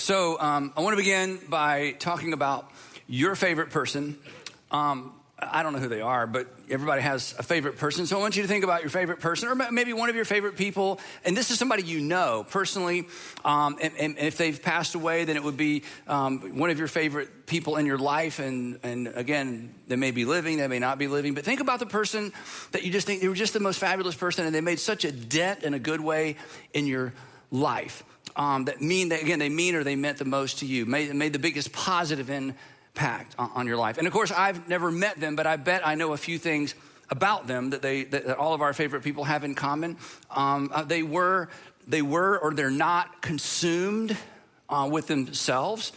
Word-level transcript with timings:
So, 0.00 0.40
um, 0.40 0.72
I 0.78 0.80
want 0.80 0.94
to 0.94 0.96
begin 0.96 1.38
by 1.50 1.90
talking 1.98 2.32
about 2.32 2.70
your 3.06 3.34
favorite 3.34 3.68
person. 3.68 4.16
Um, 4.70 5.12
I 5.38 5.62
don't 5.62 5.74
know 5.74 5.78
who 5.78 5.90
they 5.90 6.00
are, 6.00 6.26
but 6.26 6.48
everybody 6.70 7.02
has 7.02 7.34
a 7.38 7.42
favorite 7.42 7.76
person. 7.76 8.06
So 8.06 8.16
I 8.16 8.20
want 8.20 8.34
you 8.34 8.40
to 8.40 8.48
think 8.48 8.64
about 8.64 8.80
your 8.80 8.88
favorite 8.88 9.20
person, 9.20 9.50
or 9.50 9.54
maybe 9.70 9.92
one 9.92 10.08
of 10.08 10.16
your 10.16 10.24
favorite 10.24 10.56
people. 10.56 11.00
And 11.22 11.36
this 11.36 11.50
is 11.50 11.58
somebody 11.58 11.82
you 11.82 12.00
know 12.00 12.46
personally. 12.48 13.08
Um, 13.44 13.76
and, 13.82 13.92
and, 13.98 14.18
if 14.18 14.38
they've 14.38 14.60
passed 14.60 14.94
away, 14.94 15.26
then 15.26 15.36
it 15.36 15.44
would 15.44 15.58
be 15.58 15.82
um, 16.08 16.56
one 16.58 16.70
of 16.70 16.78
your 16.78 16.88
favorite 16.88 17.46
people 17.46 17.76
in 17.76 17.84
your 17.84 17.98
life. 17.98 18.38
And, 18.38 18.78
and 18.82 19.06
again, 19.06 19.74
they 19.86 19.96
may 19.96 20.12
be 20.12 20.24
living, 20.24 20.56
they 20.56 20.68
may 20.68 20.78
not 20.78 20.98
be 20.98 21.08
living. 21.08 21.34
But 21.34 21.44
think 21.44 21.60
about 21.60 21.78
the 21.78 21.86
person 21.86 22.32
that 22.72 22.84
you 22.84 22.90
just 22.90 23.06
think 23.06 23.20
they 23.20 23.28
were 23.28 23.34
just 23.34 23.52
the 23.52 23.60
most 23.60 23.78
fabulous 23.78 24.14
person, 24.14 24.46
and 24.46 24.54
they 24.54 24.62
made 24.62 24.80
such 24.80 25.04
a 25.04 25.12
dent 25.12 25.62
in 25.62 25.74
a 25.74 25.78
good 25.78 26.00
way 26.00 26.36
in 26.72 26.86
your 26.86 27.12
life 27.50 28.02
um, 28.40 28.64
that 28.64 28.80
mean 28.80 29.10
that 29.10 29.20
again 29.20 29.38
they 29.38 29.50
mean 29.50 29.74
or 29.74 29.84
they 29.84 29.96
meant 29.96 30.16
the 30.16 30.24
most 30.24 30.60
to 30.60 30.66
you 30.66 30.86
made, 30.86 31.14
made 31.14 31.34
the 31.34 31.38
biggest 31.38 31.72
positive 31.72 32.30
impact 32.30 33.34
on, 33.38 33.50
on, 33.54 33.66
your 33.66 33.76
life. 33.76 33.98
And 33.98 34.06
of 34.06 34.12
course 34.14 34.32
i've 34.32 34.66
never 34.66 34.90
met 34.90 35.20
them 35.20 35.36
but 35.36 35.46
i 35.46 35.56
bet 35.56 35.86
i 35.86 35.94
know 35.94 36.14
a 36.14 36.16
few 36.16 36.38
things 36.38 36.74
about 37.10 37.46
them 37.46 37.70
that 37.70 37.82
they 37.82 38.04
that, 38.04 38.38
all 38.38 38.54
of 38.54 38.62
our 38.62 38.72
favorite 38.72 39.02
people 39.02 39.24
have 39.24 39.44
in 39.44 39.54
common. 39.54 39.98
Um, 40.30 40.70
uh, 40.72 40.84
they 40.84 41.02
were 41.02 41.50
they 41.86 42.00
were 42.00 42.38
or 42.38 42.54
they're 42.54 42.70
not 42.70 43.20
consumed 43.20 44.16
uh, 44.70 44.88
with 44.90 45.06
themselves 45.06 45.92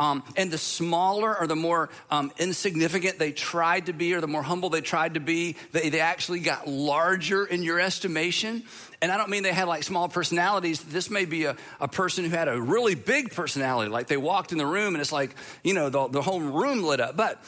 um, 0.00 0.24
and 0.34 0.50
the 0.50 0.56
smaller 0.56 1.38
or 1.38 1.46
the 1.46 1.54
more 1.54 1.90
um, 2.10 2.32
insignificant 2.38 3.18
they 3.18 3.32
tried 3.32 3.86
to 3.86 3.92
be, 3.92 4.14
or 4.14 4.22
the 4.22 4.26
more 4.26 4.42
humble 4.42 4.70
they 4.70 4.80
tried 4.80 5.14
to 5.14 5.20
be, 5.20 5.56
they, 5.72 5.90
they 5.90 6.00
actually 6.00 6.40
got 6.40 6.66
larger 6.66 7.44
in 7.44 7.62
your 7.62 7.78
estimation. 7.78 8.62
And 9.02 9.12
I 9.12 9.18
don't 9.18 9.28
mean 9.28 9.42
they 9.42 9.52
had 9.52 9.68
like 9.68 9.82
small 9.82 10.08
personalities. 10.08 10.82
This 10.82 11.10
may 11.10 11.26
be 11.26 11.44
a, 11.44 11.56
a 11.80 11.88
person 11.88 12.24
who 12.24 12.30
had 12.30 12.48
a 12.48 12.60
really 12.60 12.94
big 12.94 13.34
personality. 13.34 13.90
Like 13.90 14.06
they 14.06 14.16
walked 14.16 14.52
in 14.52 14.58
the 14.58 14.66
room 14.66 14.94
and 14.94 15.02
it's 15.02 15.12
like, 15.12 15.34
you 15.62 15.74
know, 15.74 15.90
the, 15.90 16.08
the 16.08 16.22
whole 16.22 16.40
room 16.40 16.82
lit 16.82 17.00
up. 17.00 17.14
But 17.14 17.42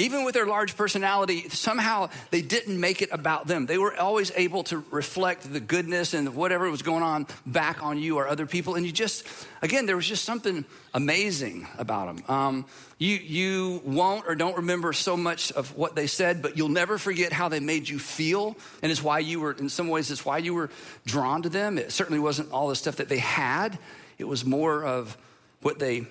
even 0.00 0.24
with 0.24 0.34
their 0.34 0.46
large 0.46 0.76
personality, 0.76 1.48
somehow 1.50 2.08
they 2.30 2.42
didn't 2.42 2.78
make 2.78 3.02
it 3.02 3.10
about 3.12 3.46
them. 3.46 3.66
They 3.66 3.78
were 3.78 3.96
always 3.96 4.32
able 4.34 4.64
to 4.64 4.84
reflect 4.90 5.52
the 5.52 5.60
goodness 5.60 6.14
and 6.14 6.34
whatever 6.34 6.70
was 6.70 6.82
going 6.82 7.02
on 7.02 7.26
back 7.46 7.82
on 7.82 7.98
you 7.98 8.16
or 8.16 8.26
other 8.26 8.46
people. 8.46 8.74
And 8.74 8.86
you 8.86 8.92
just, 8.92 9.26
again, 9.62 9.86
there 9.86 9.96
was 9.96 10.06
just 10.06 10.24
something 10.24 10.64
amazing 10.94 11.68
about 11.78 12.16
them. 12.16 12.24
Um, 12.28 12.66
you, 12.98 13.16
you 13.16 13.82
won't 13.84 14.26
or 14.26 14.34
don't 14.34 14.56
remember 14.56 14.92
so 14.92 15.16
much 15.16 15.52
of 15.52 15.76
what 15.76 15.94
they 15.94 16.06
said, 16.06 16.42
but 16.42 16.56
you'll 16.56 16.68
never 16.68 16.98
forget 16.98 17.32
how 17.32 17.48
they 17.48 17.60
made 17.60 17.88
you 17.88 17.98
feel. 17.98 18.56
And 18.82 18.92
it's 18.92 19.02
why 19.02 19.20
you 19.20 19.40
were, 19.40 19.52
in 19.52 19.68
some 19.68 19.88
ways, 19.88 20.10
it's 20.10 20.24
why 20.24 20.38
you 20.38 20.54
were 20.54 20.70
drawn 21.06 21.42
to 21.42 21.48
them. 21.48 21.78
It 21.78 21.92
certainly 21.92 22.20
wasn't 22.20 22.52
all 22.52 22.68
the 22.68 22.76
stuff 22.76 22.96
that 22.96 23.08
they 23.08 23.18
had, 23.18 23.78
it 24.18 24.28
was 24.28 24.44
more 24.44 24.84
of 24.84 25.16
what 25.62 25.78
they 25.78 26.06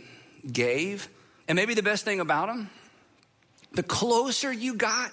gave. 0.52 1.08
And 1.48 1.56
maybe 1.56 1.74
the 1.74 1.84
best 1.84 2.06
thing 2.06 2.20
about 2.20 2.48
them, 2.48 2.70
the 3.74 3.84
closer 3.84 4.52
you 4.52 4.76
got, 4.76 5.12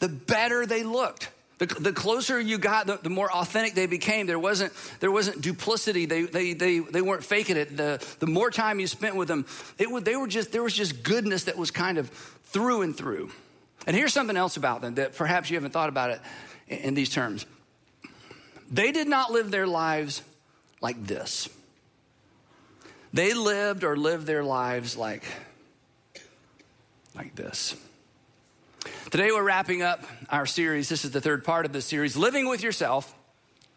the 0.00 0.08
better 0.08 0.66
they 0.66 0.82
looked. 0.82 1.30
The, 1.58 1.66
the 1.66 1.92
closer 1.92 2.40
you 2.40 2.58
got, 2.58 2.86
the, 2.86 2.96
the, 2.96 3.10
more 3.10 3.30
authentic 3.30 3.74
they 3.74 3.86
became. 3.86 4.26
There 4.26 4.40
wasn't, 4.40 4.72
there 4.98 5.12
wasn't 5.12 5.40
duplicity. 5.40 6.04
They, 6.04 6.22
they, 6.22 6.52
they, 6.52 6.80
they 6.80 7.00
weren't 7.00 7.22
faking 7.22 7.56
it. 7.56 7.76
The, 7.76 8.04
the 8.18 8.26
more 8.26 8.50
time 8.50 8.80
you 8.80 8.88
spent 8.88 9.14
with 9.14 9.28
them, 9.28 9.46
it 9.78 9.88
would, 9.88 10.04
they 10.04 10.16
were 10.16 10.26
just, 10.26 10.50
there 10.50 10.64
was 10.64 10.74
just 10.74 11.04
goodness 11.04 11.44
that 11.44 11.56
was 11.56 11.70
kind 11.70 11.96
of 11.96 12.10
through 12.46 12.82
and 12.82 12.96
through. 12.96 13.30
And 13.86 13.94
here's 13.94 14.12
something 14.12 14.36
else 14.36 14.56
about 14.56 14.80
them 14.80 14.96
that 14.96 15.14
perhaps 15.14 15.48
you 15.48 15.56
haven't 15.56 15.70
thought 15.70 15.88
about 15.88 16.10
it 16.10 16.20
in, 16.68 16.78
in 16.78 16.94
these 16.94 17.10
terms. 17.10 17.46
They 18.70 18.90
did 18.90 19.06
not 19.06 19.30
live 19.30 19.52
their 19.52 19.66
lives 19.66 20.22
like 20.80 21.06
this. 21.06 21.48
They 23.12 23.32
lived 23.32 23.84
or 23.84 23.96
lived 23.96 24.26
their 24.26 24.42
lives 24.42 24.96
like 24.96 25.22
like 27.14 27.34
this. 27.34 27.76
Today, 29.10 29.30
we're 29.30 29.42
wrapping 29.42 29.82
up 29.82 30.04
our 30.28 30.46
series. 30.46 30.88
This 30.88 31.04
is 31.04 31.12
the 31.12 31.20
third 31.20 31.44
part 31.44 31.64
of 31.64 31.72
the 31.72 31.80
series 31.80 32.16
Living 32.16 32.48
with 32.48 32.62
Yourself 32.62 33.14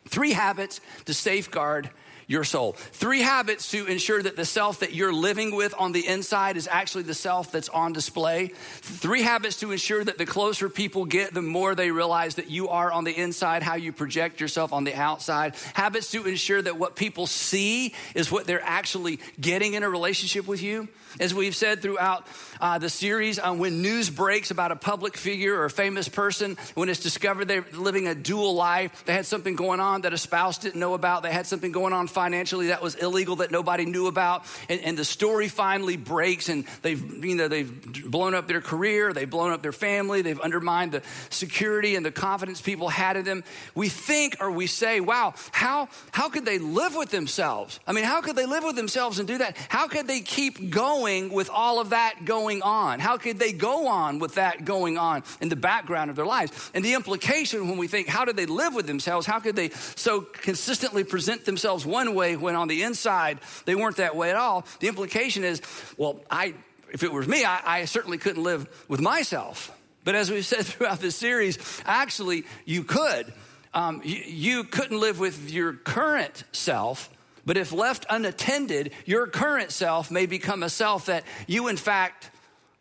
Three 0.07 0.31
Habits 0.31 0.81
to 1.05 1.13
Safeguard 1.13 1.89
your 2.27 2.43
soul. 2.43 2.73
Three 2.73 3.21
habits 3.21 3.71
to 3.71 3.85
ensure 3.85 4.21
that 4.21 4.35
the 4.35 4.45
self 4.45 4.79
that 4.81 4.93
you're 4.93 5.13
living 5.13 5.55
with 5.55 5.73
on 5.77 5.93
the 5.93 6.05
inside 6.05 6.57
is 6.57 6.67
actually 6.69 7.03
the 7.03 7.13
self 7.13 7.51
that's 7.53 7.69
on 7.69 7.93
display. 7.93 8.47
Three 8.47 9.21
habits 9.21 9.61
to 9.61 9.71
ensure 9.71 10.03
that 10.03 10.17
the 10.17 10.25
closer 10.25 10.67
people 10.67 11.05
get, 11.05 11.33
the 11.33 11.41
more 11.41 11.73
they 11.73 11.89
realize 11.89 12.35
that 12.35 12.49
you 12.49 12.67
are 12.67 12.91
on 12.91 13.05
the 13.05 13.17
inside, 13.17 13.63
how 13.63 13.75
you 13.75 13.93
project 13.93 14.41
yourself 14.41 14.73
on 14.73 14.83
the 14.83 14.93
outside. 14.93 15.55
Habits 15.73 16.11
to 16.11 16.25
ensure 16.25 16.61
that 16.61 16.77
what 16.77 16.97
people 16.97 17.27
see 17.27 17.93
is 18.13 18.29
what 18.29 18.45
they're 18.45 18.61
actually 18.61 19.19
getting 19.39 19.73
in 19.73 19.83
a 19.83 19.89
relationship 19.89 20.47
with 20.47 20.61
you. 20.61 20.89
As 21.19 21.33
we've 21.33 21.55
said 21.55 21.81
throughout 21.81 22.27
uh, 22.59 22.77
the 22.77 22.89
series, 22.89 23.39
uh, 23.39 23.53
when 23.53 23.81
news 23.81 24.09
breaks 24.09 24.51
about 24.51 24.71
a 24.71 24.75
public 24.75 25.15
figure 25.15 25.55
or 25.55 25.65
a 25.65 25.69
famous 25.69 26.07
person, 26.09 26.57
when 26.75 26.89
it's 26.89 26.99
discovered 26.99 27.47
they're 27.47 27.65
living 27.73 28.07
a 28.07 28.13
dual 28.13 28.53
life, 28.53 29.05
they 29.05 29.13
had 29.13 29.25
something 29.25 29.55
going 29.55 29.79
on 29.79 30.01
that 30.01 30.13
a 30.13 30.17
spouse 30.17 30.57
didn't 30.57 30.79
know 30.79 30.93
about, 30.93 31.23
they 31.23 31.31
had 31.31 31.47
something 31.47 31.71
going 31.71 31.93
on 31.93 32.07
financially 32.17 32.67
that 32.69 32.81
was 32.81 32.95
illegal 32.95 33.35
that 33.35 33.51
nobody 33.51 33.85
knew 33.85 34.07
about. 34.07 34.43
And, 34.69 34.81
and 34.81 34.97
the 34.97 35.05
story 35.05 35.49
finally 35.49 35.97
breaks 35.97 36.49
and 36.49 36.65
they've, 36.81 37.23
you 37.23 37.35
know, 37.35 37.47
they've 37.47 38.09
blown 38.09 38.33
up 38.33 38.47
their 38.47 38.59
career, 38.59 39.13
they've 39.13 39.29
blown 39.29 39.51
up 39.51 39.61
their 39.61 39.71
family, 39.71 40.23
they've 40.23 40.39
undermined 40.39 40.93
the 40.93 41.03
security 41.29 41.95
and 41.95 42.03
the 42.03 42.11
confidence 42.11 42.59
people 42.59 42.89
had 42.89 43.17
in 43.17 43.25
them. 43.25 43.43
We 43.75 43.89
think 43.89 44.37
or 44.39 44.49
we 44.49 44.65
say, 44.65 44.99
wow, 44.99 45.35
how, 45.51 45.89
how 46.09 46.29
could 46.29 46.43
they 46.43 46.57
live 46.57 46.95
with 46.95 47.11
themselves? 47.11 47.79
I 47.85 47.91
mean, 47.91 48.03
how 48.03 48.21
could 48.21 48.35
they 48.35 48.47
live 48.47 48.63
with 48.63 48.75
themselves 48.75 49.19
and 49.19 49.27
do 49.27 49.37
that? 49.37 49.55
How 49.69 49.87
could 49.87 50.07
they 50.07 50.21
keep 50.21 50.71
going 50.71 51.31
with 51.31 51.51
all 51.51 51.79
of 51.79 51.91
that 51.91 52.25
going 52.25 52.63
on? 52.63 52.99
How 52.99 53.17
could 53.17 53.37
they 53.37 53.53
go 53.53 53.87
on 53.87 54.17
with 54.17 54.33
that 54.35 54.65
going 54.65 54.97
on 54.97 55.21
in 55.39 55.49
the 55.49 55.55
background 55.55 56.09
of 56.09 56.15
their 56.15 56.25
lives? 56.25 56.71
And 56.73 56.83
the 56.83 56.95
implication 56.95 57.69
when 57.69 57.77
we 57.77 57.87
think, 57.87 58.07
how 58.07 58.25
did 58.25 58.37
they 58.37 58.47
live 58.47 58.73
with 58.73 58.87
themselves? 58.87 59.27
How 59.27 59.39
could 59.39 59.55
they 59.55 59.69
so 59.69 60.21
consistently 60.21 61.03
present 61.03 61.45
themselves 61.45 61.85
one 61.85 62.06
one 62.07 62.15
way 62.15 62.35
when 62.35 62.55
on 62.55 62.67
the 62.67 62.83
inside 62.83 63.39
they 63.65 63.75
weren't 63.75 63.97
that 63.97 64.15
way 64.15 64.29
at 64.29 64.35
all. 64.35 64.65
The 64.79 64.87
implication 64.87 65.43
is, 65.43 65.61
well, 65.97 66.19
I, 66.31 66.53
if 66.91 67.03
it 67.03 67.11
was 67.11 67.27
me, 67.27 67.43
I, 67.43 67.79
I 67.81 67.85
certainly 67.85 68.17
couldn't 68.17 68.43
live 68.43 68.85
with 68.87 69.01
myself. 69.01 69.71
But 70.03 70.15
as 70.15 70.31
we've 70.31 70.45
said 70.53 70.65
throughout 70.65 70.99
this 70.99 71.15
series, 71.15 71.57
actually, 71.85 72.45
you 72.65 72.83
could. 72.83 73.33
Um, 73.73 74.01
you, 74.03 74.15
you 74.25 74.63
couldn't 74.63 74.99
live 74.99 75.19
with 75.19 75.51
your 75.51 75.73
current 75.73 76.43
self, 76.51 77.09
but 77.45 77.57
if 77.57 77.71
left 77.71 78.05
unattended, 78.09 78.91
your 79.05 79.27
current 79.27 79.71
self 79.71 80.09
may 80.09 80.25
become 80.25 80.63
a 80.63 80.69
self 80.69 81.07
that 81.07 81.23
you, 81.45 81.67
in 81.67 81.77
fact, 81.77 82.31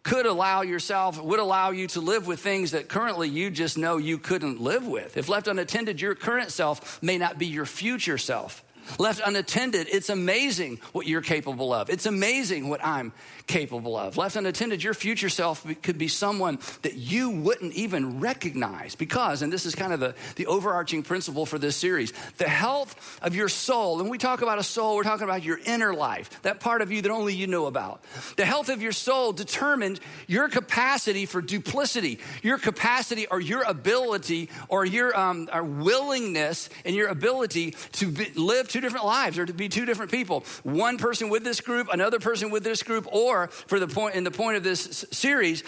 could 0.05 0.25
allow 0.25 0.63
yourself, 0.63 1.21
would 1.21 1.41
allow 1.41 1.71
you 1.71 1.89
to 1.89 2.01
live 2.01 2.29
with 2.29 2.39
things 2.39 2.71
that 2.71 2.89
currently 2.89 3.29
you 3.29 3.51
just 3.51 3.77
know 3.77 3.97
you 3.97 4.19
couldn't 4.19 4.61
live 4.61 4.87
with. 4.87 5.17
If 5.17 5.29
left 5.29 5.49
unattended, 5.49 6.01
your 6.01 6.15
current 6.15 6.53
self 6.53 7.03
may 7.03 7.19
not 7.19 7.39
be 7.39 7.47
your 7.47 7.67
future 7.67 8.17
self. 8.17 8.63
Left 8.99 9.21
unattended, 9.25 9.89
it's 9.91 10.09
amazing 10.09 10.81
what 10.93 11.07
you're 11.07 11.23
capable 11.23 11.73
of. 11.73 11.91
It's 11.91 12.07
amazing 12.07 12.69
what 12.69 12.85
I'm 12.85 13.13
capable 13.47 13.97
of. 13.97 14.17
Left 14.17 14.37
unattended, 14.37 14.83
your 14.83 14.95
future 14.95 15.29
self 15.29 15.65
could 15.83 15.99
be 15.99 16.09
someone 16.09 16.59
that 16.83 16.95
you 16.95 17.31
wouldn't 17.31 17.73
even 17.75 18.21
recognize 18.21 18.95
because, 18.95 19.43
and 19.43 19.53
this 19.53 19.67
is 19.67 19.75
kind 19.75 19.93
of 19.93 20.01
the, 20.01 20.15
the 20.37 20.47
overarching 20.47 21.03
principle 21.03 21.47
for 21.47 21.59
this 21.59 21.77
series, 21.77 22.13
the 22.39 22.49
health 22.49 23.19
of 23.23 23.35
your 23.37 23.49
soul. 23.49 24.01
And 24.01 24.11
we 24.11 24.19
talk 24.19 24.43
about 24.43 24.59
a 24.59 24.63
soul, 24.63 24.97
we're 24.97 25.05
talking 25.05 25.25
about 25.25 25.43
your 25.43 25.59
inner 25.65 25.95
life, 25.95 26.43
that 26.43 26.61
part 26.61 26.83
of 26.83 26.91
you 26.91 27.03
that 27.03 27.11
only 27.11 27.35
you 27.35 27.47
know 27.47 27.67
about. 27.67 28.03
The 28.37 28.45
health 28.45 28.69
of 28.69 28.83
your 28.83 28.93
soul 28.93 29.33
determined 29.33 30.01
your 30.27 30.49
capacity 30.49 31.27
for 31.27 31.41
duplicity, 31.41 32.19
your 32.43 32.59
capacity 32.59 33.27
or 33.29 33.41
your 33.41 33.63
ability 33.63 34.51
or 34.69 34.85
your 34.85 35.17
um, 35.19 35.49
or 35.53 35.63
willingness 35.63 36.69
and 36.85 36.97
your 36.97 37.09
ability 37.09 37.75
to 37.93 38.11
be, 38.11 38.31
live 38.35 38.69
two 38.69 38.81
different 38.81 39.07
lives 39.07 39.39
or 39.39 39.47
to 39.47 39.53
be 39.53 39.69
two 39.69 39.85
different 39.85 40.11
people. 40.11 40.45
One 40.63 40.99
person 40.99 41.29
with 41.29 41.45
this 41.45 41.61
group, 41.61 41.89
another 41.93 42.19
person 42.19 42.51
with 42.51 42.65
this 42.65 42.83
group, 42.83 43.07
or 43.13 43.36
for 43.49 43.79
the 43.79 43.89
point 43.89 44.15
in 44.15 44.25
the 44.25 44.31
point 44.31 44.57
of 44.57 44.63
this 44.63 45.05
series, 45.13 45.63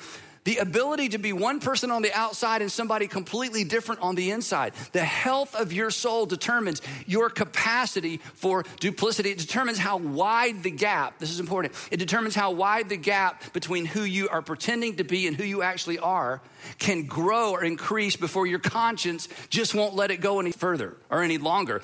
the 0.48 0.56
ability 0.56 1.10
to 1.10 1.18
be 1.18 1.34
one 1.34 1.60
person 1.60 1.90
on 1.90 2.00
the 2.00 2.10
outside 2.14 2.62
and 2.62 2.72
somebody 2.72 3.06
completely 3.06 3.64
different 3.64 4.00
on 4.00 4.14
the 4.14 4.30
inside. 4.30 4.72
The 4.92 5.04
health 5.04 5.54
of 5.54 5.74
your 5.74 5.90
soul 5.90 6.24
determines 6.24 6.80
your 7.06 7.28
capacity 7.28 8.16
for 8.32 8.64
duplicity. 8.80 9.30
It 9.30 9.36
determines 9.36 9.76
how 9.76 9.98
wide 9.98 10.62
the 10.62 10.70
gap, 10.70 11.18
this 11.18 11.30
is 11.30 11.38
important, 11.38 11.74
it 11.90 11.98
determines 11.98 12.34
how 12.34 12.52
wide 12.52 12.88
the 12.88 12.96
gap 12.96 13.52
between 13.52 13.84
who 13.84 14.04
you 14.04 14.30
are 14.30 14.40
pretending 14.40 14.96
to 14.96 15.04
be 15.04 15.26
and 15.26 15.36
who 15.36 15.44
you 15.44 15.60
actually 15.60 15.98
are 15.98 16.40
can 16.78 17.04
grow 17.04 17.50
or 17.50 17.62
increase 17.62 18.16
before 18.16 18.46
your 18.46 18.58
conscience 18.58 19.28
just 19.50 19.74
won't 19.74 19.94
let 19.94 20.10
it 20.10 20.22
go 20.22 20.40
any 20.40 20.52
further 20.52 20.96
or 21.10 21.22
any 21.22 21.36
longer. 21.36 21.82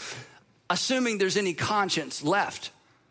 Assuming 0.70 1.18
there's 1.18 1.36
any 1.36 1.52
conscience 1.52 2.22
left 2.24 2.70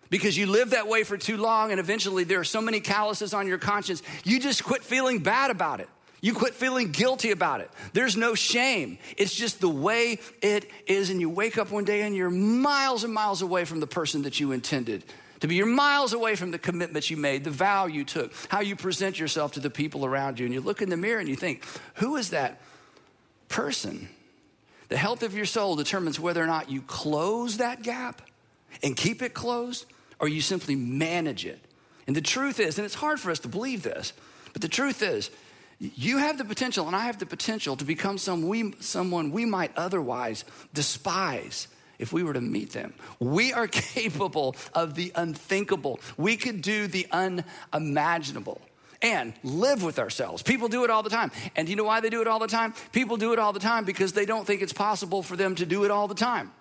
because 0.09 0.38
you 0.38 0.45
live 0.45 0.71
that 0.71 0.88
way 0.88 1.03
for 1.03 1.17
too 1.17 1.38
long 1.38 1.71
and 1.71 1.79
eventually 1.79 2.23
there 2.23 2.39
are 2.39 2.44
so 2.44 2.61
many 2.61 2.79
calluses 2.79 3.33
on 3.33 3.47
your 3.47 3.57
conscience, 3.57 4.03
you 4.23 4.39
just 4.39 4.63
quit 4.63 4.83
feeling 4.83 5.19
bad 5.19 5.51
about 5.51 5.79
it. 5.79 5.89
You 6.21 6.33
quit 6.33 6.53
feeling 6.55 6.91
guilty 6.91 7.31
about 7.31 7.59
it. 7.59 7.69
There's 7.91 8.15
no 8.15 8.33
shame. 8.33 8.97
It's 9.17 9.35
just 9.35 9.59
the 9.59 9.67
way 9.67 10.19
it 10.41 10.71
is. 10.88 11.09
And 11.09 11.19
you 11.19 11.29
wake 11.29 11.57
up 11.57 11.69
one 11.69 11.83
day 11.83 12.03
and 12.03 12.15
you're 12.15 12.29
miles 12.29 13.03
and 13.03 13.13
miles 13.13 13.41
away 13.41 13.65
from 13.65 13.81
the 13.81 13.88
person 13.88 14.21
that 14.21 14.39
you 14.39 14.53
intended 14.53 15.03
to 15.41 15.47
be. 15.50 15.55
You're 15.55 15.65
miles 15.65 16.13
away 16.13 16.35
from 16.35 16.51
the 16.51 16.57
commitments 16.57 17.09
you 17.09 17.17
made, 17.17 17.44
the 17.44 17.51
vow 17.51 17.88
you 17.88 18.06
took, 18.06 18.31
how 18.47 18.61
you 18.61 18.77
present 18.77 19.19
yourself 19.19 19.51
to 19.53 19.59
the 19.59 19.69
people 19.69 20.06
around 20.06 20.39
you. 20.39 20.45
And 20.45 20.53
you 20.53 20.61
look 20.61 20.81
in 20.81 20.89
the 20.89 20.95
mirror 20.95 21.19
and 21.19 21.27
you 21.27 21.35
think, 21.35 21.65
who 21.95 22.15
is 22.15 22.29
that 22.29 22.61
person? 23.49 24.07
The 24.88 24.95
health 24.95 25.23
of 25.23 25.35
your 25.35 25.45
soul 25.45 25.75
determines 25.75 26.21
whether 26.21 26.41
or 26.41 26.47
not 26.47 26.71
you 26.71 26.81
close 26.83 27.57
that 27.57 27.83
gap 27.83 28.21
and 28.81 28.95
keep 28.95 29.21
it 29.21 29.33
closed 29.33 29.85
or 30.23 30.29
you 30.29 30.39
simply 30.39 30.73
manage 30.73 31.45
it. 31.45 31.59
And 32.07 32.15
the 32.15 32.21
truth 32.21 32.61
is, 32.61 32.77
and 32.77 32.85
it's 32.85 32.95
hard 32.95 33.19
for 33.19 33.29
us 33.29 33.39
to 33.39 33.49
believe 33.49 33.83
this, 33.83 34.13
but 34.53 34.61
the 34.61 34.69
truth 34.69 35.01
is, 35.01 35.29
you 35.79 36.17
have 36.17 36.37
the 36.37 36.45
potential, 36.45 36.87
and 36.87 36.95
I 36.95 37.07
have 37.07 37.19
the 37.19 37.25
potential 37.25 37.75
to 37.75 37.83
become 37.83 38.17
some 38.17 38.47
we, 38.47 38.73
someone 38.79 39.31
we 39.31 39.43
might 39.43 39.71
otherwise 39.75 40.45
despise 40.73 41.67
if 41.99 42.13
we 42.13 42.23
were 42.23 42.31
to 42.31 42.39
meet 42.39 42.71
them. 42.71 42.93
We 43.19 43.51
are 43.51 43.67
capable 43.95 44.55
of 44.73 44.95
the 44.95 45.11
unthinkable. 45.13 45.99
We 46.15 46.37
could 46.37 46.61
do 46.61 46.87
the 46.87 47.05
unimaginable 47.11 48.61
and 49.01 49.33
live 49.43 49.83
with 49.83 49.99
ourselves. 49.99 50.41
People 50.41 50.69
do 50.69 50.85
it 50.85 50.89
all 50.89 51.03
the 51.03 51.09
time. 51.09 51.31
And 51.57 51.67
you 51.67 51.75
know 51.75 51.83
why 51.83 51.99
they 51.99 52.09
do 52.09 52.21
it 52.21 52.27
all 52.27 52.39
the 52.39 52.47
time? 52.47 52.73
People 52.93 53.17
do 53.17 53.33
it 53.33 53.39
all 53.39 53.51
the 53.51 53.59
time 53.59 53.83
because 53.83 54.13
they 54.13 54.25
don't 54.25 54.47
think 54.47 54.61
it's 54.61 54.71
possible 54.71 55.21
for 55.21 55.35
them 55.35 55.55
to 55.55 55.65
do 55.65 55.83
it 55.83 55.91
all 55.91 56.07
the 56.07 56.15
time. 56.15 56.53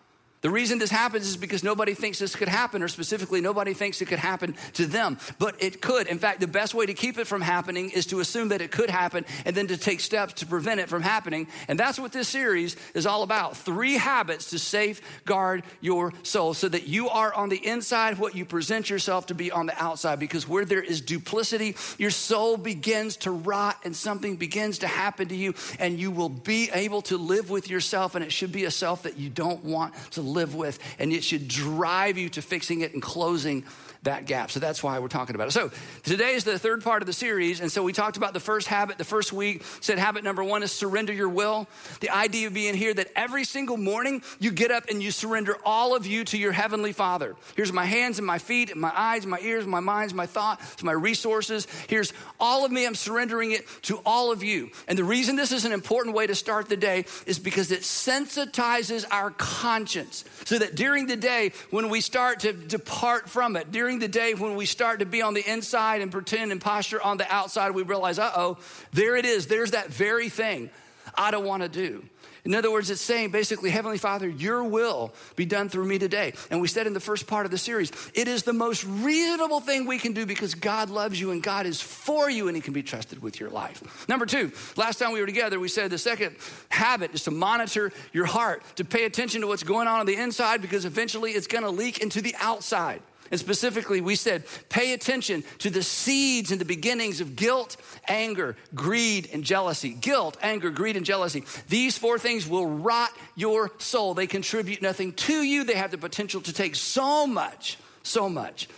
The 0.43 0.51
reason 0.51 0.79
this 0.79 0.91
happens 0.91 1.29
is 1.29 1.37
because 1.37 1.63
nobody 1.63 1.95
thinks 1.95 2.19
this 2.19 2.35
could 2.35 2.49
happen, 2.49 2.83
or 2.83 2.89
specifically, 2.89 3.41
nobody 3.41 3.75
thinks 3.75 4.03
it 4.03 4.07
could 4.07 4.19
happen 4.19 4.57
to 4.75 4.87
them. 4.87 5.19
But 5.39 5.63
it 5.63 5.81
could. 5.81 6.09
In 6.09 6.19
fact, 6.19 6.41
the 6.41 6.49
best 6.49 6.75
way 6.75 6.85
to 6.85 6.95
keep 6.95 7.17
it 7.17 7.29
from 7.29 7.41
happening 7.41 7.91
is 7.91 8.07
to 8.07 8.19
assume 8.19 8.49
that 8.49 8.61
it 8.61 8.73
could 8.73 8.91
happen 8.91 9.25
and 9.45 9.57
then 9.57 9.69
to 9.69 9.77
take 9.77 10.01
steps 10.01 10.35
to 10.35 10.47
prevent 10.47 10.81
it 10.81 10.89
from 10.89 11.01
happening. 11.01 11.47
And 11.69 11.79
that's 11.79 11.99
what 11.99 12.11
this 12.11 12.29
series 12.29 12.75
is 12.93 13.07
all 13.07 13.23
about 13.23 13.57
three 13.57 13.95
habits 13.95 14.51
to 14.51 14.59
safeguard 14.59 15.63
your 15.81 16.13
soul 16.25 16.55
so 16.55 16.69
that 16.69 16.89
you 16.89 17.09
are 17.09 17.33
on 17.33 17.49
the 17.49 17.65
inside 17.65 18.19
what 18.19 18.35
you 18.35 18.45
present 18.45 18.91
yourself 18.91 19.27
to 19.27 19.35
be 19.35 19.53
on 19.53 19.67
the 19.67 19.81
outside. 19.81 20.19
Because 20.19 20.49
where 20.49 20.65
there 20.65 20.83
is 20.83 21.01
duplicity, 21.01 21.77
your 21.99 22.11
soul 22.11 22.57
begins 22.57 23.17
to 23.19 23.31
rot 23.31 23.79
and 23.85 23.95
something 23.95 24.35
begins 24.35 24.79
to 24.79 24.89
happen 24.89 25.29
to 25.29 25.37
you, 25.37 25.55
and 25.79 26.01
you 26.01 26.11
will 26.11 26.29
be 26.29 26.69
able 26.73 27.03
to 27.03 27.17
live 27.17 27.49
with 27.49 27.71
yourself, 27.71 28.17
and 28.17 28.25
it 28.25 28.33
should 28.33 28.51
be 28.51 28.65
a 28.65 28.73
self 28.73 29.05
that 29.05 29.17
you 29.17 29.31
don't 29.31 29.65
want 29.65 29.95
to 30.11 30.21
live 30.21 30.32
with, 30.55 30.79
and 30.99 31.13
it 31.13 31.25
should 31.25 31.49
drive 31.49 32.19
you 32.19 32.29
to 32.31 32.43
fixing 32.43 32.81
it 32.81 32.93
and 32.93 33.03
closing 33.03 33.65
that 34.03 34.27
gap. 34.27 34.51
So 34.51 34.59
that's 34.59 34.83
why 34.83 34.99
we're 34.99 35.09
talking 35.09 35.37
about 35.37 35.49
it. 35.49 35.53
So 35.53 35.71
today 36.03 36.35
is 36.35 36.45
the 36.45 36.59
third 36.59 36.83
part 36.83 37.03
of 37.03 37.07
the 37.07 37.13
series. 37.13 37.61
And 37.61 37.71
so 37.71 37.83
we 37.83 37.93
talked 37.93 38.17
about 38.17 38.35
the 38.35 38.41
first 38.41 38.67
habit. 38.67 38.99
The 38.99 39.05
first 39.05 39.33
week 39.33 39.63
said 39.81 39.99
habit 39.99 40.25
number 40.25 40.43
one 40.43 40.63
is 40.63 40.73
surrender 40.73 41.13
your 41.13 41.29
will. 41.29 41.69
The 42.01 42.11
idea 42.11 42.49
of 42.49 42.55
being 42.55 42.75
here 42.75 42.93
that 42.95 43.09
every 43.15 43.45
single 43.45 43.77
morning 43.77 44.23
you 44.41 44.51
get 44.51 44.73
up 44.73 44.89
and 44.89 45.03
you 45.03 45.13
surrender 45.13 45.57
all 45.65 45.95
of 45.95 46.07
you 46.07 46.25
to 46.25 46.39
your 46.39 46.53
heavenly 46.53 46.93
Father. 46.93 47.37
Here's 47.55 47.73
my 47.73 47.85
hands 47.85 48.19
and 48.19 48.27
my 48.27 48.39
feet 48.39 48.71
and 48.71 48.81
my 48.81 48.93
eyes, 48.95 49.25
my 49.25 49.39
ears, 49.41 49.67
my 49.67 49.81
minds, 49.81 50.13
my 50.13 50.27
thoughts, 50.27 50.83
my 50.83 50.93
resources. 50.93 51.69
Here's 51.89 52.13
all 52.41 52.65
of 52.65 52.73
me. 52.73 52.87
I'm 52.87 52.97
surrendering 52.97 53.53
it 53.53 53.67
to 53.83 54.01
all 54.05 54.33
of 54.33 54.43
you. 54.43 54.71
And 54.89 54.99
the 54.99 55.05
reason 55.05 55.37
this 55.37 55.53
is 55.53 55.65
an 55.65 55.73
important 55.73 56.17
way 56.17 56.27
to 56.27 56.35
start 56.35 56.69
the 56.69 56.77
day 56.77 57.05
is 57.27 57.39
because 57.39 57.71
it 57.71 57.83
sensitizes 57.83 59.05
our 59.13 59.31
conscience 59.31 60.25
so 60.45 60.59
that 60.59 60.75
during 60.75 61.07
the 61.07 61.17
day 61.17 61.53
when 61.71 61.89
we 61.89 62.01
start 62.01 62.41
to 62.41 62.53
depart 62.53 63.29
from 63.29 63.55
it, 63.55 63.71
during 63.71 63.92
during 63.93 64.01
the 64.01 64.09
day 64.09 64.33
when 64.33 64.57
we 64.57 64.65
start 64.65 65.01
to 65.01 65.07
be 65.07 65.21
on 65.21 65.35
the 65.35 65.47
inside 65.47 66.01
and 66.01 66.11
pretend 66.11 66.51
and 66.51 66.63
posture 66.63 67.03
on 67.03 67.19
the 67.19 67.31
outside, 67.31 67.73
we 67.73 67.83
realize, 67.83 68.19
uh 68.19 68.33
oh, 68.35 68.57
there 68.93 69.17
it 69.17 69.27
is. 69.27 69.49
There's 69.49 69.73
that 69.73 69.89
very 69.89 70.31
thing 70.31 70.71
I 71.15 71.31
don't 71.31 71.45
want 71.45 71.63
to 71.63 71.69
do. 71.69 72.03
In 72.47 72.55
other 72.55 72.73
words, 72.73 72.89
it's 72.89 73.03
saying 73.03 73.33
basically, 73.33 73.69
Heavenly 73.69 73.99
Father, 73.99 74.27
your 74.27 74.65
will 74.65 75.13
be 75.37 75.45
done 75.45 75.69
through 75.69 75.85
me 75.85 75.99
today. 75.99 76.33
And 76.51 76.61
we 76.63 76.69
said 76.69 76.87
in 76.87 76.95
the 76.95 77.01
first 77.01 77.27
part 77.27 77.45
of 77.45 77.53
the 77.53 77.59
series, 77.59 77.93
it 78.15 78.29
is 78.29 78.45
the 78.45 78.55
most 78.55 78.83
reasonable 78.85 79.61
thing 79.61 79.87
we 79.87 79.99
can 79.99 80.15
do 80.15 80.25
because 80.25 80.55
God 80.55 80.89
loves 80.89 81.21
you 81.21 81.31
and 81.31 81.43
God 81.43 81.67
is 81.67 81.83
for 81.83 82.31
you 82.31 82.49
and 82.49 82.57
He 82.57 82.63
can 82.63 82.73
be 82.73 82.83
trusted 82.83 83.21
with 83.21 83.39
your 83.39 83.51
life. 83.51 84.09
Number 84.09 84.25
two, 84.25 84.53
last 84.77 84.99
time 84.99 85.13
we 85.13 85.21
were 85.21 85.27
together, 85.27 85.61
we 85.61 85.69
said 85.69 85.91
the 85.91 85.99
second 85.99 86.35
habit 86.71 87.15
is 87.15 87.25
to 87.25 87.31
monitor 87.31 87.93
your 88.15 88.27
heart, 88.27 88.63
to 88.77 88.87
pay 88.87 89.05
attention 89.05 89.43
to 89.43 89.47
what's 89.47 89.63
going 89.63 89.87
on 89.87 90.01
on 90.01 90.07
the 90.07 90.17
inside 90.17 90.63
because 90.63 90.87
eventually 90.87 91.33
it's 91.33 91.47
going 91.47 91.65
to 91.65 91.71
leak 91.71 91.99
into 91.99 92.23
the 92.23 92.35
outside. 92.41 93.03
And 93.33 93.41
specifically, 93.41 94.03
we 94.03 94.15
said, 94.15 94.45
pay 94.69 94.93
attention 94.93 95.43
to 95.61 95.71
the 95.71 95.83
seeds 95.83 96.53
and 96.53 96.61
the 96.61 96.67
beginnings 96.67 97.23
of 97.23 97.35
guilt, 97.35 97.79
anger, 98.07 98.57
greed, 98.75 99.31
and 99.33 99.43
jealousy. 99.43 99.89
Guilt, 99.95 100.37
anger, 100.43 100.69
greed, 100.69 100.99
and 100.99 101.07
jealousy. 101.07 101.45
These 101.71 101.97
four 101.97 102.19
things 102.19 102.47
will 102.47 102.67
rot 102.67 103.11
your 103.35 103.73
soul. 103.79 104.13
They 104.13 104.27
contribute 104.27 104.83
nothing 104.83 105.15
to 105.15 105.43
you. 105.43 105.65
They 105.65 105.77
have 105.77 105.91
the 105.91 105.97
potential 105.97 106.43
to 106.43 106.53
take 106.53 106.75
so 106.77 107.27
much, 107.27 107.79
so 108.03 108.29
much 108.29 108.69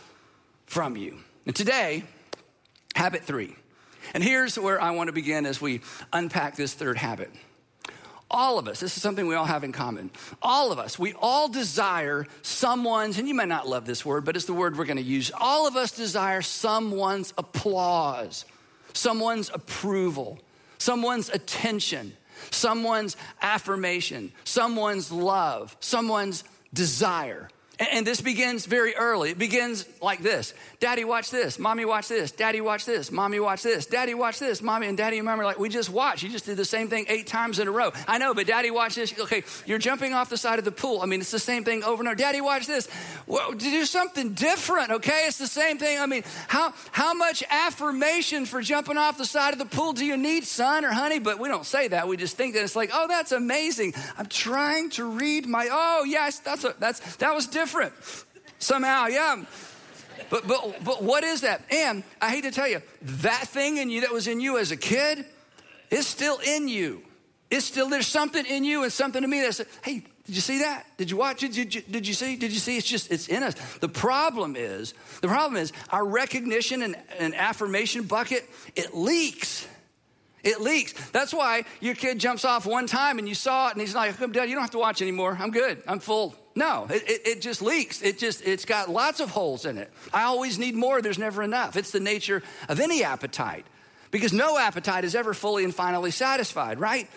from 0.67 0.97
you. 0.97 1.19
And 1.47 1.56
today, 1.56 2.05
habit 2.95 3.25
three. 3.25 3.56
And 4.15 4.23
here's 4.23 4.56
where 4.56 4.81
I 4.81 4.93
want 4.93 5.09
to 5.09 5.12
begin 5.12 5.47
as 5.47 5.61
we 5.61 5.81
unpack 6.12 6.55
this 6.55 6.75
third 6.75 6.97
habit 6.97 7.33
all 8.34 8.58
of 8.58 8.66
us, 8.66 8.81
this 8.81 8.96
is 8.96 9.02
something 9.02 9.28
we 9.28 9.36
all 9.36 9.44
have 9.44 9.62
in 9.62 9.70
common. 9.70 10.10
All 10.42 10.72
of 10.72 10.78
us, 10.81 10.98
we 10.98 11.14
all 11.14 11.48
desire 11.48 12.26
someone's, 12.42 13.16
and 13.19 13.28
you 13.28 13.34
might 13.34 13.48
not 13.48 13.69
love 13.69 13.86
this 13.86 14.04
word, 14.04 14.25
but 14.25 14.34
it's 14.34 14.44
the 14.44 14.52
word 14.52 14.76
we're 14.76 14.86
to 14.96 15.02
use. 15.02 15.31
All 15.40 15.69
of 15.69 15.76
us 15.76 15.92
desire 15.92 16.42
someone's 16.42 17.32
applause, 17.38 18.44
someone's 18.92 19.50
approval, 19.54 20.40
someone's 20.78 21.28
attention, 21.28 22.12
someone's 22.50 23.17
affirmation, 23.41 24.32
someone's 24.43 25.12
love, 25.12 25.76
someone's 25.79 26.43
desire. 26.72 27.48
And 27.78 28.06
this 28.06 28.20
begins 28.20 28.66
very 28.66 28.94
early. 28.94 29.31
It 29.31 29.38
begins 29.38 29.84
like 30.00 30.22
this 30.22 30.54
Daddy, 30.78 31.04
watch 31.04 31.31
this. 31.31 31.58
Mommy, 31.58 31.84
watch 31.84 32.06
this. 32.08 32.31
Daddy, 32.31 32.60
watch 32.60 32.84
this. 32.84 33.10
Mommy, 33.10 33.40
watch 33.40 33.62
this. 33.62 33.86
Daddy, 33.86 34.14
watch 34.14 34.38
this. 34.38 34.62
Mommy 34.62 34.86
and 34.86 34.96
daddy 34.96 35.19
and 35.19 35.24
mom 35.24 35.40
are 35.40 35.44
like, 35.44 35.58
we 35.58 35.69
just 35.69 35.90
watched. 35.90 36.22
You 36.22 36.28
just 36.28 36.46
did 36.46 36.56
the 36.56 36.64
same 36.64 36.88
thing 36.88 37.06
eight 37.08 37.26
times 37.26 37.58
in 37.58 37.66
a 37.66 37.72
row. 37.72 37.90
I 38.06 38.19
know, 38.19 38.32
but 38.32 38.46
daddy, 38.46 38.70
watch 38.70 38.94
this. 38.94 39.19
Okay, 39.19 39.43
you're 39.66 39.78
jumping 39.78 40.12
off 40.12 40.31
the 40.31 40.36
side 40.36 40.60
of 40.60 40.64
the 40.64 40.72
pool. 40.72 41.00
I 41.02 41.06
mean, 41.06 41.20
it's 41.20 41.32
the 41.32 41.38
same 41.40 41.64
thing 41.64 41.82
over 41.82 42.00
and 42.00 42.08
over. 42.08 42.14
Daddy, 42.14 42.40
watch 42.40 42.66
this. 42.66 42.88
Well, 43.26 43.52
do 43.52 43.84
something 43.86 44.34
different, 44.34 44.90
okay? 44.90 45.24
It's 45.26 45.38
the 45.38 45.46
same 45.48 45.78
thing. 45.78 45.98
I 45.98 46.06
mean, 46.06 46.22
how, 46.46 46.74
how 46.93 47.12
much 47.14 47.43
affirmation 47.50 48.46
for 48.46 48.62
jumping 48.62 48.98
off 48.98 49.19
the 49.19 49.24
side 49.24 49.52
of 49.52 49.58
the 49.58 49.64
pool 49.64 49.94
do 49.94 50.04
you 50.04 50.16
need, 50.16 50.44
son 50.44 50.84
or 50.84 50.93
honey? 50.93 51.19
But 51.19 51.40
we 51.40 51.48
don't 51.48 51.66
say 51.66 51.88
that. 51.88 52.06
We 52.06 52.19
just 52.19 52.36
think 52.36 52.54
that 52.54 52.62
it's 52.62 52.76
like, 52.76 52.90
oh, 52.93 53.08
that's 53.08 53.32
amazing. 53.32 53.94
I'm 54.16 54.26
trying 54.26 54.90
to 54.90 55.06
read 55.06 55.46
my, 55.46 55.69
oh, 55.72 56.04
yes, 56.04 56.38
that's, 56.38 56.64
a, 56.64 56.74
that's, 56.78 57.16
that 57.16 57.34
was 57.34 57.46
different 57.46 57.64
different 57.65 57.94
somehow, 58.59 59.06
yeah. 59.06 59.43
But, 60.29 60.47
but, 60.47 60.85
but 60.85 61.03
what 61.03 61.25
is 61.25 61.41
that? 61.41 61.63
And 61.71 62.03
I 62.21 62.31
hate 62.31 62.44
to 62.44 62.51
tell 62.51 62.69
you, 62.69 62.83
that 63.03 63.49
thing 63.49 63.79
in 63.79 63.89
you 63.89 64.03
that 64.03 64.13
was 64.13 64.27
in 64.27 64.41
you 64.41 64.59
as 64.59 64.71
a 64.71 64.77
kid 64.77 65.25
is 65.91 66.06
still 66.06 66.39
in 66.39 66.69
you. 66.69 67.03
It's 67.51 67.65
still, 67.65 67.89
there's 67.89 68.06
something 68.06 68.44
in 68.47 68.65
you 68.65 68.83
and 68.83 68.93
something 68.93 69.23
to 69.23 69.29
me 69.29 69.41
that 69.43 69.55
says, 69.55 69.67
hey, 69.83 70.05
did 70.27 70.35
you 70.35 70.41
see 70.41 70.59
that? 70.59 70.85
Did 70.97 71.11
you 71.11 71.17
watch 71.17 71.43
it? 71.43 71.53
Did 71.53 71.75
you, 71.75 71.83
did 71.83 72.06
you 72.06 72.15
see? 72.15 72.37
Did 72.37 72.53
you 72.53 72.59
see? 72.59 72.77
It's 72.77 72.87
just, 72.87 73.11
it's 73.11 73.29
in 73.29 73.43
us. 73.43 73.55
The 73.79 73.89
problem 73.89 74.56
is, 74.56 74.94
the 75.21 75.29
problem 75.29 75.61
is 75.61 75.73
our 75.91 76.05
recognition 76.05 76.83
and, 76.83 76.97
and 77.19 77.35
affirmation 77.35 78.05
bucket, 78.05 78.49
it 78.75 78.94
leaks. 78.94 79.67
It 80.44 80.60
leaks. 80.60 80.93
That's 81.10 81.32
why 81.32 81.65
your 81.81 81.94
kid 81.94 82.19
jumps 82.19 82.44
off 82.44 82.67
one 82.67 82.86
time 82.86 83.19
and 83.19 83.27
you 83.27 83.34
saw 83.34 83.69
it 83.69 83.72
and 83.72 83.81
he's 83.81 83.94
like, 83.94 84.19
Dad, 84.19 84.48
you 84.48 84.55
don't 84.55 84.63
have 84.63 84.70
to 84.72 84.79
watch 84.79 85.01
anymore. 85.01 85.36
I'm 85.41 85.51
good. 85.51 85.82
I'm 85.89 85.98
full. 85.98 86.36
No, 86.55 86.86
it, 86.91 87.03
it, 87.08 87.27
it, 87.27 87.41
just 87.41 87.63
leaks. 87.63 88.03
It 88.03 88.19
just, 88.19 88.46
it's 88.46 88.65
got 88.65 88.89
lots 88.89 89.20
of 89.20 89.31
holes 89.31 89.65
in 89.65 89.79
it. 89.79 89.91
I 90.13 90.24
always 90.24 90.58
need 90.58 90.74
more. 90.77 91.03
There's 91.03 91.19
never 91.19 91.43
enough. 91.43 91.77
It's 91.77 91.91
the 91.91 91.98
nature 91.98 92.43
of 92.69 92.79
any 92.79 93.03
appetite 93.03 93.67
because 94.10 94.32
no 94.32 94.56
appetite 94.56 95.05
is 95.05 95.17
ever 95.17 95.34
fully 95.34 95.65
and 95.65 95.74
finally 95.74 96.13
satisfied, 96.13 96.79
right? 96.79 97.08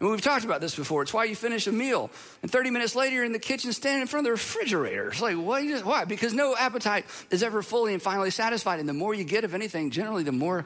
And 0.00 0.10
we've 0.10 0.22
talked 0.22 0.46
about 0.46 0.62
this 0.62 0.74
before. 0.74 1.02
It's 1.02 1.12
why 1.12 1.24
you 1.24 1.36
finish 1.36 1.66
a 1.66 1.72
meal 1.72 2.10
and 2.42 2.50
30 2.50 2.70
minutes 2.70 2.96
later 2.96 3.16
you're 3.16 3.24
in 3.24 3.32
the 3.32 3.38
kitchen 3.38 3.72
standing 3.74 4.00
in 4.00 4.06
front 4.06 4.26
of 4.26 4.28
the 4.28 4.32
refrigerator. 4.32 5.10
It's 5.10 5.20
like? 5.20 5.36
Why? 5.36 6.06
Because 6.06 6.32
no 6.32 6.56
appetite 6.56 7.04
is 7.30 7.42
ever 7.42 7.62
fully 7.62 7.92
and 7.92 8.02
finally 8.02 8.30
satisfied. 8.30 8.80
And 8.80 8.88
the 8.88 8.94
more 8.94 9.14
you 9.14 9.24
get 9.24 9.44
of 9.44 9.54
anything, 9.54 9.90
generally, 9.90 10.22
the 10.22 10.32
more 10.32 10.64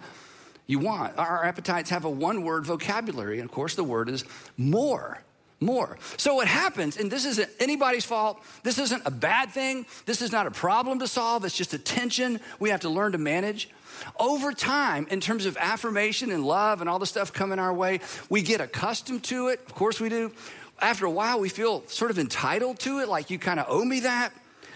you 0.67 0.79
want. 0.79 1.17
Our 1.19 1.45
appetites 1.45 1.91
have 1.91 2.05
a 2.05 2.11
one 2.11 2.43
word 2.43 2.65
vocabulary, 2.65 3.39
and 3.39 3.49
of 3.49 3.55
course, 3.55 3.75
the 3.75 3.85
word 3.85 4.09
is 4.09 4.25
more. 4.57 5.21
More. 5.61 5.97
So, 6.17 6.35
what 6.35 6.49
happens, 6.49 6.97
and 6.97 7.11
this 7.11 7.25
isn't 7.25 7.49
anybody's 7.61 8.05
fault, 8.05 8.43
this 8.65 8.79
isn't 8.79 9.03
a 9.07 9.11
bad 9.11 9.51
thing, 9.51 9.87
this 10.05 10.21
is 10.21 10.33
not 10.33 10.47
a 10.47 10.51
problem 10.51 10.99
to 10.99 11.09
solve, 11.09 11.45
it's 11.45 11.57
just 11.57 11.73
a 11.73 11.79
tension 11.79 12.41
we 12.59 12.71
have 12.71 12.81
to 12.81 12.89
learn 12.89 13.13
to 13.13 13.19
manage. 13.19 13.71
Over 14.19 14.53
time, 14.53 15.07
in 15.11 15.21
terms 15.21 15.47
of 15.47 15.57
affirmation 15.57 16.33
and 16.33 16.45
love 16.45 16.81
and 16.81 16.91
all 16.91 16.99
the 16.99 17.07
stuff 17.07 17.33
coming 17.33 17.59
our 17.59 17.73
way, 17.73 18.01
we 18.29 18.43
get 18.43 18.61
accustomed 18.61 19.23
to 19.25 19.49
it. 19.49 19.61
Of 19.67 19.75
course, 19.75 20.01
we 20.01 20.09
do. 20.09 20.33
After 20.81 21.07
a 21.07 21.11
while, 21.11 21.39
we 21.39 21.49
feel 21.49 21.87
sort 21.87 22.11
of 22.11 22.19
entitled 22.19 22.81
to 22.81 22.99
it, 22.99 23.09
like 23.09 23.31
you 23.31 23.39
kind 23.39 23.61
of 23.61 23.67
owe 23.69 23.85
me 23.85 24.01
that. 24.01 24.33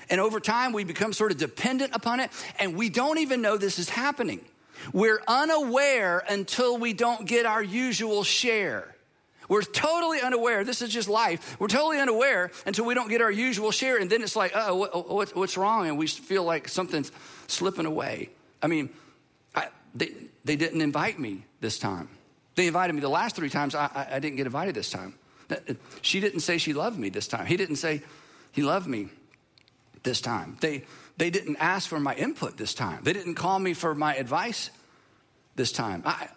And 0.08 0.20
over 0.20 0.40
time, 0.40 0.72
we 0.72 0.84
become 0.84 1.12
sort 1.12 1.32
of 1.32 1.38
dependent 1.38 1.94
upon 1.94 2.20
it, 2.20 2.30
and 2.58 2.76
we 2.76 2.88
don't 2.88 3.18
even 3.18 3.42
know 3.42 3.56
this 3.56 3.78
is 3.78 3.90
happening. 3.90 4.40
We're 4.92 5.20
unaware 5.26 6.22
until 6.28 6.78
we 6.78 6.92
don't 6.92 7.26
get 7.26 7.46
our 7.46 7.62
usual 7.62 8.24
share. 8.24 8.94
We're 9.48 9.62
totally 9.62 10.20
unaware. 10.20 10.62
This 10.62 10.82
is 10.82 10.90
just 10.90 11.08
life. 11.08 11.58
We're 11.58 11.68
totally 11.68 12.00
unaware 12.00 12.50
until 12.66 12.84
we 12.84 12.94
don't 12.94 13.08
get 13.08 13.22
our 13.22 13.30
usual 13.30 13.70
share. 13.70 13.96
And 13.96 14.10
then 14.10 14.22
it's 14.22 14.36
like, 14.36 14.52
oh, 14.54 14.74
what, 14.74 15.34
what's 15.34 15.56
wrong? 15.56 15.88
And 15.88 15.96
we 15.96 16.06
feel 16.06 16.44
like 16.44 16.68
something's 16.68 17.10
slipping 17.46 17.86
away. 17.86 18.28
I 18.62 18.66
mean, 18.66 18.90
I, 19.54 19.68
they, 19.94 20.12
they 20.44 20.56
didn't 20.56 20.82
invite 20.82 21.18
me 21.18 21.44
this 21.60 21.78
time. 21.78 22.08
They 22.56 22.66
invited 22.66 22.92
me 22.92 23.00
the 23.00 23.08
last 23.08 23.36
three 23.36 23.48
times. 23.48 23.74
I, 23.74 23.86
I, 23.94 24.16
I 24.16 24.18
didn't 24.18 24.36
get 24.36 24.46
invited 24.46 24.74
this 24.74 24.90
time. 24.90 25.14
Uh, 25.50 25.56
uh, 25.68 25.74
she 26.02 26.20
didn't 26.20 26.40
say 26.40 26.58
she 26.58 26.74
loved 26.74 26.98
me 26.98 27.08
this 27.08 27.26
time. 27.26 27.46
He 27.46 27.56
didn't 27.56 27.76
say 27.76 28.02
he 28.52 28.62
loved 28.62 28.86
me 28.86 29.08
this 30.02 30.20
time. 30.20 30.58
They, 30.60 30.84
they 31.18 31.30
didn't 31.30 31.56
ask 31.56 31.88
for 31.88 32.00
my 32.00 32.14
input 32.14 32.56
this 32.56 32.72
time. 32.72 33.00
They 33.02 33.12
didn't 33.12 33.34
call 33.34 33.58
me 33.58 33.74
for 33.74 33.94
my 33.94 34.14
advice 34.14 34.70
this 35.56 35.72
time. 35.72 36.02
I, 36.06 36.28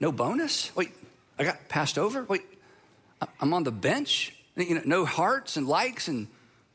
no 0.00 0.12
bonus? 0.12 0.74
Wait, 0.74 0.90
I 1.38 1.44
got 1.44 1.68
passed 1.68 1.96
over? 1.96 2.24
Wait, 2.24 2.42
I'm 3.40 3.54
on 3.54 3.62
the 3.62 3.72
bench? 3.72 4.34
You 4.56 4.74
know, 4.74 4.82
no 4.84 5.04
hearts 5.04 5.56
and 5.56 5.68
likes 5.68 6.08
and 6.08 6.26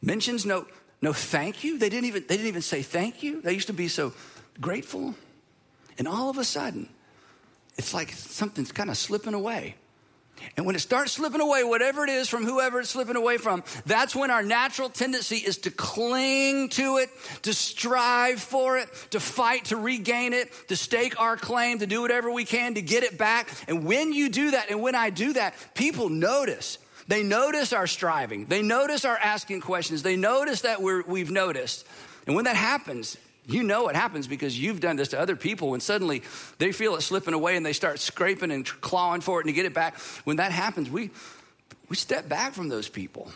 mentions, 0.02 0.46
no, 0.46 0.66
no 1.02 1.14
thank 1.14 1.64
you. 1.64 1.78
They 1.78 1.90
didn't 1.90 2.06
even, 2.06 2.24
they 2.28 2.38
didn't 2.38 2.48
even 2.48 2.62
say 2.62 2.82
thank 2.82 3.22
you. 3.22 3.42
They 3.42 3.54
used 3.54 3.68
to 3.68 3.74
be 3.74 3.90
so 3.90 4.14
grateful. 4.60 5.14
And 5.98 6.08
all 6.08 6.30
of 6.30 6.38
a 6.38 6.44
sudden, 6.44 6.88
it's 7.78 7.94
like 7.94 8.12
something's 8.12 8.72
kind 8.72 8.90
of 8.90 8.98
slipping 8.98 9.34
away. 9.34 9.76
And 10.58 10.66
when 10.66 10.76
it 10.76 10.80
starts 10.80 11.14
slipping 11.14 11.42
away, 11.42 11.64
whatever 11.64 12.04
it 12.04 12.10
is 12.10 12.30
from 12.30 12.46
whoever 12.46 12.80
it's 12.80 12.90
slipping 12.90 13.16
away 13.16 13.38
from, 13.38 13.64
that's 13.86 14.16
when 14.16 14.32
our 14.32 14.44
natural 14.44 14.90
tendency 14.90 15.38
is 15.38 15.58
to 15.60 15.72
cling 15.72 16.70
to 16.70 16.98
it, 16.98 17.10
to 17.44 17.54
strive 17.54 18.42
for 18.42 18.78
it, 18.78 18.90
to 19.12 19.20
fight 19.20 19.66
to 19.66 19.78
regain 19.78 20.34
it, 20.34 20.52
to 20.68 20.76
stake 20.76 21.20
our 21.20 21.38
claim, 21.38 21.80
to 21.80 21.88
do 21.88 22.02
whatever 22.02 22.32
we 22.32 22.46
can 22.46 22.74
to 22.76 22.82
get 22.82 23.04
it 23.04 23.18
back. 23.18 23.50
And 23.68 23.86
when 23.86 24.14
you 24.14 24.30
do 24.30 24.52
that, 24.52 24.70
and 24.70 24.82
when 24.82 24.96
I 24.96 25.10
do 25.10 25.34
that, 25.34 25.54
people 25.74 26.10
notice. 26.10 26.78
They 27.08 27.24
notice 27.24 27.74
our 27.74 27.88
striving. 27.88 28.46
They 28.46 28.62
notice 28.62 29.06
our 29.06 29.18
asking 29.18 29.62
questions. 29.62 30.04
They 30.04 30.16
notice 30.16 30.62
that 30.62 30.82
we're, 30.82 31.04
we've 31.04 31.32
noticed. 31.32 31.86
And 32.28 32.36
when 32.36 32.46
that 32.46 32.56
happens, 32.56 33.18
you 33.46 33.64
know 33.64 33.88
it 33.88 33.96
happens 33.96 34.28
because 34.28 34.60
you've 34.60 34.80
done 34.80 34.96
this 34.96 35.10
to 35.10 35.20
other 35.20 35.36
people 35.36 35.72
when 35.72 35.80
suddenly 35.80 36.22
they 36.60 36.72
feel 36.72 36.96
it 36.96 37.02
slipping 37.02 37.34
away 37.34 37.58
and 37.58 37.66
they 37.66 37.74
start 37.74 38.00
scraping 38.00 38.52
and 38.52 38.66
clawing 38.82 39.22
for 39.22 39.40
it 39.40 39.46
and 39.46 39.50
to 39.50 39.54
get 39.54 39.66
it 39.66 39.74
back. 39.74 39.98
When 40.26 40.38
that 40.38 40.52
happens, 40.52 40.90
we, 40.90 41.10
we 41.90 41.96
step 41.96 42.30
back 42.30 42.54
from 42.54 42.70
those 42.70 42.88
people. 42.88 43.32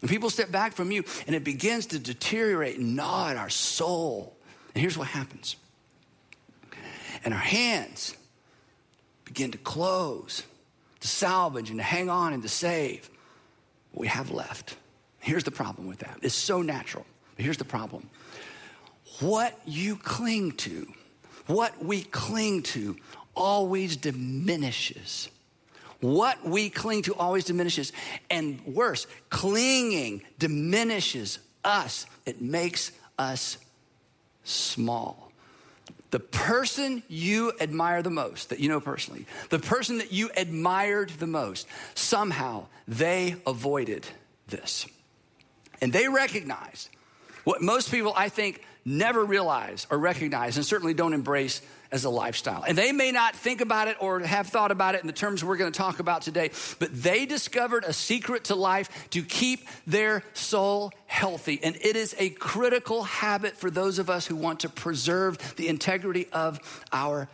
And 0.00 0.08
people 0.08 0.30
step 0.30 0.50
back 0.50 0.74
from 0.74 0.90
you 0.90 1.04
and 1.26 1.34
it 1.34 1.44
begins 1.44 1.86
to 1.86 1.98
deteriorate 1.98 2.78
and 2.78 2.94
gnaw 2.94 3.30
at 3.30 3.36
our 3.36 3.48
soul. 3.48 4.36
And 4.74 4.80
here's 4.80 4.98
what 4.98 5.08
happens. 5.08 5.56
And 7.24 7.34
our 7.34 7.40
hands 7.40 8.14
begin 9.24 9.50
to 9.50 9.58
close, 9.58 10.42
to 11.00 11.08
salvage 11.08 11.70
and 11.70 11.78
to 11.78 11.82
hang 11.82 12.08
on 12.10 12.32
and 12.32 12.42
to 12.42 12.48
save 12.48 13.10
what 13.92 14.02
we 14.02 14.08
have 14.08 14.30
left. 14.30 14.76
Here's 15.20 15.44
the 15.44 15.50
problem 15.50 15.88
with 15.88 15.98
that. 15.98 16.18
It's 16.22 16.34
so 16.34 16.62
natural. 16.62 17.04
But 17.34 17.44
here's 17.44 17.56
the 17.56 17.64
problem 17.64 18.08
what 19.20 19.58
you 19.66 19.96
cling 19.96 20.52
to, 20.52 20.86
what 21.46 21.84
we 21.84 22.02
cling 22.02 22.62
to, 22.62 22.96
always 23.34 23.96
diminishes. 23.96 25.28
What 26.00 26.44
we 26.44 26.70
cling 26.70 27.02
to 27.02 27.14
always 27.14 27.44
diminishes. 27.44 27.92
And 28.30 28.64
worse, 28.66 29.06
clinging 29.30 30.22
diminishes 30.38 31.38
us, 31.64 32.06
it 32.26 32.40
makes 32.40 32.92
us 33.18 33.58
small. 34.44 35.32
The 36.10 36.20
person 36.20 37.02
you 37.08 37.52
admire 37.60 38.02
the 38.02 38.10
most, 38.10 38.48
that 38.48 38.60
you 38.60 38.68
know 38.68 38.80
personally, 38.80 39.26
the 39.50 39.58
person 39.58 39.98
that 39.98 40.12
you 40.12 40.30
admired 40.36 41.10
the 41.10 41.26
most, 41.26 41.66
somehow 41.94 42.66
they 42.86 43.36
avoided 43.46 44.06
this. 44.46 44.86
And 45.82 45.92
they 45.92 46.08
recognized 46.08 46.88
what 47.44 47.60
most 47.60 47.90
people, 47.90 48.14
I 48.16 48.30
think, 48.30 48.62
never 48.88 49.24
realize 49.24 49.86
or 49.90 49.98
recognize 49.98 50.56
and 50.56 50.64
certainly 50.64 50.94
don't 50.94 51.12
embrace 51.12 51.60
as 51.90 52.04
a 52.04 52.10
lifestyle. 52.10 52.62
And 52.66 52.76
they 52.76 52.92
may 52.92 53.12
not 53.12 53.34
think 53.34 53.60
about 53.60 53.88
it 53.88 53.96
or 54.00 54.20
have 54.20 54.48
thought 54.48 54.70
about 54.70 54.94
it 54.94 55.00
in 55.00 55.06
the 55.06 55.12
terms 55.12 55.42
we're 55.42 55.56
going 55.56 55.72
to 55.72 55.76
talk 55.76 56.00
about 56.00 56.22
today, 56.22 56.50
but 56.78 56.90
they 56.92 57.26
discovered 57.26 57.84
a 57.84 57.92
secret 57.92 58.44
to 58.44 58.54
life 58.54 59.08
to 59.10 59.22
keep 59.22 59.66
their 59.86 60.22
soul 60.34 60.92
healthy. 61.06 61.60
And 61.62 61.76
it 61.76 61.96
is 61.96 62.14
a 62.18 62.30
critical 62.30 63.04
habit 63.04 63.56
for 63.56 63.70
those 63.70 63.98
of 63.98 64.10
us 64.10 64.26
who 64.26 64.36
want 64.36 64.60
to 64.60 64.68
preserve 64.68 65.56
the 65.56 65.68
integrity 65.68 66.26
of 66.32 66.60
our 66.92 67.28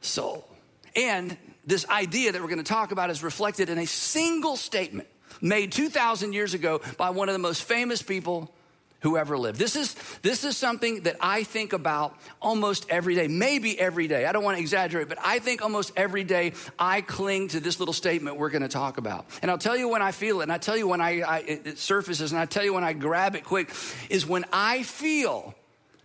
soul. 0.00 0.48
And 0.96 1.36
this 1.64 1.88
idea 1.88 2.32
that 2.32 2.40
we're 2.40 2.48
going 2.48 2.58
to 2.58 2.64
talk 2.64 2.90
about 2.90 3.10
is 3.10 3.22
reflected 3.22 3.68
in 3.68 3.78
a 3.78 3.86
single 3.86 4.56
statement 4.56 5.08
made 5.40 5.70
2,000 5.72 6.32
years 6.32 6.54
ago 6.54 6.80
by 6.96 7.10
one 7.10 7.28
of 7.28 7.32
the 7.32 7.38
most 7.38 7.62
famous 7.62 8.02
people 8.02 8.52
who 9.00 9.16
ever 9.16 9.38
lived. 9.38 9.58
This 9.58 9.76
is, 9.76 9.94
this 10.22 10.44
is 10.44 10.56
something 10.56 11.02
that 11.02 11.16
I 11.20 11.42
think 11.42 11.72
about 11.72 12.16
almost 12.40 12.86
every 12.90 13.14
day, 13.14 13.28
maybe 13.28 13.78
every 13.78 14.06
day. 14.06 14.26
I 14.26 14.32
don't 14.32 14.44
want 14.44 14.56
to 14.56 14.60
exaggerate, 14.60 15.08
but 15.08 15.18
I 15.24 15.38
think 15.38 15.62
almost 15.62 15.92
every 15.96 16.24
day 16.24 16.52
I 16.78 17.00
cling 17.00 17.48
to 17.48 17.60
this 17.60 17.78
little 17.78 17.94
statement 17.94 18.36
we're 18.36 18.50
going 18.50 18.62
to 18.62 18.68
talk 18.68 18.98
about. 18.98 19.26
And 19.42 19.50
I'll 19.50 19.58
tell 19.58 19.76
you 19.76 19.88
when 19.88 20.02
I 20.02 20.12
feel 20.12 20.40
it, 20.40 20.44
and 20.44 20.52
I 20.52 20.58
tell 20.58 20.76
you 20.76 20.86
when 20.86 21.00
I, 21.00 21.20
I 21.20 21.38
it 21.38 21.78
surfaces, 21.78 22.32
and 22.32 22.40
I 22.40 22.46
tell 22.46 22.64
you 22.64 22.74
when 22.74 22.84
I 22.84 22.92
grab 22.92 23.36
it 23.36 23.44
quick, 23.44 23.72
is 24.08 24.26
when 24.26 24.44
I 24.52 24.82
feel 24.82 25.54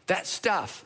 that 0.07 0.27
stuff 0.27 0.84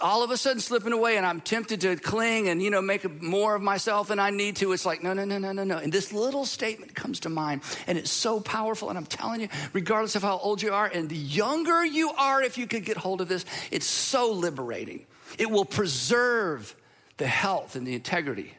all 0.00 0.22
of 0.22 0.30
a 0.30 0.36
sudden 0.36 0.60
slipping 0.60 0.92
away 0.92 1.16
and 1.16 1.24
I'm 1.24 1.40
tempted 1.40 1.80
to 1.80 1.96
cling 1.96 2.48
and, 2.48 2.62
you 2.62 2.70
know, 2.70 2.82
make 2.82 3.22
more 3.22 3.54
of 3.54 3.62
myself 3.62 4.08
than 4.08 4.18
I 4.18 4.30
need 4.30 4.56
to. 4.56 4.72
It's 4.72 4.84
like, 4.84 5.02
no, 5.02 5.14
no, 5.14 5.24
no, 5.24 5.38
no, 5.38 5.52
no, 5.52 5.64
no. 5.64 5.78
And 5.78 5.90
this 5.90 6.12
little 6.12 6.44
statement 6.44 6.94
comes 6.94 7.20
to 7.20 7.30
mind 7.30 7.62
and 7.86 7.96
it's 7.96 8.10
so 8.10 8.40
powerful. 8.40 8.90
And 8.90 8.98
I'm 8.98 9.06
telling 9.06 9.40
you, 9.40 9.48
regardless 9.72 10.16
of 10.16 10.22
how 10.22 10.38
old 10.38 10.60
you 10.60 10.72
are 10.72 10.86
and 10.86 11.08
the 11.08 11.16
younger 11.16 11.84
you 11.84 12.10
are, 12.10 12.42
if 12.42 12.58
you 12.58 12.66
could 12.66 12.84
get 12.84 12.98
hold 12.98 13.22
of 13.22 13.28
this, 13.28 13.46
it's 13.70 13.86
so 13.86 14.32
liberating. 14.32 15.06
It 15.38 15.50
will 15.50 15.64
preserve 15.64 16.76
the 17.16 17.26
health 17.26 17.74
and 17.74 17.86
the 17.86 17.94
integrity 17.94 18.52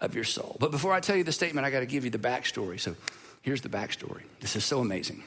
of 0.00 0.14
your 0.14 0.24
soul. 0.24 0.56
But 0.60 0.70
before 0.70 0.92
I 0.92 1.00
tell 1.00 1.16
you 1.16 1.24
the 1.24 1.32
statement, 1.32 1.66
I 1.66 1.70
got 1.70 1.80
to 1.80 1.86
give 1.86 2.04
you 2.04 2.10
the 2.10 2.18
backstory. 2.18 2.78
So 2.78 2.94
here's 3.42 3.60
the 3.60 3.68
backstory. 3.68 4.22
This 4.40 4.54
is 4.54 4.64
so 4.64 4.80
amazing. 4.80 5.24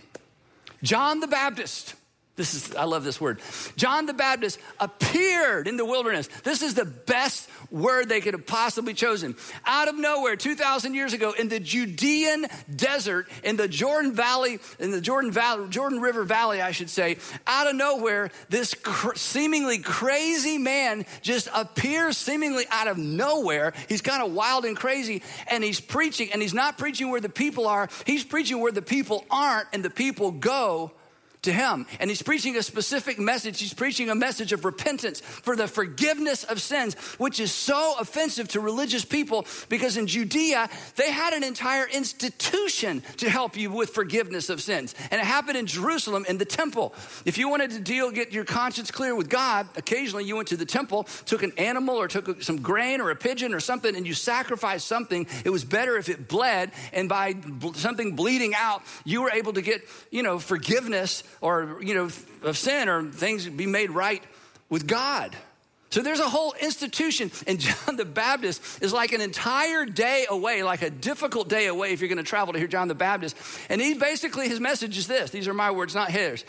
John 0.84 1.20
the 1.20 1.28
Baptist 1.28 1.96
this 2.38 2.54
is, 2.54 2.76
I 2.76 2.84
love 2.84 3.04
this 3.04 3.20
word. 3.20 3.40
John 3.78 4.06
the 4.06 4.14
Baptist 4.14 4.60
appeared 4.80 5.68
in 5.68 5.76
the 5.76 5.86
wilderness. 5.86 6.30
This 6.44 6.62
is 6.62 6.76
the 6.76 6.86
best 6.86 7.50
word 7.72 8.10
they 8.10 8.22
could 8.22 8.36
have 8.36 8.46
possibly 8.46 8.94
chosen. 8.94 9.36
Out 9.66 9.88
of 9.88 9.98
nowhere, 9.98 10.36
2,000 10.36 10.94
years 10.94 11.14
ago, 11.14 11.32
in 11.32 11.50
the 11.50 11.60
Judean 11.60 12.46
desert, 12.74 13.28
in 13.44 13.58
the 13.58 13.68
Jordan 13.68 14.14
Valley, 14.14 14.60
in 14.78 14.92
the 14.92 15.02
Jordan 15.02 15.32
Valley, 15.32 15.68
Jordan 15.70 16.00
River 16.00 16.24
Valley, 16.24 16.62
I 16.62 16.72
should 16.72 16.92
say, 16.92 17.18
out 17.48 17.68
of 17.68 17.76
nowhere, 17.76 18.30
this 18.50 18.76
cr- 18.76 19.16
seemingly 19.16 19.80
crazy 19.80 20.60
man 20.60 21.08
just 21.24 21.50
appears 21.56 22.18
seemingly 22.18 22.66
out 22.70 22.88
of 22.88 23.00
nowhere. 23.00 23.74
He's 23.90 24.02
kind 24.02 24.22
of 24.22 24.32
wild 24.32 24.64
and 24.64 24.78
crazy, 24.78 25.24
and 25.48 25.64
he's 25.64 25.80
preaching, 25.80 26.32
and 26.32 26.40
he's 26.40 26.54
not 26.54 26.78
preaching 26.78 27.10
where 27.10 27.20
the 27.20 27.30
people 27.30 27.68
are, 27.68 27.90
he's 28.06 28.24
preaching 28.24 28.60
where 28.60 28.72
the 28.72 28.84
people 28.84 29.26
aren't, 29.32 29.68
and 29.74 29.84
the 29.84 29.90
people 29.90 30.30
go 30.30 30.92
to 31.48 31.54
him. 31.54 31.88
And 32.00 32.10
he's 32.10 32.22
preaching 32.22 32.58
a 32.58 32.64
specific 32.64 33.18
message. 33.18 33.60
He's 33.60 33.74
preaching 33.74 34.10
a 34.10 34.16
message 34.16 34.52
of 34.52 34.66
repentance 34.66 35.22
for 35.22 35.56
the 35.56 35.68
forgiveness 35.68 36.44
of 36.44 36.62
sins, 36.62 36.94
which 37.18 37.40
is 37.40 37.52
so 37.52 37.96
offensive 38.00 38.50
to 38.50 38.60
religious 38.60 39.06
people 39.06 39.48
because 39.70 39.98
in 39.98 40.08
Judea, 40.08 40.70
they 40.98 41.10
had 41.10 41.34
an 41.34 41.44
entire 41.44 41.88
institution 41.88 43.02
to 43.18 43.30
help 43.30 43.56
you 43.58 43.72
with 43.72 43.92
forgiveness 43.92 44.50
of 44.50 44.62
sins. 44.62 44.94
And 45.10 45.22
it 45.22 45.26
happened 45.26 45.58
in 45.58 45.68
Jerusalem 45.68 46.26
in 46.28 46.38
the 46.38 46.46
temple. 46.46 46.94
If 47.26 47.38
you 47.38 47.50
wanted 47.50 47.72
to 47.72 47.80
deal, 47.80 48.12
get 48.12 48.34
your 48.34 48.46
conscience 48.46 48.92
clear 48.92 49.16
with 49.16 49.30
God, 49.30 49.68
occasionally 49.78 50.26
you 50.26 50.36
went 50.36 50.50
to 50.50 50.58
the 50.58 50.66
temple, 50.66 51.06
took 51.26 51.44
an 51.44 51.54
animal 51.58 51.96
or 51.96 52.10
took 52.10 52.44
some 52.44 52.62
grain 52.62 53.00
or 53.00 53.10
a 53.10 53.16
pigeon 53.16 53.54
or 53.54 53.62
something, 53.62 53.96
and 53.96 54.06
you 54.06 54.14
sacrificed 54.14 54.86
something. 54.86 55.28
It 55.46 55.50
was 55.50 55.64
better 55.64 55.96
if 55.98 56.10
it 56.10 56.28
bled. 56.28 56.72
And 56.92 57.08
by 57.08 57.36
something 57.76 58.18
bleeding 58.18 58.54
out, 58.54 58.84
you 59.06 59.22
were 59.22 59.32
able 59.32 59.54
to 59.54 59.62
get, 59.62 59.88
you 60.12 60.24
know, 60.24 60.40
forgiveness 60.40 61.24
or, 61.42 61.80
you 61.82 61.94
know, 61.94 62.10
of 62.44 62.58
sin 62.58 62.90
or 62.90 63.04
things 63.04 63.48
be 63.48 63.66
made 63.66 63.92
right 63.92 64.24
with 64.70 64.88
God. 64.88 65.36
So 65.90 66.02
there's 66.02 66.20
a 66.20 66.30
whole 66.30 66.54
institution, 66.60 67.32
and 67.46 67.60
John 67.60 67.96
the 67.96 68.06
Baptist 68.06 68.84
is 68.84 68.92
like 68.92 69.14
an 69.14 69.22
entire 69.22 69.86
day 69.86 70.26
away, 70.30 70.64
like 70.64 70.82
a 70.82 70.90
difficult 70.90 71.48
day 71.48 71.68
away 71.68 71.94
if 71.94 72.02
you're 72.02 72.10
going 72.10 72.18
to 72.18 72.24
travel 72.24 72.54
to 72.54 72.60
hear 72.60 72.68
John 72.68 72.88
the 72.88 72.96
Baptist. 72.96 73.38
And 73.70 73.80
he 73.82 73.94
basically, 73.94 74.50
his 74.50 74.60
message 74.60 74.98
is 74.98 75.08
this 75.08 75.32
these 75.32 75.48
are 75.48 75.54
my 75.54 75.72
words, 75.72 75.96
not 75.96 76.12
his. 76.12 76.44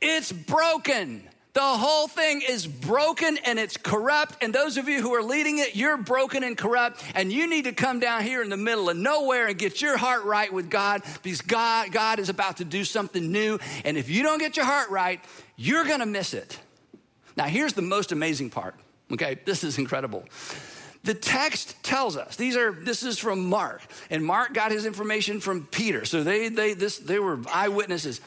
It's 0.00 0.30
broken. 0.30 1.22
The 1.54 1.60
whole 1.60 2.06
thing 2.06 2.42
is 2.46 2.66
broken 2.66 3.38
and 3.44 3.58
it's 3.58 3.76
corrupt. 3.76 4.36
And 4.42 4.54
those 4.54 4.76
of 4.76 4.88
you 4.88 5.00
who 5.00 5.14
are 5.14 5.22
leading 5.22 5.58
it, 5.58 5.74
you're 5.74 5.96
broken 5.96 6.44
and 6.44 6.56
corrupt. 6.56 7.02
And 7.14 7.32
you 7.32 7.48
need 7.48 7.64
to 7.64 7.72
come 7.72 8.00
down 8.00 8.22
here 8.22 8.42
in 8.42 8.50
the 8.50 8.56
middle 8.56 8.88
of 8.88 8.96
nowhere 8.96 9.48
and 9.48 9.58
get 9.58 9.80
your 9.82 9.96
heart 9.96 10.24
right 10.24 10.52
with 10.52 10.70
God 10.70 11.02
because 11.22 11.40
God, 11.40 11.90
God 11.90 12.18
is 12.18 12.28
about 12.28 12.58
to 12.58 12.64
do 12.64 12.84
something 12.84 13.32
new. 13.32 13.58
And 13.84 13.96
if 13.96 14.08
you 14.08 14.22
don't 14.22 14.38
get 14.38 14.56
your 14.56 14.66
heart 14.66 14.90
right, 14.90 15.20
you're 15.56 15.84
going 15.84 16.00
to 16.00 16.06
miss 16.06 16.34
it. 16.34 16.58
Now, 17.36 17.44
here's 17.44 17.72
the 17.72 17.82
most 17.82 18.12
amazing 18.12 18.50
part. 18.50 18.74
Okay, 19.10 19.38
this 19.44 19.64
is 19.64 19.78
incredible. 19.78 20.24
The 21.04 21.14
text 21.14 21.82
tells 21.82 22.16
us 22.16 22.36
these 22.36 22.56
are 22.56 22.72
this 22.72 23.02
is 23.02 23.18
from 23.18 23.48
Mark, 23.48 23.82
and 24.10 24.24
Mark 24.24 24.52
got 24.52 24.72
his 24.72 24.84
information 24.84 25.40
from 25.40 25.66
Peter. 25.66 26.04
So 26.04 26.24
they 26.24 26.48
they 26.48 26.74
this 26.74 26.98
they 26.98 27.18
were 27.18 27.38
eyewitnesses. 27.52 28.20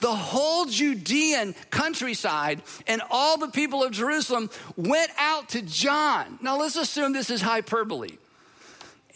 The 0.00 0.14
whole 0.14 0.66
Judean 0.66 1.54
countryside 1.70 2.62
and 2.86 3.02
all 3.10 3.38
the 3.38 3.48
people 3.48 3.82
of 3.82 3.92
Jerusalem 3.92 4.50
went 4.76 5.10
out 5.18 5.50
to 5.50 5.62
John. 5.62 6.38
Now 6.42 6.58
let's 6.58 6.76
assume 6.76 7.12
this 7.12 7.30
is 7.30 7.40
hyperbole. 7.40 8.18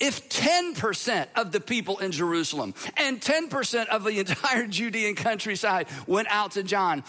If 0.00 0.28
10% 0.30 1.28
of 1.36 1.52
the 1.52 1.60
people 1.60 1.98
in 1.98 2.10
Jerusalem 2.10 2.74
and 2.96 3.20
10% 3.20 3.86
of 3.86 4.02
the 4.02 4.18
entire 4.18 4.66
Judean 4.68 5.14
countryside 5.14 5.86
went 6.08 6.26
out 6.28 6.52
to 6.52 6.64
John, 6.64 7.04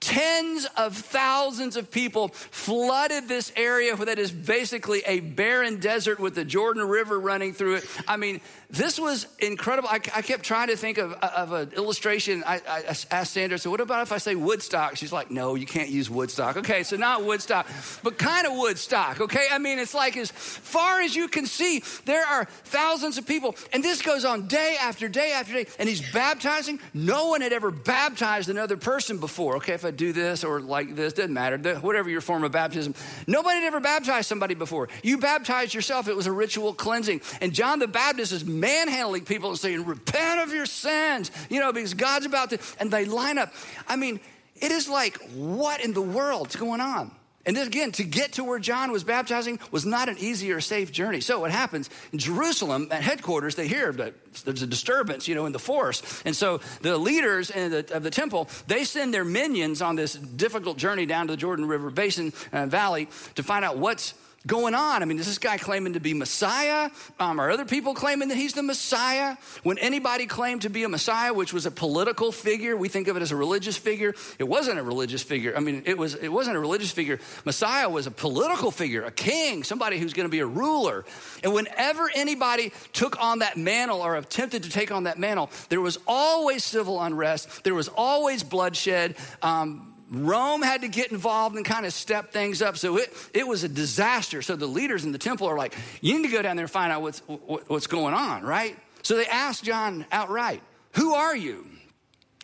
Tens 0.00 0.66
of 0.78 0.96
thousands 0.96 1.76
of 1.76 1.90
people 1.90 2.28
flooded 2.28 3.28
this 3.28 3.52
area 3.54 3.94
that 3.96 4.18
is 4.18 4.32
basically 4.32 5.02
a 5.06 5.20
barren 5.20 5.78
desert 5.78 6.18
with 6.18 6.34
the 6.34 6.44
Jordan 6.44 6.88
River 6.88 7.20
running 7.20 7.52
through 7.52 7.76
it. 7.76 7.86
I 8.08 8.16
mean, 8.16 8.40
this 8.70 8.98
was 8.98 9.26
incredible. 9.38 9.88
I, 9.88 9.96
I 10.14 10.22
kept 10.22 10.44
trying 10.44 10.68
to 10.68 10.76
think 10.76 10.96
of, 10.98 11.12
of 11.12 11.52
an 11.52 11.72
illustration. 11.72 12.42
I, 12.46 12.62
I, 12.66 12.96
asked 13.10 13.32
Sandra, 13.32 13.58
so 13.58 13.70
what 13.70 13.80
about 13.80 14.02
if 14.02 14.12
I 14.12 14.18
say 14.18 14.34
Woodstock? 14.34 14.96
She's 14.96 15.12
like, 15.12 15.30
no, 15.30 15.54
you 15.54 15.66
can't 15.66 15.90
use 15.90 16.08
Woodstock. 16.08 16.56
Okay, 16.56 16.82
so 16.82 16.96
not 16.96 17.24
Woodstock, 17.24 17.66
but 18.02 18.16
kind 18.16 18.46
of 18.46 18.54
Woodstock, 18.54 19.20
okay? 19.20 19.48
I 19.50 19.58
mean, 19.58 19.78
it's 19.78 19.94
like 19.94 20.16
as 20.16 20.30
far 20.30 21.00
as 21.00 21.14
you 21.14 21.28
can 21.28 21.46
see, 21.46 21.82
there 22.04 22.24
are 22.24 22.44
thousands 22.64 23.18
of 23.18 23.26
people, 23.26 23.56
and 23.72 23.82
this 23.82 24.02
goes 24.02 24.24
on 24.24 24.46
day 24.46 24.76
after 24.80 25.08
day 25.08 25.32
after 25.32 25.52
day, 25.52 25.66
and 25.78 25.88
he's 25.88 26.12
baptizing. 26.12 26.78
No 26.94 27.28
one 27.28 27.40
had 27.40 27.52
ever 27.52 27.70
baptized 27.70 28.48
another 28.48 28.76
person 28.76 29.18
before, 29.18 29.56
okay? 29.56 29.74
If 29.74 29.84
I 29.84 29.89
do 29.96 30.12
this 30.12 30.44
or 30.44 30.60
like 30.60 30.94
this, 30.94 31.12
doesn't 31.12 31.32
matter, 31.32 31.58
whatever 31.80 32.10
your 32.10 32.20
form 32.20 32.44
of 32.44 32.52
baptism. 32.52 32.94
Nobody 33.26 33.60
had 33.60 33.66
ever 33.66 33.80
baptized 33.80 34.28
somebody 34.28 34.54
before. 34.54 34.88
You 35.02 35.18
baptized 35.18 35.74
yourself, 35.74 36.08
it 36.08 36.16
was 36.16 36.26
a 36.26 36.32
ritual 36.32 36.74
cleansing. 36.74 37.20
And 37.40 37.52
John 37.52 37.78
the 37.78 37.88
Baptist 37.88 38.32
is 38.32 38.44
manhandling 38.44 39.24
people 39.24 39.50
and 39.50 39.58
saying, 39.58 39.84
Repent 39.84 40.40
of 40.40 40.52
your 40.52 40.66
sins, 40.66 41.30
you 41.48 41.60
know, 41.60 41.72
because 41.72 41.94
God's 41.94 42.26
about 42.26 42.50
to, 42.50 42.58
and 42.78 42.90
they 42.90 43.04
line 43.04 43.38
up. 43.38 43.52
I 43.88 43.96
mean, 43.96 44.20
it 44.56 44.72
is 44.72 44.88
like, 44.88 45.18
what 45.32 45.82
in 45.82 45.92
the 45.92 46.02
world's 46.02 46.56
going 46.56 46.80
on? 46.80 47.10
And 47.46 47.56
then 47.56 47.66
again, 47.66 47.92
to 47.92 48.04
get 48.04 48.34
to 48.34 48.44
where 48.44 48.58
John 48.58 48.92
was 48.92 49.02
baptizing 49.02 49.58
was 49.70 49.86
not 49.86 50.10
an 50.10 50.18
easy 50.18 50.52
or 50.52 50.60
safe 50.60 50.92
journey. 50.92 51.20
So 51.22 51.40
what 51.40 51.50
happens 51.50 51.88
in 52.12 52.18
Jerusalem 52.18 52.88
at 52.90 53.02
headquarters, 53.02 53.54
they 53.54 53.66
hear 53.66 53.92
that 53.92 54.14
there's 54.44 54.60
a 54.60 54.66
disturbance, 54.66 55.26
you 55.26 55.34
know, 55.34 55.46
in 55.46 55.52
the 55.52 55.58
force. 55.58 56.22
And 56.26 56.36
so 56.36 56.60
the 56.82 56.98
leaders 56.98 57.48
the, 57.48 57.86
of 57.92 58.02
the 58.02 58.10
temple, 58.10 58.48
they 58.66 58.84
send 58.84 59.14
their 59.14 59.24
minions 59.24 59.80
on 59.80 59.96
this 59.96 60.14
difficult 60.14 60.76
journey 60.76 61.06
down 61.06 61.28
to 61.28 61.32
the 61.32 61.36
Jordan 61.38 61.66
River 61.66 61.90
Basin 61.90 62.32
uh, 62.52 62.66
Valley 62.66 63.08
to 63.36 63.42
find 63.42 63.64
out 63.64 63.78
what's 63.78 64.12
going 64.46 64.74
on? 64.74 65.02
I 65.02 65.04
mean, 65.04 65.18
is 65.18 65.26
this 65.26 65.38
guy 65.38 65.58
claiming 65.58 65.92
to 65.94 66.00
be 66.00 66.14
Messiah? 66.14 66.90
Um, 67.18 67.38
are 67.38 67.50
other 67.50 67.64
people 67.64 67.94
claiming 67.94 68.28
that 68.28 68.36
he's 68.36 68.54
the 68.54 68.62
Messiah? 68.62 69.36
When 69.62 69.78
anybody 69.78 70.26
claimed 70.26 70.62
to 70.62 70.70
be 70.70 70.82
a 70.84 70.88
Messiah, 70.88 71.32
which 71.34 71.52
was 71.52 71.66
a 71.66 71.70
political 71.70 72.32
figure, 72.32 72.76
we 72.76 72.88
think 72.88 73.08
of 73.08 73.16
it 73.16 73.22
as 73.22 73.32
a 73.32 73.36
religious 73.36 73.76
figure. 73.76 74.14
It 74.38 74.44
wasn't 74.44 74.78
a 74.78 74.82
religious 74.82 75.22
figure. 75.22 75.54
I 75.56 75.60
mean, 75.60 75.82
it 75.84 75.98
was 75.98 76.14
it 76.14 76.28
wasn't 76.28 76.56
a 76.56 76.60
religious 76.60 76.90
figure. 76.90 77.18
Messiah 77.44 77.88
was 77.88 78.06
a 78.06 78.10
political 78.10 78.70
figure, 78.70 79.04
a 79.04 79.10
king, 79.10 79.62
somebody 79.62 79.98
who's 79.98 80.14
going 80.14 80.26
to 80.26 80.30
be 80.30 80.40
a 80.40 80.46
ruler. 80.46 81.04
And 81.44 81.52
whenever 81.52 82.10
anybody 82.14 82.72
took 82.92 83.22
on 83.22 83.40
that 83.40 83.56
mantle 83.56 84.00
or 84.00 84.16
attempted 84.16 84.62
to 84.62 84.70
take 84.70 84.90
on 84.90 85.04
that 85.04 85.18
mantle, 85.18 85.50
there 85.68 85.80
was 85.80 85.98
always 86.06 86.64
civil 86.64 87.00
unrest. 87.00 87.64
There 87.64 87.74
was 87.74 87.88
always 87.88 88.42
bloodshed. 88.42 89.16
Um, 89.42 89.89
Rome 90.10 90.60
had 90.62 90.80
to 90.80 90.88
get 90.88 91.12
involved 91.12 91.56
and 91.56 91.64
kind 91.64 91.86
of 91.86 91.92
step 91.92 92.32
things 92.32 92.60
up. 92.60 92.76
So 92.76 92.96
it, 92.96 93.12
it 93.32 93.46
was 93.46 93.62
a 93.62 93.68
disaster. 93.68 94.42
So 94.42 94.56
the 94.56 94.66
leaders 94.66 95.04
in 95.04 95.12
the 95.12 95.18
temple 95.18 95.46
are 95.46 95.56
like, 95.56 95.74
you 96.00 96.14
need 96.14 96.26
to 96.26 96.32
go 96.32 96.42
down 96.42 96.56
there 96.56 96.64
and 96.64 96.70
find 96.70 96.92
out 96.92 97.02
what's, 97.02 97.20
what's 97.20 97.86
going 97.86 98.14
on, 98.14 98.42
right? 98.42 98.76
So 99.02 99.16
they 99.16 99.26
asked 99.26 99.64
John 99.64 100.04
outright, 100.10 100.62
Who 100.94 101.14
are 101.14 101.36
you? 101.36 101.64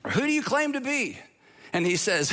Who 0.06 0.20
do 0.20 0.32
you 0.32 0.42
claim 0.42 0.74
to 0.74 0.80
be? 0.80 1.18
And 1.72 1.84
he 1.84 1.96
says, 1.96 2.32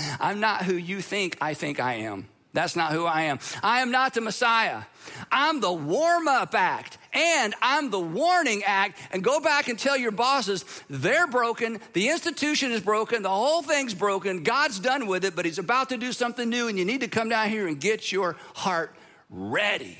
I'm 0.20 0.40
not 0.40 0.64
who 0.64 0.74
you 0.74 1.00
think 1.00 1.38
I 1.40 1.54
think 1.54 1.78
I 1.78 1.94
am. 1.94 2.28
That's 2.52 2.76
not 2.76 2.92
who 2.92 3.06
I 3.06 3.22
am. 3.22 3.38
I 3.62 3.80
am 3.80 3.90
not 3.90 4.14
the 4.14 4.20
Messiah. 4.20 4.82
I'm 5.30 5.60
the 5.60 5.72
warm 5.72 6.28
up 6.28 6.54
act 6.54 6.98
and 7.12 7.54
I'm 7.60 7.90
the 7.90 8.00
warning 8.00 8.62
act. 8.64 8.98
And 9.10 9.22
go 9.22 9.40
back 9.40 9.68
and 9.68 9.78
tell 9.78 9.96
your 9.96 10.10
bosses 10.10 10.64
they're 10.88 11.26
broken. 11.26 11.80
The 11.92 12.08
institution 12.08 12.72
is 12.72 12.80
broken. 12.80 13.22
The 13.22 13.28
whole 13.28 13.62
thing's 13.62 13.94
broken. 13.94 14.42
God's 14.42 14.78
done 14.78 15.06
with 15.06 15.24
it, 15.24 15.36
but 15.36 15.44
He's 15.44 15.58
about 15.58 15.90
to 15.90 15.96
do 15.96 16.12
something 16.12 16.48
new. 16.48 16.68
And 16.68 16.78
you 16.78 16.84
need 16.84 17.00
to 17.00 17.08
come 17.08 17.28
down 17.28 17.48
here 17.48 17.66
and 17.66 17.80
get 17.80 18.10
your 18.10 18.36
heart 18.54 18.94
ready. 19.28 19.98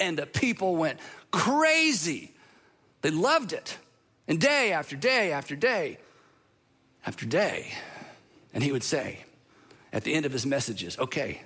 And 0.00 0.18
the 0.18 0.26
people 0.26 0.76
went 0.76 0.98
crazy. 1.30 2.32
They 3.02 3.10
loved 3.10 3.52
it. 3.52 3.78
And 4.28 4.40
day 4.40 4.72
after 4.72 4.96
day 4.96 5.32
after 5.32 5.54
day 5.54 5.98
after 7.06 7.24
day. 7.24 7.72
And 8.52 8.62
he 8.62 8.72
would 8.72 8.82
say 8.82 9.24
at 9.92 10.02
the 10.02 10.14
end 10.14 10.26
of 10.26 10.32
his 10.32 10.44
messages, 10.44 10.98
okay, 10.98 11.42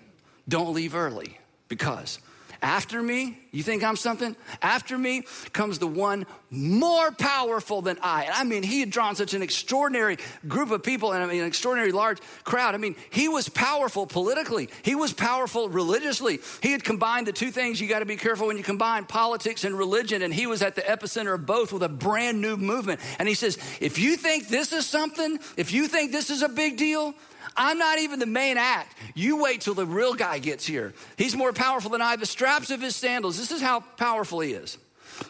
don't 0.49 0.75
leave 0.75 0.95
early 0.95 1.38
because 1.69 2.19
after 2.62 3.03
me, 3.03 3.39
you 3.52 3.62
think 3.64 3.82
I'm 3.82 3.96
something? 3.96 4.36
After 4.62 4.96
me 4.96 5.24
comes 5.52 5.78
the 5.78 5.86
one 5.86 6.26
more 6.50 7.10
powerful 7.10 7.82
than 7.82 7.98
I. 8.00 8.24
And 8.24 8.34
I 8.34 8.44
mean, 8.44 8.62
he 8.62 8.80
had 8.80 8.90
drawn 8.90 9.16
such 9.16 9.34
an 9.34 9.42
extraordinary 9.42 10.18
group 10.46 10.70
of 10.70 10.82
people 10.82 11.12
and 11.12 11.22
I 11.22 11.26
mean, 11.26 11.40
an 11.40 11.46
extraordinary 11.46 11.90
large 11.90 12.18
crowd. 12.44 12.74
I 12.74 12.78
mean, 12.78 12.94
he 13.10 13.28
was 13.28 13.48
powerful 13.48 14.06
politically, 14.06 14.68
he 14.82 14.94
was 14.94 15.12
powerful 15.12 15.68
religiously. 15.68 16.40
He 16.62 16.72
had 16.72 16.84
combined 16.84 17.26
the 17.26 17.32
two 17.32 17.50
things 17.50 17.80
you 17.80 17.88
got 17.88 18.00
to 18.00 18.06
be 18.06 18.16
careful 18.16 18.46
when 18.46 18.56
you 18.56 18.62
combine 18.62 19.04
politics 19.04 19.64
and 19.64 19.76
religion. 19.76 20.22
And 20.22 20.32
he 20.32 20.46
was 20.46 20.62
at 20.62 20.76
the 20.76 20.82
epicenter 20.82 21.34
of 21.34 21.46
both 21.46 21.72
with 21.72 21.82
a 21.82 21.88
brand 21.88 22.40
new 22.40 22.56
movement. 22.56 23.00
And 23.18 23.28
he 23.28 23.34
says, 23.34 23.58
if 23.80 23.98
you 23.98 24.16
think 24.16 24.48
this 24.48 24.72
is 24.72 24.86
something, 24.86 25.38
if 25.56 25.72
you 25.72 25.88
think 25.88 26.12
this 26.12 26.30
is 26.30 26.42
a 26.42 26.48
big 26.48 26.76
deal, 26.76 27.14
I'm 27.56 27.78
not 27.78 27.98
even 27.98 28.18
the 28.18 28.26
main 28.26 28.56
act. 28.56 28.96
You 29.14 29.42
wait 29.42 29.60
till 29.62 29.74
the 29.74 29.86
real 29.86 30.14
guy 30.14 30.38
gets 30.38 30.66
here. 30.66 30.94
He's 31.16 31.36
more 31.36 31.52
powerful 31.52 31.90
than 31.90 32.02
I. 32.02 32.16
The 32.16 32.26
straps 32.26 32.70
of 32.70 32.80
his 32.80 32.94
sandals, 32.96 33.38
this 33.40 33.50
is 33.50 33.61
how 33.62 33.81
powerful 33.81 34.40
he 34.40 34.53
is. 34.53 34.79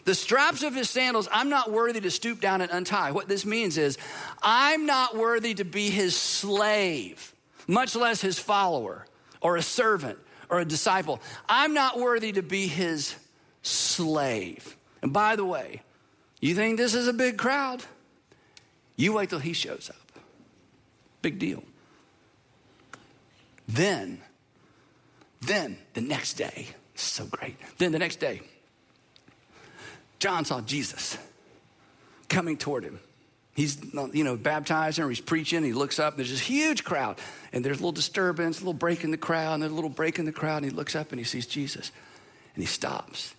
The 0.05 0.15
straps 0.15 0.63
of 0.63 0.75
his 0.75 0.89
sandals, 0.91 1.29
I'm 1.33 1.49
not 1.49 1.71
worthy 1.71 2.01
to 2.01 2.11
stoop 2.11 2.41
down 2.41 2.61
and 2.61 2.71
untie. 2.71 3.11
What 3.13 3.29
this 3.29 3.45
means 3.45 3.79
is, 3.79 3.99
I'm 4.43 4.87
not 4.87 5.17
worthy 5.17 5.55
to 5.55 5.65
be 5.65 5.91
his 5.91 6.17
slave, 6.17 7.35
much 7.67 7.97
less 7.97 8.21
his 8.21 8.39
follower 8.39 9.07
or 9.41 9.57
a 9.57 9.63
servant 9.63 10.19
or 10.49 10.61
a 10.61 10.65
disciple. 10.65 11.21
I'm 11.49 11.75
not 11.75 11.99
worthy 11.99 12.33
to 12.33 12.43
be 12.43 12.67
his 12.67 13.15
slave. 13.63 14.77
And 15.03 15.13
by 15.13 15.37
the 15.37 15.45
way, 15.45 15.83
you 16.41 16.55
think 16.55 16.77
this 16.77 16.95
is 16.95 17.09
a 17.09 17.13
big 17.13 17.39
crowd? 17.39 17.83
You 18.97 19.15
wait 19.15 19.31
till 19.31 19.39
he 19.39 19.53
shows 19.53 19.91
up. 19.91 20.21
Big 21.23 21.39
deal. 21.39 21.63
Then, 23.67 24.21
then 25.41 25.79
the 25.95 26.01
next 26.01 26.35
day, 26.35 26.69
so 27.01 27.25
great. 27.27 27.57
Then 27.79 27.93
the 27.93 27.99
next 27.99 28.17
day, 28.17 28.43
John 30.19 30.45
saw 30.45 30.61
Jesus 30.61 31.17
coming 32.29 32.57
toward 32.57 32.85
him. 32.85 33.01
He's, 33.55 33.79
you 34.13 34.25
know, 34.25 34.37
baptizing 34.37 35.05
or 35.05 35.09
he's 35.09 35.21
preaching. 35.21 35.65
He 35.65 35.73
looks 35.73 35.99
up, 35.99 36.15
and 36.15 36.19
there's 36.19 36.31
this 36.31 36.41
huge 36.41 36.85
crowd, 36.85 37.19
and 37.53 37.65
there's 37.65 37.79
a 37.79 37.81
little 37.81 37.93
disturbance, 37.93 38.59
a 38.59 38.61
little 38.61 38.73
break 38.73 39.05
in 39.05 39.11
the 39.11 39.19
crowd, 39.19 39.55
and 39.55 39.63
there's 39.63 39.73
a 39.73 39.75
little 39.75 39.91
break 39.91 40.19
in 40.19 40.25
the 40.25 40.33
crowd, 40.33 40.63
and 40.63 40.71
he 40.71 40.77
looks 40.77 40.95
up 40.95 41.11
and 41.11 41.19
he 41.19 41.25
sees 41.25 41.47
Jesus, 41.47 41.91
and 42.55 42.63
he 42.63 42.67
stops. 42.67 43.35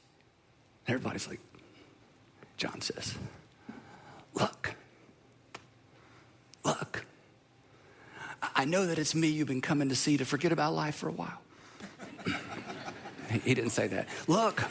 And 0.86 0.95
everybody's 0.95 1.28
like, 1.28 1.39
John 2.58 2.82
says, 2.82 3.15
Look, 4.34 4.76
look, 6.63 7.06
I 8.56 8.65
know 8.65 8.86
that 8.86 9.00
it's 9.00 9.15
me 9.15 9.28
you've 9.28 9.47
been 9.47 9.62
coming 9.62 9.89
to 9.89 9.95
see 9.95 10.17
to 10.17 10.26
forget 10.26 10.52
about 10.52 10.74
life 10.74 10.95
for 10.95 11.10
a 11.10 11.13
while. 11.13 11.41
He 13.39 13.53
didn't 13.53 13.71
say 13.71 13.87
that. 13.87 14.07
Look, 14.27 14.63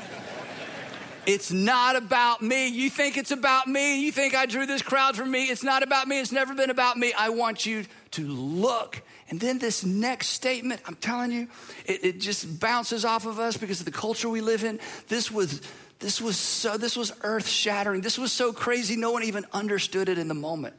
It's 1.26 1.52
not 1.52 1.96
about 1.96 2.40
me. 2.40 2.68
You 2.68 2.88
think 2.88 3.16
it's 3.16 3.30
about 3.30 3.66
me. 3.66 4.00
You 4.04 4.10
think 4.10 4.34
I 4.34 4.46
drew 4.46 4.66
this 4.66 4.82
crowd 4.82 5.16
for 5.16 5.26
me. 5.26 5.44
It's 5.44 5.62
not 5.62 5.82
about 5.82 6.08
me. 6.08 6.18
It's 6.18 6.32
never 6.32 6.54
been 6.54 6.70
about 6.70 6.96
me. 6.96 7.12
I 7.12 7.28
want 7.28 7.66
you 7.66 7.84
to 8.12 8.26
look. 8.26 9.02
And 9.28 9.38
then 9.38 9.58
this 9.58 9.84
next 9.84 10.28
statement, 10.28 10.80
I'm 10.86 10.96
telling 10.96 11.30
you, 11.30 11.48
it, 11.86 12.04
it 12.04 12.20
just 12.20 12.58
bounces 12.58 13.04
off 13.04 13.26
of 13.26 13.38
us 13.38 13.56
because 13.56 13.80
of 13.80 13.86
the 13.86 13.92
culture 13.92 14.28
we 14.28 14.40
live 14.40 14.64
in. 14.64 14.80
This 15.08 15.30
was 15.30 15.60
this 15.98 16.20
was 16.20 16.36
so 16.38 16.78
this 16.78 16.96
was 16.96 17.12
earth 17.22 17.46
shattering. 17.46 18.00
This 18.00 18.18
was 18.18 18.32
so 18.32 18.52
crazy 18.52 18.96
no 18.96 19.12
one 19.12 19.22
even 19.22 19.44
understood 19.52 20.08
it 20.08 20.18
in 20.18 20.26
the 20.26 20.34
moment. 20.34 20.74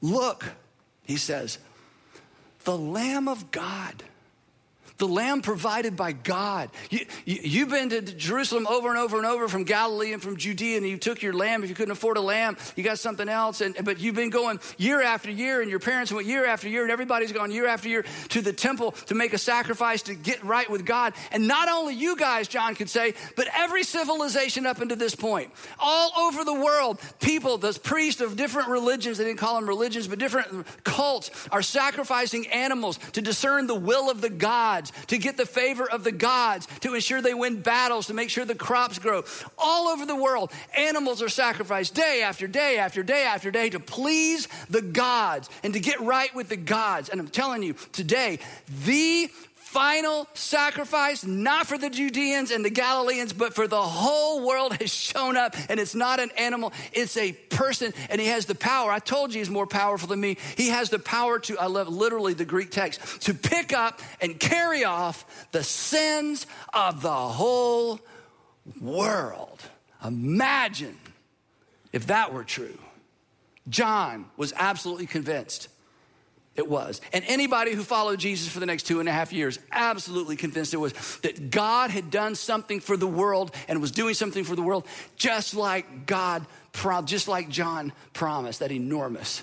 Look, 0.00 0.44
he 1.02 1.16
says, 1.16 1.58
the 2.64 2.78
lamb 2.78 3.28
of 3.28 3.50
God 3.50 4.02
the 5.02 5.08
lamb 5.08 5.42
provided 5.42 5.96
by 5.96 6.12
God. 6.12 6.70
You, 6.88 7.00
you, 7.24 7.60
have 7.62 7.70
been 7.70 7.88
to 7.88 8.02
Jerusalem 8.02 8.68
over 8.68 8.88
and 8.88 8.96
over 8.96 9.16
and 9.16 9.26
over 9.26 9.48
from 9.48 9.64
Galilee 9.64 10.12
and 10.12 10.22
from 10.22 10.36
Judea, 10.36 10.76
and 10.76 10.86
you 10.86 10.96
took 10.96 11.22
your 11.22 11.32
lamb. 11.32 11.64
If 11.64 11.70
you 11.70 11.74
couldn't 11.74 11.90
afford 11.90 12.18
a 12.18 12.20
lamb, 12.20 12.56
you 12.76 12.84
got 12.84 13.00
something 13.00 13.28
else. 13.28 13.62
And, 13.62 13.74
but 13.84 13.98
you've 13.98 14.14
been 14.14 14.30
going 14.30 14.60
year 14.78 15.02
after 15.02 15.28
year, 15.28 15.60
and 15.60 15.68
your 15.68 15.80
parents 15.80 16.12
went 16.12 16.28
year 16.28 16.46
after 16.46 16.68
year, 16.68 16.82
and 16.82 16.92
everybody's 16.92 17.32
gone 17.32 17.50
year 17.50 17.66
after 17.66 17.88
year 17.88 18.04
to 18.28 18.40
the 18.40 18.52
temple 18.52 18.92
to 18.92 19.16
make 19.16 19.32
a 19.32 19.38
sacrifice 19.38 20.02
to 20.02 20.14
get 20.14 20.44
right 20.44 20.70
with 20.70 20.86
God. 20.86 21.14
And 21.32 21.48
not 21.48 21.68
only 21.68 21.96
you 21.96 22.14
guys, 22.14 22.46
John 22.46 22.76
could 22.76 22.88
say, 22.88 23.14
but 23.34 23.48
every 23.52 23.82
civilization 23.82 24.66
up 24.66 24.80
until 24.80 24.96
this 24.96 25.16
point, 25.16 25.50
all 25.80 26.12
over 26.16 26.44
the 26.44 26.54
world, 26.54 27.00
people, 27.18 27.58
the 27.58 27.76
priests 27.82 28.20
of 28.20 28.36
different 28.36 28.68
religions, 28.68 29.18
they 29.18 29.24
didn't 29.24 29.40
call 29.40 29.56
them 29.56 29.68
religions, 29.68 30.06
but 30.06 30.20
different 30.20 30.64
cults, 30.84 31.32
are 31.50 31.60
sacrificing 31.60 32.46
animals 32.46 32.98
to 33.14 33.20
discern 33.20 33.66
the 33.66 33.74
will 33.74 34.08
of 34.08 34.20
the 34.20 34.30
gods 34.30 34.91
to 35.08 35.18
get 35.18 35.36
the 35.36 35.46
favor 35.46 35.88
of 35.88 36.04
the 36.04 36.12
gods, 36.12 36.66
to 36.80 36.94
ensure 36.94 37.20
they 37.20 37.34
win 37.34 37.60
battles, 37.60 38.06
to 38.06 38.14
make 38.14 38.30
sure 38.30 38.44
the 38.44 38.54
crops 38.54 38.98
grow. 38.98 39.24
All 39.58 39.88
over 39.88 40.06
the 40.06 40.16
world, 40.16 40.52
animals 40.76 41.22
are 41.22 41.28
sacrificed 41.28 41.94
day 41.94 42.22
after 42.22 42.46
day 42.46 42.78
after 42.78 43.02
day 43.02 43.24
after 43.24 43.50
day 43.50 43.70
to 43.70 43.80
please 43.80 44.48
the 44.70 44.82
gods 44.82 45.48
and 45.62 45.74
to 45.74 45.80
get 45.80 46.00
right 46.00 46.34
with 46.34 46.48
the 46.48 46.56
gods. 46.56 47.08
And 47.08 47.20
I'm 47.20 47.28
telling 47.28 47.62
you, 47.62 47.74
today, 47.92 48.38
the 48.84 49.30
final 49.64 50.28
sacrifice, 50.34 51.24
not 51.24 51.66
for 51.66 51.78
the 51.78 51.88
Judeans 51.88 52.50
and 52.50 52.64
the 52.64 52.70
Galileans, 52.70 53.32
but 53.32 53.54
for 53.54 53.66
the 53.66 53.80
whole 53.80 54.46
world 54.46 54.74
has 54.74 54.92
shown 54.92 55.36
up. 55.36 55.56
And 55.70 55.80
it's 55.80 55.94
not 55.94 56.20
an 56.20 56.30
animal, 56.36 56.72
it's 56.92 57.16
a 57.16 57.32
person, 57.32 57.94
and 58.10 58.20
he 58.20 58.26
has 58.26 58.44
the 58.44 58.54
power. 58.54 58.90
I 58.90 58.98
told 58.98 59.32
you 59.32 59.38
he's 59.38 59.48
more 59.48 59.66
powerful 59.66 60.08
than 60.08 60.20
me. 60.20 60.36
He 60.56 60.68
has 60.68 60.90
the 60.90 60.98
power 60.98 61.38
to, 61.38 61.58
I 61.58 61.66
love 61.66 61.88
literally 61.88 62.34
the 62.34 62.44
Greek 62.44 62.70
text, 62.70 63.22
to 63.22 63.34
pick 63.34 63.72
up 63.72 64.02
and 64.20 64.38
carry 64.38 64.84
off 64.84 65.48
the 65.52 65.62
sins 65.62 66.46
of 66.74 67.00
the 67.00 67.10
whole 67.10 67.98
world. 68.80 69.62
Imagine 70.04 70.98
if 71.92 72.08
that 72.08 72.34
were 72.34 72.44
true. 72.44 72.78
John 73.68 74.26
was 74.36 74.52
absolutely 74.56 75.06
convinced 75.06 75.68
it 76.54 76.68
was. 76.68 77.00
And 77.12 77.24
anybody 77.26 77.72
who 77.72 77.82
followed 77.82 78.18
Jesus 78.18 78.48
for 78.48 78.60
the 78.60 78.66
next 78.66 78.82
two 78.82 79.00
and 79.00 79.08
a 79.08 79.12
half 79.12 79.32
years, 79.32 79.58
absolutely 79.70 80.36
convinced 80.36 80.74
it 80.74 80.78
was 80.78 80.92
that 81.22 81.50
God 81.50 81.90
had 81.90 82.10
done 82.10 82.34
something 82.34 82.80
for 82.80 82.96
the 82.96 83.06
world 83.06 83.54
and 83.68 83.80
was 83.80 83.90
doing 83.90 84.14
something 84.14 84.44
for 84.44 84.54
the 84.54 84.62
world, 84.62 84.86
just 85.16 85.54
like 85.54 86.06
God, 86.06 86.44
just 87.04 87.28
like 87.28 87.48
John 87.48 87.92
promised 88.12 88.60
that 88.60 88.70
enormous 88.70 89.42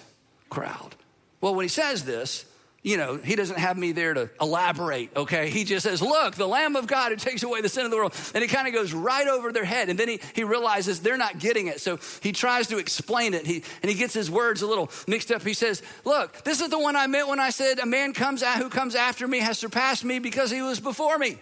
crowd. 0.50 0.96
Well, 1.42 1.56
when 1.56 1.64
he 1.64 1.70
says 1.70 2.06
this, 2.06 2.46
you 2.82 2.96
know, 2.96 3.18
he 3.18 3.36
doesn't 3.36 3.60
have 3.60 3.78
me 3.78 3.92
there 3.92 4.14
to 4.14 4.30
elaborate, 4.40 5.16
okay? 5.16 5.50
He 5.50 5.66
just 5.66 5.86
says, 5.86 6.02
Look, 6.02 6.36
the 6.36 6.48
Lamb 6.48 6.78
of 6.78 6.88
God 6.88 7.12
who 7.12 7.18
takes 7.18 7.44
away 7.44 7.62
the 7.62 7.68
sin 7.68 7.84
of 7.84 7.92
the 7.92 7.98
world. 7.98 8.16
And 8.34 8.42
he 8.42 8.48
kind 8.48 8.68
of 8.68 8.74
goes 8.74 8.94
right 8.94 9.28
over 9.28 9.52
their 9.52 9.66
head. 9.66 9.90
And 9.90 10.00
then 10.00 10.08
he, 10.08 10.22
he 10.34 10.46
realizes 10.46 11.02
they're 11.02 11.18
not 11.18 11.40
getting 11.40 11.68
it. 11.68 11.82
So 11.82 12.00
he 12.22 12.32
tries 12.32 12.68
to 12.68 12.78
explain 12.78 13.34
it. 13.34 13.46
He, 13.46 13.64
and 13.82 13.92
he 13.92 13.98
gets 13.98 14.14
his 14.14 14.32
words 14.32 14.62
a 14.62 14.68
little 14.68 14.90
mixed 15.08 15.30
up. 15.30 15.44
He 15.44 15.54
says, 15.54 15.84
Look, 16.06 16.44
this 16.44 16.62
is 16.62 16.70
the 16.70 16.80
one 16.80 16.96
I 16.96 17.08
meant 17.08 17.28
when 17.28 17.40
I 17.40 17.50
said, 17.50 17.80
A 17.80 17.86
man 17.86 18.14
comes 18.14 18.44
out 18.44 18.58
who 18.60 18.70
comes 18.70 18.96
after 18.96 19.28
me 19.28 19.40
has 19.40 19.60
surpassed 19.60 20.06
me 20.06 20.20
because 20.20 20.50
he 20.50 20.62
was 20.62 20.80
before 20.80 21.18
me. 21.18 21.38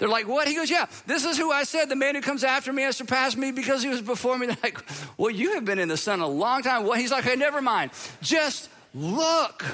They're 0.00 0.08
like, 0.08 0.26
What? 0.26 0.48
He 0.48 0.56
goes, 0.56 0.68
Yeah, 0.68 0.86
this 1.06 1.24
is 1.24 1.38
who 1.38 1.52
I 1.52 1.62
said. 1.62 1.88
The 1.88 1.94
man 1.94 2.16
who 2.16 2.20
comes 2.20 2.42
after 2.42 2.72
me 2.72 2.82
has 2.82 2.96
surpassed 2.96 3.36
me 3.36 3.52
because 3.52 3.84
he 3.84 3.88
was 3.88 4.02
before 4.02 4.36
me. 4.36 4.46
They're 4.48 4.56
like, 4.60 4.84
Well, 5.16 5.30
you 5.30 5.54
have 5.54 5.64
been 5.64 5.78
in 5.78 5.86
the 5.86 5.96
sun 5.96 6.18
a 6.18 6.26
long 6.26 6.62
time. 6.62 6.82
Well, 6.82 6.98
he's 6.98 7.12
like, 7.12 7.22
Hey, 7.22 7.36
never 7.36 7.62
mind. 7.62 7.92
Just 8.20 8.68
look. 8.92 9.64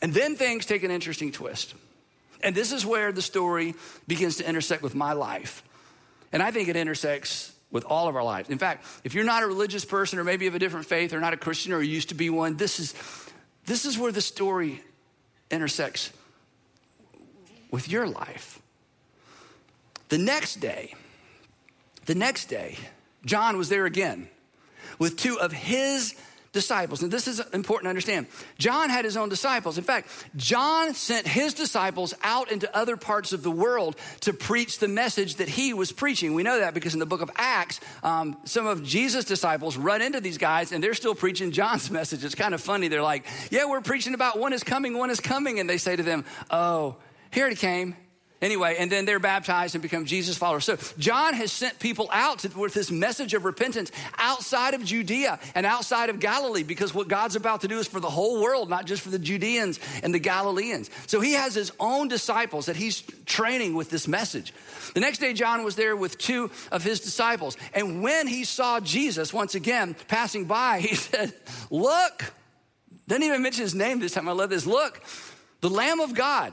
And 0.00 0.14
then 0.14 0.36
things 0.36 0.66
take 0.66 0.84
an 0.84 0.90
interesting 0.90 1.32
twist. 1.32 1.74
And 2.42 2.54
this 2.54 2.72
is 2.72 2.86
where 2.86 3.10
the 3.10 3.22
story 3.22 3.74
begins 4.06 4.36
to 4.36 4.48
intersect 4.48 4.82
with 4.82 4.94
my 4.94 5.12
life. 5.12 5.62
And 6.32 6.42
I 6.42 6.50
think 6.50 6.68
it 6.68 6.76
intersects 6.76 7.52
with 7.70 7.84
all 7.84 8.08
of 8.08 8.16
our 8.16 8.22
lives. 8.22 8.48
In 8.48 8.58
fact, 8.58 8.86
if 9.04 9.14
you're 9.14 9.24
not 9.24 9.42
a 9.42 9.46
religious 9.46 9.84
person 9.84 10.18
or 10.18 10.24
maybe 10.24 10.46
of 10.46 10.54
a 10.54 10.58
different 10.58 10.86
faith 10.86 11.12
or 11.12 11.20
not 11.20 11.32
a 11.32 11.36
Christian 11.36 11.72
or 11.72 11.82
used 11.82 12.10
to 12.10 12.14
be 12.14 12.30
one, 12.30 12.56
this 12.56 12.80
is, 12.80 12.94
this 13.66 13.84
is 13.84 13.98
where 13.98 14.12
the 14.12 14.20
story 14.20 14.82
intersects 15.50 16.12
with 17.70 17.88
your 17.88 18.06
life. 18.06 18.60
The 20.08 20.18
next 20.18 20.56
day, 20.56 20.94
the 22.06 22.14
next 22.14 22.46
day, 22.46 22.78
John 23.26 23.58
was 23.58 23.68
there 23.68 23.84
again 23.84 24.28
with 24.98 25.18
two 25.18 25.38
of 25.38 25.52
his 25.52 26.14
disciples. 26.52 27.02
And 27.02 27.12
this 27.12 27.28
is 27.28 27.40
important 27.52 27.86
to 27.86 27.90
understand. 27.90 28.26
John 28.58 28.90
had 28.90 29.04
his 29.04 29.16
own 29.16 29.28
disciples. 29.28 29.78
In 29.78 29.84
fact, 29.84 30.08
John 30.36 30.94
sent 30.94 31.26
his 31.26 31.54
disciples 31.54 32.14
out 32.22 32.50
into 32.50 32.74
other 32.76 32.96
parts 32.96 33.32
of 33.32 33.42
the 33.42 33.50
world 33.50 33.96
to 34.20 34.32
preach 34.32 34.78
the 34.78 34.88
message 34.88 35.36
that 35.36 35.48
he 35.48 35.74
was 35.74 35.92
preaching. 35.92 36.34
We 36.34 36.42
know 36.42 36.58
that 36.60 36.74
because 36.74 36.94
in 36.94 37.00
the 37.00 37.06
book 37.06 37.20
of 37.20 37.30
Acts, 37.36 37.80
um, 38.02 38.36
some 38.44 38.66
of 38.66 38.82
Jesus' 38.82 39.24
disciples 39.24 39.76
run 39.76 40.02
into 40.02 40.20
these 40.20 40.38
guys 40.38 40.72
and 40.72 40.82
they're 40.82 40.94
still 40.94 41.14
preaching 41.14 41.50
John's 41.50 41.90
message. 41.98 42.24
It's 42.24 42.34
kind 42.34 42.54
of 42.54 42.60
funny. 42.60 42.88
They're 42.88 43.02
like, 43.02 43.26
Yeah, 43.50 43.66
we're 43.66 43.80
preaching 43.80 44.14
about 44.14 44.38
one 44.38 44.52
is 44.52 44.64
coming, 44.64 44.96
one 44.96 45.10
is 45.10 45.20
coming. 45.20 45.60
And 45.60 45.68
they 45.68 45.78
say 45.78 45.96
to 45.96 46.02
them, 46.02 46.24
Oh, 46.50 46.96
here 47.30 47.48
he 47.48 47.56
came. 47.56 47.94
Anyway, 48.40 48.76
and 48.78 48.90
then 48.90 49.04
they're 49.04 49.18
baptized 49.18 49.74
and 49.74 49.82
become 49.82 50.04
Jesus 50.04 50.36
followers. 50.36 50.64
So 50.64 50.78
John 50.96 51.34
has 51.34 51.50
sent 51.50 51.80
people 51.80 52.08
out 52.12 52.40
to, 52.40 52.48
with 52.56 52.72
this 52.72 52.88
message 52.88 53.34
of 53.34 53.44
repentance 53.44 53.90
outside 54.16 54.74
of 54.74 54.84
Judea 54.84 55.40
and 55.56 55.66
outside 55.66 56.08
of 56.08 56.20
Galilee 56.20 56.62
because 56.62 56.94
what 56.94 57.08
God's 57.08 57.34
about 57.34 57.62
to 57.62 57.68
do 57.68 57.80
is 57.80 57.88
for 57.88 57.98
the 57.98 58.10
whole 58.10 58.40
world, 58.40 58.70
not 58.70 58.86
just 58.86 59.02
for 59.02 59.10
the 59.10 59.18
Judeans 59.18 59.80
and 60.04 60.14
the 60.14 60.20
Galileans. 60.20 60.88
So 61.08 61.20
he 61.20 61.32
has 61.32 61.52
his 61.54 61.72
own 61.80 62.06
disciples 62.06 62.66
that 62.66 62.76
he's 62.76 63.02
training 63.26 63.74
with 63.74 63.90
this 63.90 64.06
message. 64.06 64.54
The 64.94 65.00
next 65.00 65.18
day, 65.18 65.32
John 65.32 65.64
was 65.64 65.74
there 65.74 65.96
with 65.96 66.16
two 66.16 66.52
of 66.70 66.84
his 66.84 67.00
disciples. 67.00 67.56
And 67.74 68.02
when 68.02 68.28
he 68.28 68.44
saw 68.44 68.78
Jesus 68.78 69.32
once 69.32 69.56
again 69.56 69.96
passing 70.06 70.44
by, 70.44 70.78
he 70.78 70.94
said, 70.94 71.34
Look, 71.70 72.32
didn't 73.08 73.24
even 73.24 73.42
mention 73.42 73.62
his 73.62 73.74
name 73.74 73.98
this 73.98 74.12
time. 74.12 74.28
I 74.28 74.32
love 74.32 74.50
this. 74.50 74.64
Look, 74.64 75.02
the 75.60 75.70
Lamb 75.70 75.98
of 75.98 76.14
God 76.14 76.52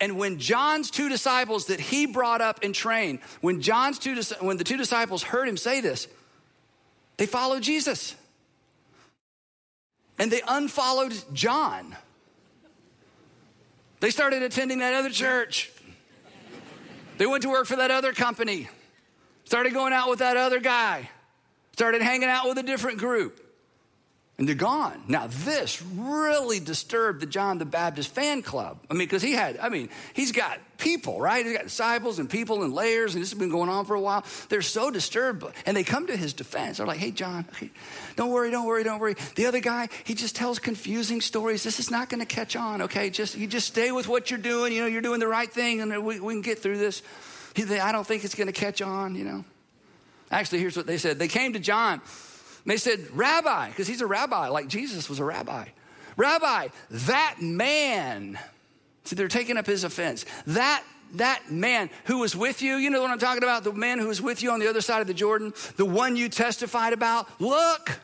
and 0.00 0.16
when 0.16 0.38
John's 0.38 0.90
two 0.90 1.08
disciples 1.08 1.66
that 1.66 1.80
he 1.80 2.06
brought 2.06 2.40
up 2.40 2.60
and 2.62 2.74
trained, 2.74 3.20
when 3.40 3.60
John's 3.60 3.98
two 3.98 4.20
when 4.40 4.56
the 4.56 4.64
two 4.64 4.76
disciples 4.76 5.22
heard 5.22 5.48
him 5.48 5.56
say 5.56 5.80
this, 5.80 6.08
they 7.16 7.26
followed 7.26 7.62
Jesus. 7.62 8.14
And 10.18 10.30
they 10.30 10.42
unfollowed 10.46 11.14
John. 11.32 11.96
They 14.00 14.10
started 14.10 14.42
attending 14.42 14.78
that 14.78 14.94
other 14.94 15.10
church. 15.10 15.70
They 17.18 17.26
went 17.26 17.42
to 17.42 17.50
work 17.50 17.66
for 17.66 17.76
that 17.76 17.90
other 17.90 18.12
company. 18.12 18.68
Started 19.44 19.72
going 19.72 19.92
out 19.92 20.10
with 20.10 20.20
that 20.20 20.36
other 20.36 20.60
guy. 20.60 21.08
Started 21.72 22.02
hanging 22.02 22.28
out 22.28 22.46
with 22.46 22.58
a 22.58 22.62
different 22.62 22.98
group 22.98 23.41
and 24.42 24.48
they're 24.48 24.56
gone. 24.56 25.00
Now, 25.06 25.28
this 25.28 25.80
really 25.94 26.58
disturbed 26.58 27.20
the 27.20 27.26
John 27.26 27.58
the 27.58 27.64
Baptist 27.64 28.10
fan 28.10 28.42
club. 28.42 28.76
I 28.90 28.94
mean, 28.94 29.06
because 29.06 29.22
he 29.22 29.34
had, 29.34 29.56
I 29.58 29.68
mean, 29.68 29.88
he's 30.14 30.32
got 30.32 30.58
people, 30.78 31.20
right? 31.20 31.46
He's 31.46 31.56
got 31.56 31.62
disciples 31.62 32.18
and 32.18 32.28
people 32.28 32.64
and 32.64 32.74
layers, 32.74 33.14
and 33.14 33.22
this 33.22 33.30
has 33.30 33.38
been 33.38 33.50
going 33.50 33.68
on 33.68 33.84
for 33.84 33.94
a 33.94 34.00
while. 34.00 34.24
They're 34.48 34.60
so 34.60 34.90
disturbed, 34.90 35.44
and 35.64 35.76
they 35.76 35.84
come 35.84 36.08
to 36.08 36.16
his 36.16 36.32
defense. 36.32 36.78
They're 36.78 36.88
like, 36.88 36.98
hey, 36.98 37.12
John, 37.12 37.46
don't 38.16 38.32
worry, 38.32 38.50
don't 38.50 38.66
worry, 38.66 38.82
don't 38.82 38.98
worry. 38.98 39.14
The 39.36 39.46
other 39.46 39.60
guy, 39.60 39.88
he 40.02 40.14
just 40.14 40.34
tells 40.34 40.58
confusing 40.58 41.20
stories. 41.20 41.62
This 41.62 41.78
is 41.78 41.92
not 41.92 42.08
going 42.08 42.18
to 42.18 42.26
catch 42.26 42.56
on, 42.56 42.82
okay? 42.82 43.10
Just 43.10 43.36
You 43.36 43.46
just 43.46 43.68
stay 43.68 43.92
with 43.92 44.08
what 44.08 44.28
you're 44.28 44.40
doing. 44.40 44.72
You 44.72 44.80
know, 44.80 44.88
you're 44.88 45.02
doing 45.02 45.20
the 45.20 45.28
right 45.28 45.52
thing, 45.52 45.82
and 45.82 46.04
we, 46.04 46.18
we 46.18 46.34
can 46.34 46.42
get 46.42 46.58
through 46.58 46.78
this. 46.78 47.00
I 47.56 47.92
don't 47.92 48.04
think 48.04 48.24
it's 48.24 48.34
going 48.34 48.48
to 48.48 48.52
catch 48.52 48.82
on, 48.82 49.14
you 49.14 49.24
know. 49.24 49.44
Actually, 50.32 50.58
here's 50.58 50.76
what 50.76 50.88
they 50.88 50.98
said. 50.98 51.20
They 51.20 51.28
came 51.28 51.52
to 51.52 51.60
John 51.60 52.00
and 52.64 52.70
they 52.70 52.76
said, 52.76 53.00
Rabbi, 53.12 53.68
because 53.68 53.88
he's 53.88 54.00
a 54.00 54.06
rabbi, 54.06 54.48
like 54.48 54.68
Jesus 54.68 55.08
was 55.08 55.18
a 55.18 55.24
rabbi. 55.24 55.66
Rabbi, 56.16 56.68
that 56.90 57.36
man, 57.40 58.38
see, 59.04 59.16
they're 59.16 59.28
taking 59.28 59.56
up 59.56 59.66
his 59.66 59.84
offense. 59.84 60.24
That 60.46 60.84
that 61.14 61.50
man 61.50 61.90
who 62.04 62.18
was 62.18 62.34
with 62.34 62.62
you, 62.62 62.76
you 62.76 62.88
know 62.88 63.02
what 63.02 63.10
I'm 63.10 63.18
talking 63.18 63.42
about? 63.42 63.64
The 63.64 63.72
man 63.72 63.98
who 63.98 64.08
was 64.08 64.22
with 64.22 64.42
you 64.42 64.50
on 64.50 64.60
the 64.60 64.68
other 64.68 64.80
side 64.80 65.00
of 65.00 65.06
the 65.06 65.14
Jordan, 65.14 65.52
the 65.76 65.84
one 65.84 66.16
you 66.16 66.28
testified 66.28 66.92
about. 66.92 67.28
Look, 67.40 67.98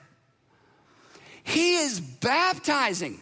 he 1.43 1.77
is 1.77 2.01
baptizing. 2.01 3.21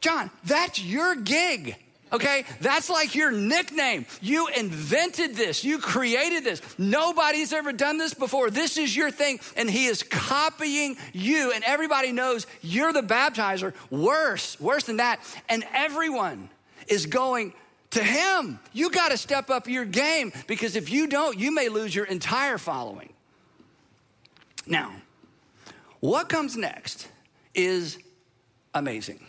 John, 0.00 0.30
that's 0.44 0.82
your 0.82 1.14
gig. 1.16 1.76
Okay, 2.12 2.44
that's 2.60 2.88
like 2.88 3.14
your 3.14 3.30
nickname. 3.30 4.06
You 4.20 4.48
invented 4.48 5.34
this, 5.34 5.64
you 5.64 5.78
created 5.78 6.44
this. 6.44 6.62
Nobody's 6.78 7.52
ever 7.52 7.72
done 7.72 7.98
this 7.98 8.14
before. 8.14 8.50
This 8.50 8.78
is 8.78 8.96
your 8.96 9.10
thing, 9.10 9.40
and 9.56 9.70
He 9.70 9.86
is 9.86 10.02
copying 10.02 10.96
you, 11.12 11.52
and 11.52 11.62
everybody 11.64 12.12
knows 12.12 12.46
you're 12.62 12.92
the 12.92 13.02
baptizer. 13.02 13.74
Worse, 13.90 14.58
worse 14.60 14.84
than 14.84 14.96
that, 14.98 15.20
and 15.48 15.64
everyone 15.72 16.48
is 16.86 17.06
going 17.06 17.52
to 17.90 18.02
Him. 18.02 18.58
You 18.72 18.90
got 18.90 19.10
to 19.10 19.16
step 19.16 19.50
up 19.50 19.68
your 19.68 19.84
game 19.84 20.32
because 20.46 20.76
if 20.76 20.90
you 20.90 21.06
don't, 21.06 21.38
you 21.38 21.54
may 21.54 21.68
lose 21.68 21.94
your 21.94 22.06
entire 22.06 22.58
following. 22.58 23.12
Now, 24.66 24.94
what 26.00 26.28
comes 26.28 26.56
next 26.56 27.08
is 27.54 27.98
amazing. 28.74 29.27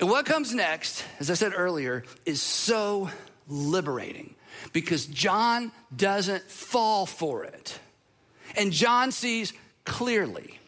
And 0.00 0.08
what 0.08 0.26
comes 0.26 0.54
next, 0.54 1.04
as 1.20 1.30
I 1.30 1.34
said 1.34 1.52
earlier, 1.54 2.04
is 2.24 2.42
so 2.42 3.10
liberating 3.48 4.34
because 4.72 5.06
John 5.06 5.72
doesn't 5.94 6.50
fall 6.50 7.06
for 7.06 7.44
it. 7.44 7.78
And 8.56 8.72
John 8.72 9.12
sees 9.12 9.52
clearly. 9.84 10.58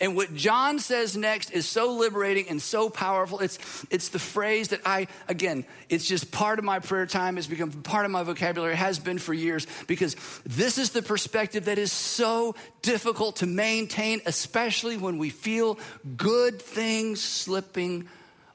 And 0.00 0.16
what 0.16 0.34
John 0.34 0.80
says 0.80 1.16
next 1.16 1.50
is 1.50 1.64
so 1.68 1.92
liberating 1.92 2.48
and 2.48 2.60
so 2.60 2.90
powerful. 2.90 3.38
It's, 3.38 3.86
it's 3.88 4.08
the 4.08 4.18
phrase 4.18 4.68
that 4.68 4.80
I, 4.84 5.06
again, 5.28 5.64
it's 5.88 6.08
just 6.08 6.32
part 6.32 6.58
of 6.58 6.64
my 6.64 6.80
prayer 6.80 7.06
time. 7.06 7.38
It's 7.38 7.46
become 7.46 7.70
part 7.70 8.04
of 8.04 8.10
my 8.10 8.24
vocabulary, 8.24 8.72
it 8.72 8.76
has 8.76 8.98
been 8.98 9.18
for 9.18 9.32
years, 9.32 9.64
because 9.86 10.16
this 10.44 10.76
is 10.76 10.90
the 10.90 11.02
perspective 11.02 11.66
that 11.66 11.78
is 11.78 11.92
so 11.92 12.56
difficult 12.82 13.36
to 13.36 13.46
maintain, 13.46 14.20
especially 14.26 14.96
when 14.96 15.18
we 15.18 15.30
feel 15.30 15.78
good 16.16 16.60
things 16.60 17.22
slipping 17.22 18.08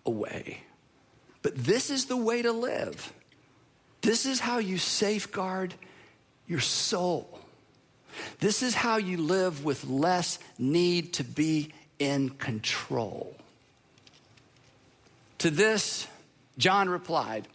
away. 0.07 0.61
But 1.43 1.55
this 1.55 1.91
is 1.91 2.05
the 2.05 2.17
way 2.17 2.41
to 2.41 2.51
live. 2.51 3.13
This 4.01 4.25
is 4.25 4.39
how 4.39 4.57
you 4.57 4.77
safeguard 4.77 5.73
your 6.47 6.59
soul. 6.59 7.39
This 8.39 8.63
is 8.63 8.73
how 8.73 8.97
you 8.97 9.17
live 9.17 9.63
with 9.63 9.85
less 9.85 10.39
need 10.57 11.13
to 11.13 11.23
be 11.23 11.73
in 11.99 12.29
control. 12.29 13.35
To 15.39 15.51
this, 15.51 16.07
John 16.57 16.89
replied, 16.89 17.47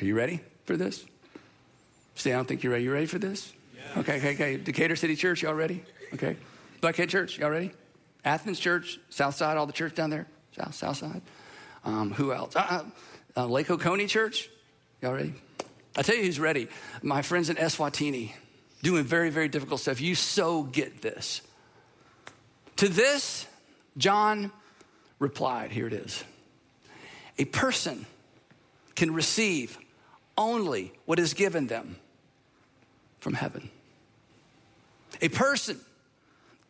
Are 0.00 0.04
you 0.04 0.14
ready 0.14 0.40
for 0.64 0.76
this? 0.76 1.04
See, 2.14 2.32
I 2.32 2.36
don't 2.36 2.46
think 2.46 2.62
you're 2.62 2.72
ready. 2.72 2.84
You 2.84 2.92
ready 2.92 3.06
for 3.06 3.18
this? 3.18 3.52
Yeah. 3.76 4.00
Okay, 4.00 4.16
okay, 4.18 4.34
okay. 4.34 4.56
Decatur 4.56 4.96
City 4.96 5.16
Church, 5.16 5.42
y'all 5.42 5.54
ready? 5.54 5.82
Okay. 6.14 6.36
Buckhead 6.80 7.08
Church, 7.08 7.38
y'all 7.38 7.50
ready? 7.50 7.72
Athens 8.24 8.58
Church, 8.60 9.00
Southside, 9.10 9.56
all 9.56 9.66
the 9.66 9.72
church 9.72 9.94
down 9.94 10.10
there? 10.10 10.26
South, 10.58 10.74
South 10.74 10.96
Side. 10.96 11.22
Um, 11.84 12.12
who 12.12 12.32
else? 12.32 12.56
Uh, 12.56 12.82
uh, 13.36 13.42
uh, 13.42 13.46
Lake 13.46 13.70
Oconee 13.70 14.06
Church. 14.06 14.48
Y'all 15.00 15.12
ready? 15.12 15.32
I 15.96 16.02
tell 16.02 16.16
you 16.16 16.24
who's 16.24 16.40
ready. 16.40 16.68
My 17.02 17.22
friends 17.22 17.50
in 17.50 17.56
Eswatini, 17.56 18.32
doing 18.82 19.04
very, 19.04 19.30
very 19.30 19.48
difficult 19.48 19.80
stuff. 19.80 20.00
You 20.00 20.14
so 20.14 20.64
get 20.64 21.02
this. 21.02 21.40
To 22.76 22.88
this, 22.88 23.46
John 23.96 24.52
replied, 25.18 25.70
here 25.70 25.86
it 25.86 25.92
is. 25.92 26.22
A 27.38 27.44
person 27.44 28.06
can 28.94 29.14
receive 29.14 29.78
only 30.36 30.92
what 31.04 31.18
is 31.18 31.34
given 31.34 31.66
them 31.66 31.96
from 33.20 33.34
heaven. 33.34 33.70
A 35.20 35.28
person 35.28 35.78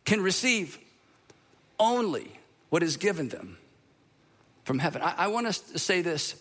can 0.05 0.21
receive 0.21 0.79
only 1.79 2.31
what 2.69 2.83
is 2.83 2.97
given 2.97 3.29
them 3.29 3.57
from 4.69 4.77
heaven. 4.77 5.01
I, 5.01 5.15
I 5.17 5.27
want 5.29 5.47
us 5.47 5.57
to 5.61 5.79
say 5.79 6.03
this 6.03 6.35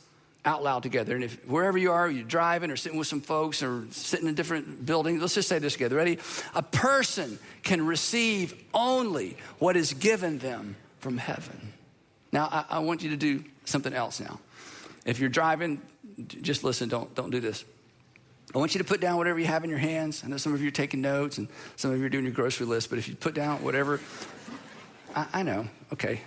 out 0.44 0.62
loud 0.62 0.82
together. 0.82 1.14
And 1.14 1.24
if 1.24 1.48
wherever 1.48 1.78
you 1.78 1.92
are, 1.92 2.10
you're 2.10 2.24
driving 2.24 2.70
or 2.70 2.76
sitting 2.76 2.98
with 2.98 3.08
some 3.08 3.22
folks 3.22 3.62
or 3.62 3.86
sitting 3.90 4.26
in 4.26 4.34
a 4.34 4.36
different 4.36 4.84
building, 4.84 5.18
let's 5.18 5.32
just 5.32 5.48
say 5.48 5.58
this 5.58 5.72
together. 5.72 5.96
Ready? 5.96 6.18
A 6.54 6.62
person 6.62 7.38
can 7.62 7.86
receive 7.86 8.52
only 8.74 9.38
what 9.60 9.78
is 9.78 9.94
given 9.94 10.36
them 10.40 10.76
from 10.98 11.16
heaven. 11.16 11.72
Now, 12.30 12.50
I, 12.52 12.64
I 12.68 12.78
want 12.80 13.02
you 13.02 13.08
to 13.08 13.16
do 13.16 13.42
something 13.64 13.94
else 13.94 14.20
now. 14.20 14.38
If 15.06 15.20
you're 15.20 15.30
driving, 15.30 15.80
just 16.26 16.64
listen, 16.64 16.90
don't, 16.90 17.14
don't 17.14 17.30
do 17.30 17.40
this. 17.40 17.64
I 18.54 18.58
want 18.58 18.74
you 18.74 18.78
to 18.78 18.84
put 18.84 19.00
down 19.00 19.16
whatever 19.16 19.38
you 19.38 19.46
have 19.46 19.64
in 19.64 19.70
your 19.70 19.78
hands. 19.78 20.22
I 20.22 20.28
know 20.28 20.36
some 20.36 20.52
of 20.52 20.60
you 20.60 20.68
are 20.68 20.70
taking 20.70 21.00
notes 21.00 21.38
and 21.38 21.48
some 21.76 21.92
of 21.92 21.98
you 21.98 22.04
are 22.04 22.10
doing 22.10 22.24
your 22.24 22.34
grocery 22.34 22.66
list, 22.66 22.90
but 22.90 22.98
if 22.98 23.08
you 23.08 23.14
put 23.14 23.32
down 23.32 23.64
whatever, 23.64 24.02
I, 25.16 25.26
I 25.32 25.42
know, 25.44 25.66
okay. 25.94 26.20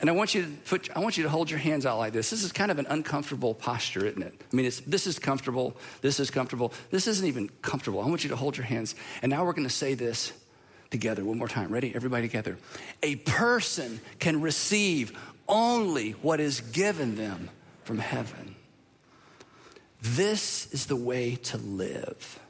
And 0.00 0.08
I 0.08 0.14
want 0.14 0.34
you 0.34 0.42
to 0.42 0.48
put, 0.48 0.96
I 0.96 1.00
want 1.00 1.18
you 1.18 1.24
to 1.24 1.28
hold 1.28 1.50
your 1.50 1.58
hands 1.58 1.84
out 1.84 1.98
like 1.98 2.14
this. 2.14 2.30
This 2.30 2.42
is 2.42 2.52
kind 2.52 2.70
of 2.70 2.78
an 2.78 2.86
uncomfortable 2.88 3.54
posture, 3.54 4.06
isn't 4.06 4.22
it? 4.22 4.34
I 4.50 4.56
mean, 4.56 4.70
this 4.86 5.06
is 5.06 5.18
comfortable. 5.18 5.76
This 6.00 6.18
is 6.18 6.30
comfortable. 6.30 6.72
This 6.90 7.06
isn't 7.06 7.26
even 7.26 7.50
comfortable. 7.60 8.00
I 8.00 8.06
want 8.06 8.24
you 8.24 8.30
to 8.30 8.36
hold 8.36 8.56
your 8.56 8.64
hands. 8.64 8.94
And 9.20 9.30
now 9.30 9.44
we're 9.44 9.52
going 9.52 9.68
to 9.68 9.74
say 9.74 9.94
this 9.94 10.32
together 10.90 11.22
one 11.22 11.36
more 11.36 11.48
time. 11.48 11.70
Ready? 11.70 11.94
Everybody 11.94 12.26
together. 12.26 12.56
A 13.02 13.16
person 13.16 14.00
can 14.18 14.40
receive 14.40 15.18
only 15.46 16.12
what 16.12 16.40
is 16.40 16.60
given 16.60 17.16
them 17.16 17.50
from 17.84 17.98
heaven. 17.98 18.54
This 20.00 20.72
is 20.72 20.86
the 20.86 20.96
way 20.96 21.36
to 21.36 21.58
live. 21.58 22.40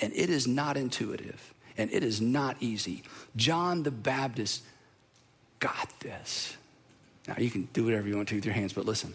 And 0.00 0.12
it 0.14 0.28
is 0.28 0.48
not 0.48 0.76
intuitive 0.76 1.54
and 1.76 1.90
it 1.92 2.02
is 2.02 2.20
not 2.20 2.56
easy. 2.60 3.04
John 3.36 3.84
the 3.84 3.90
Baptist 3.90 4.62
got 5.60 5.88
this. 6.00 6.56
Now, 7.30 7.36
you 7.38 7.48
can 7.48 7.68
do 7.72 7.84
whatever 7.84 8.08
you 8.08 8.16
want 8.16 8.28
to 8.30 8.34
with 8.34 8.44
your 8.44 8.54
hands, 8.54 8.72
but 8.72 8.86
listen. 8.86 9.14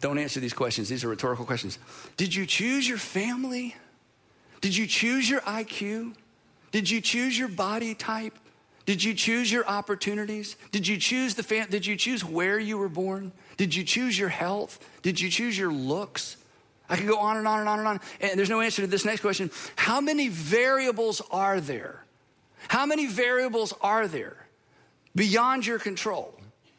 Don't 0.00 0.18
answer 0.18 0.38
these 0.38 0.52
questions. 0.52 0.88
These 0.88 1.02
are 1.02 1.08
rhetorical 1.08 1.44
questions. 1.44 1.80
Did 2.16 2.32
you 2.32 2.46
choose 2.46 2.88
your 2.88 2.98
family? 2.98 3.74
Did 4.60 4.76
you 4.76 4.86
choose 4.86 5.28
your 5.28 5.40
IQ? 5.40 6.14
Did 6.70 6.88
you 6.88 7.00
choose 7.00 7.36
your 7.36 7.48
body 7.48 7.92
type? 7.96 8.38
Did 8.84 9.02
you 9.02 9.14
choose 9.14 9.50
your 9.50 9.66
opportunities? 9.66 10.54
Did 10.70 10.86
you 10.86 10.96
choose 10.96 11.34
the 11.34 11.42
fam- 11.42 11.70
did 11.70 11.84
you 11.84 11.96
choose 11.96 12.24
where 12.24 12.56
you 12.60 12.78
were 12.78 12.88
born? 12.88 13.32
Did 13.56 13.74
you 13.74 13.82
choose 13.82 14.16
your 14.16 14.28
health? 14.28 14.78
Did 15.02 15.20
you 15.20 15.28
choose 15.28 15.58
your 15.58 15.72
looks? 15.72 16.36
I 16.88 16.96
could 16.96 17.08
go 17.08 17.18
on 17.18 17.36
and 17.36 17.48
on 17.48 17.58
and 17.58 17.68
on 17.68 17.80
and 17.80 17.88
on. 17.88 18.00
And 18.20 18.38
there's 18.38 18.50
no 18.50 18.60
answer 18.60 18.82
to 18.82 18.86
this 18.86 19.04
next 19.04 19.22
question. 19.22 19.50
How 19.74 20.00
many 20.00 20.28
variables 20.28 21.20
are 21.32 21.60
there? 21.60 22.04
How 22.68 22.86
many 22.86 23.06
variables 23.06 23.74
are 23.80 24.06
there 24.06 24.45
beyond 25.16 25.66
your 25.66 25.80
control 25.80 26.32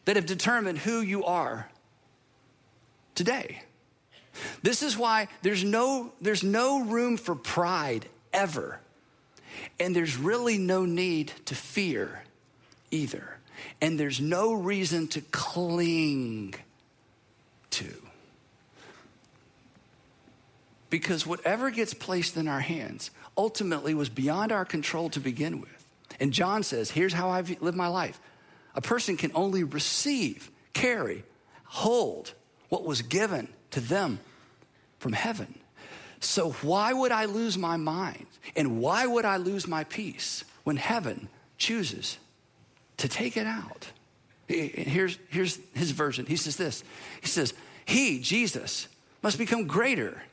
that 0.05 0.15
have 0.15 0.25
determined 0.25 0.77
who 0.77 1.01
you 1.01 1.25
are 1.25 1.69
today. 3.15 3.61
This 4.61 4.83
is 4.83 4.95
why 4.95 5.27
there's 5.41 5.63
no, 5.63 6.13
there's 6.21 6.43
no 6.43 6.83
room 6.83 7.17
for 7.17 7.35
pride 7.35 8.05
ever. 8.31 8.79
And 9.79 9.95
there's 9.95 10.15
really 10.15 10.57
no 10.57 10.85
need 10.85 11.33
to 11.45 11.55
fear 11.55 12.23
either. 12.91 13.37
And 13.81 13.99
there's 13.99 14.21
no 14.21 14.53
reason 14.53 15.07
to 15.09 15.21
cling 15.21 16.53
to. 17.71 17.91
Because 20.89 21.25
whatever 21.25 21.69
gets 21.69 21.93
placed 21.93 22.37
in 22.37 22.47
our 22.47 22.59
hands 22.59 23.11
ultimately 23.35 23.93
was 23.93 24.09
beyond 24.09 24.51
our 24.51 24.63
control 24.63 25.09
to 25.09 25.19
begin 25.19 25.59
with. 25.59 25.76
And 26.19 26.33
John 26.33 26.63
says, 26.63 26.91
Here's 26.91 27.13
how 27.13 27.29
I've 27.29 27.61
lived 27.61 27.77
my 27.77 27.87
life. 27.87 28.19
A 28.75 28.81
person 28.81 29.17
can 29.17 29.31
only 29.33 29.63
receive, 29.63 30.51
carry, 30.73 31.23
hold 31.65 32.33
what 32.69 32.85
was 32.85 33.01
given 33.01 33.47
to 33.71 33.79
them 33.79 34.19
from 34.99 35.13
heaven. 35.13 35.59
So, 36.19 36.51
why 36.51 36.93
would 36.93 37.11
I 37.11 37.25
lose 37.25 37.57
my 37.57 37.77
mind? 37.77 38.25
And 38.55 38.79
why 38.79 39.05
would 39.05 39.25
I 39.25 39.37
lose 39.37 39.67
my 39.67 39.83
peace 39.83 40.43
when 40.63 40.77
heaven 40.77 41.29
chooses 41.57 42.17
to 42.97 43.07
take 43.07 43.37
it 43.37 43.45
out? 43.45 43.87
Here's, 44.47 45.17
here's 45.29 45.59
his 45.73 45.91
version. 45.91 46.25
He 46.25 46.37
says 46.37 46.55
this 46.55 46.83
He 47.21 47.27
says, 47.27 47.53
He, 47.85 48.19
Jesus, 48.19 48.87
must 49.21 49.37
become 49.37 49.67
greater, 49.67 50.23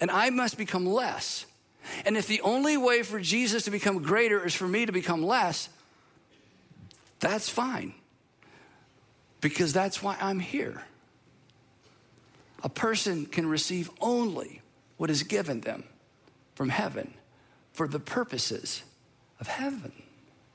and 0.00 0.10
I 0.10 0.30
must 0.30 0.56
become 0.56 0.86
less. 0.86 1.46
And 2.04 2.16
if 2.16 2.26
the 2.26 2.40
only 2.42 2.76
way 2.76 3.02
for 3.02 3.20
Jesus 3.20 3.64
to 3.64 3.70
become 3.70 4.02
greater 4.02 4.44
is 4.44 4.54
for 4.54 4.66
me 4.66 4.86
to 4.86 4.92
become 4.92 5.22
less, 5.22 5.68
that's 7.20 7.48
fine. 7.48 7.94
Because 9.40 9.72
that's 9.72 10.02
why 10.02 10.16
I'm 10.20 10.40
here. 10.40 10.82
A 12.62 12.68
person 12.68 13.26
can 13.26 13.46
receive 13.46 13.90
only 14.00 14.62
what 14.96 15.10
is 15.10 15.22
given 15.24 15.62
them 15.62 15.84
from 16.54 16.68
heaven 16.68 17.14
for 17.72 17.88
the 17.88 17.98
purposes 17.98 18.82
of 19.40 19.48
heaven. 19.48 19.92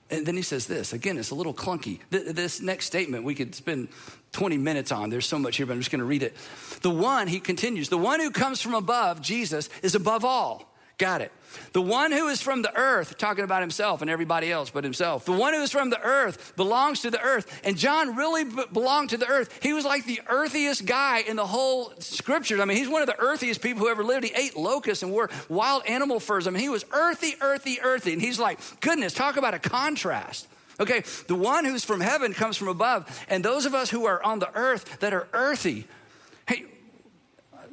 And 0.09 0.25
then 0.25 0.37
he 0.37 0.41
says 0.41 0.67
this 0.67 0.93
again, 0.93 1.17
it's 1.17 1.31
a 1.31 1.35
little 1.35 1.53
clunky. 1.53 1.99
This 2.09 2.61
next 2.61 2.85
statement 2.85 3.25
we 3.25 3.35
could 3.35 3.55
spend 3.55 3.89
20 4.31 4.57
minutes 4.57 4.91
on. 4.91 5.09
There's 5.09 5.25
so 5.25 5.37
much 5.37 5.57
here, 5.57 5.65
but 5.65 5.73
I'm 5.73 5.79
just 5.79 5.91
going 5.91 5.99
to 5.99 6.05
read 6.05 6.23
it. 6.23 6.35
The 6.81 6.89
one, 6.89 7.27
he 7.27 7.41
continues, 7.41 7.89
the 7.89 7.97
one 7.97 8.21
who 8.21 8.31
comes 8.31 8.61
from 8.61 8.73
above, 8.73 9.21
Jesus, 9.21 9.69
is 9.81 9.95
above 9.95 10.23
all 10.23 10.73
Got 10.97 11.21
it. 11.21 11.31
The 11.73 11.81
one 11.81 12.11
who 12.11 12.27
is 12.27 12.41
from 12.41 12.63
the 12.63 12.75
earth, 12.75 13.17
talking 13.17 13.43
about 13.43 13.61
himself 13.61 14.01
and 14.01 14.09
everybody 14.09 14.51
else 14.51 14.71
but 14.71 14.83
himself, 14.83 15.25
the 15.25 15.31
one 15.31 15.53
who 15.53 15.61
is 15.61 15.71
from 15.71 15.91
the 15.91 16.01
earth 16.01 16.55
belongs 16.55 17.01
to 17.01 17.11
the 17.11 17.21
earth. 17.21 17.61
And 17.63 17.77
John 17.77 18.15
really 18.15 18.45
b- 18.45 18.63
belonged 18.73 19.11
to 19.11 19.17
the 19.17 19.27
earth. 19.27 19.59
He 19.61 19.73
was 19.73 19.85
like 19.85 20.05
the 20.05 20.21
earthiest 20.27 20.85
guy 20.85 21.19
in 21.19 21.35
the 21.35 21.45
whole 21.45 21.93
scriptures. 21.99 22.59
I 22.59 22.65
mean, 22.65 22.77
he's 22.77 22.89
one 22.89 23.01
of 23.01 23.07
the 23.07 23.19
earthiest 23.19 23.61
people 23.61 23.83
who 23.83 23.89
ever 23.89 24.03
lived. 24.03 24.25
He 24.25 24.33
ate 24.33 24.57
locusts 24.57 25.03
and 25.03 25.11
wore 25.11 25.29
wild 25.49 25.85
animal 25.85 26.19
furs. 26.19 26.47
I 26.47 26.51
mean, 26.51 26.61
he 26.61 26.69
was 26.69 26.83
earthy, 26.91 27.35
earthy, 27.41 27.79
earthy. 27.81 28.13
And 28.13 28.21
he's 28.21 28.39
like, 28.39 28.59
goodness, 28.81 29.13
talk 29.13 29.37
about 29.37 29.53
a 29.53 29.59
contrast. 29.59 30.47
Okay, 30.79 31.03
the 31.27 31.35
one 31.35 31.65
who's 31.65 31.83
from 31.83 32.01
heaven 32.01 32.33
comes 32.33 32.57
from 32.57 32.67
above. 32.67 33.25
And 33.29 33.43
those 33.45 33.65
of 33.65 33.73
us 33.73 33.89
who 33.89 34.05
are 34.05 34.23
on 34.23 34.39
the 34.39 34.49
earth 34.55 34.99
that 34.99 35.13
are 35.13 35.27
earthy, 35.33 35.87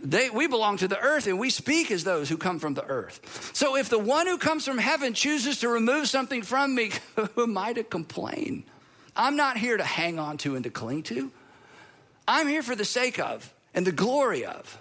they, 0.05 0.29
we 0.29 0.47
belong 0.47 0.77
to 0.79 0.89
the 0.89 1.01
earth 1.01 1.27
and 1.27 1.39
we 1.39 1.49
speak 1.49 1.91
as 1.91 2.05
those 2.05 2.29
who 2.29 2.37
come 2.37 2.59
from 2.59 2.75
the 2.75 2.85
earth. 2.85 3.51
So 3.55 3.75
if 3.77 3.89
the 3.89 3.99
one 3.99 4.27
who 4.27 4.37
comes 4.37 4.67
from 4.67 4.77
heaven 4.77 5.15
chooses 5.15 5.61
to 5.61 5.69
remove 5.69 6.09
something 6.09 6.43
from 6.43 6.75
me, 6.75 6.91
who 7.17 7.45
am 7.45 7.57
I 7.57 7.73
to 7.73 7.83
complain? 7.83 8.65
I'm 9.17 9.37
not 9.37 9.57
here 9.57 9.77
to 9.77 9.85
hang 9.85 10.19
on 10.19 10.37
to 10.39 10.57
and 10.57 10.65
to 10.65 10.71
cling 10.71 11.05
to. 11.05 11.33
I'm 12.29 12.49
here 12.49 12.63
for 12.63 12.77
the 12.77 12.85
sake 12.85 13.19
of 13.19 13.53
and 13.73 13.87
the 13.87 13.93
glory 13.93 14.45
of 14.45 14.79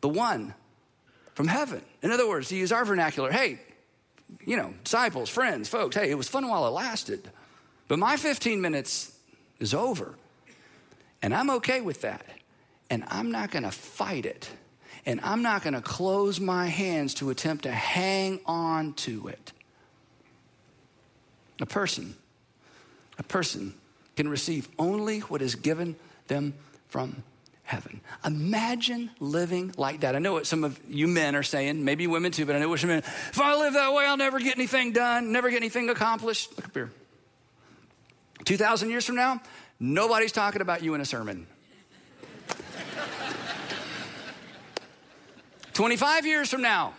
the 0.00 0.08
one 0.08 0.54
from 1.34 1.46
heaven. 1.46 1.82
In 2.02 2.10
other 2.10 2.26
words, 2.26 2.48
to 2.48 2.56
use 2.56 2.72
our 2.72 2.84
vernacular, 2.84 3.30
hey, 3.30 3.60
you 4.46 4.56
know, 4.56 4.72
disciples, 4.82 5.28
friends, 5.28 5.68
folks, 5.68 5.94
hey, 5.94 6.10
it 6.10 6.16
was 6.16 6.28
fun 6.28 6.48
while 6.48 6.66
it 6.66 6.70
lasted, 6.70 7.30
but 7.86 7.98
my 7.98 8.16
15 8.16 8.60
minutes 8.60 9.14
is 9.60 9.74
over. 9.74 10.14
And 11.20 11.34
I'm 11.34 11.50
okay 11.50 11.80
with 11.80 12.00
that 12.02 12.24
and 12.90 13.04
I'm 13.08 13.30
not 13.30 13.50
going 13.50 13.62
to 13.62 13.70
fight 13.70 14.26
it. 14.26 14.50
And 15.06 15.20
I'm 15.22 15.42
not 15.42 15.62
going 15.62 15.74
to 15.74 15.82
close 15.82 16.40
my 16.40 16.66
hands 16.66 17.14
to 17.14 17.30
attempt 17.30 17.64
to 17.64 17.70
hang 17.70 18.40
on 18.46 18.94
to 18.94 19.28
it. 19.28 19.52
A 21.60 21.66
person, 21.66 22.14
a 23.18 23.22
person 23.22 23.74
can 24.16 24.28
receive 24.28 24.68
only 24.78 25.20
what 25.20 25.42
is 25.42 25.54
given 25.56 25.96
them 26.26 26.54
from 26.88 27.22
heaven. 27.64 28.00
Imagine 28.24 29.10
living 29.20 29.74
like 29.76 30.00
that. 30.00 30.16
I 30.16 30.18
know 30.20 30.32
what 30.32 30.46
some 30.46 30.64
of 30.64 30.78
you 30.88 31.06
men 31.06 31.34
are 31.34 31.42
saying, 31.42 31.84
maybe 31.84 32.06
women 32.06 32.32
too, 32.32 32.46
but 32.46 32.56
I 32.56 32.58
know 32.58 32.68
what 32.68 32.80
some 32.80 32.90
men, 32.90 32.98
if 32.98 33.40
I 33.40 33.56
live 33.56 33.74
that 33.74 33.92
way, 33.92 34.06
I'll 34.06 34.16
never 34.16 34.38
get 34.38 34.56
anything 34.56 34.92
done, 34.92 35.32
never 35.32 35.50
get 35.50 35.56
anything 35.56 35.88
accomplished. 35.90 36.56
Look 36.56 36.66
up 36.66 36.74
here. 36.74 36.90
2,000 38.44 38.90
years 38.90 39.04
from 39.04 39.16
now, 39.16 39.40
nobody's 39.80 40.32
talking 40.32 40.60
about 40.60 40.82
you 40.82 40.94
in 40.94 41.00
a 41.00 41.04
sermon. 41.04 41.46
25 45.74 46.24
years 46.24 46.48
from 46.48 46.62
now, 46.62 46.94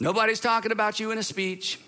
nobody's 0.00 0.40
talking 0.40 0.72
about 0.72 0.98
you 0.98 1.12
in 1.12 1.18
a 1.18 1.22
speech. 1.22 1.78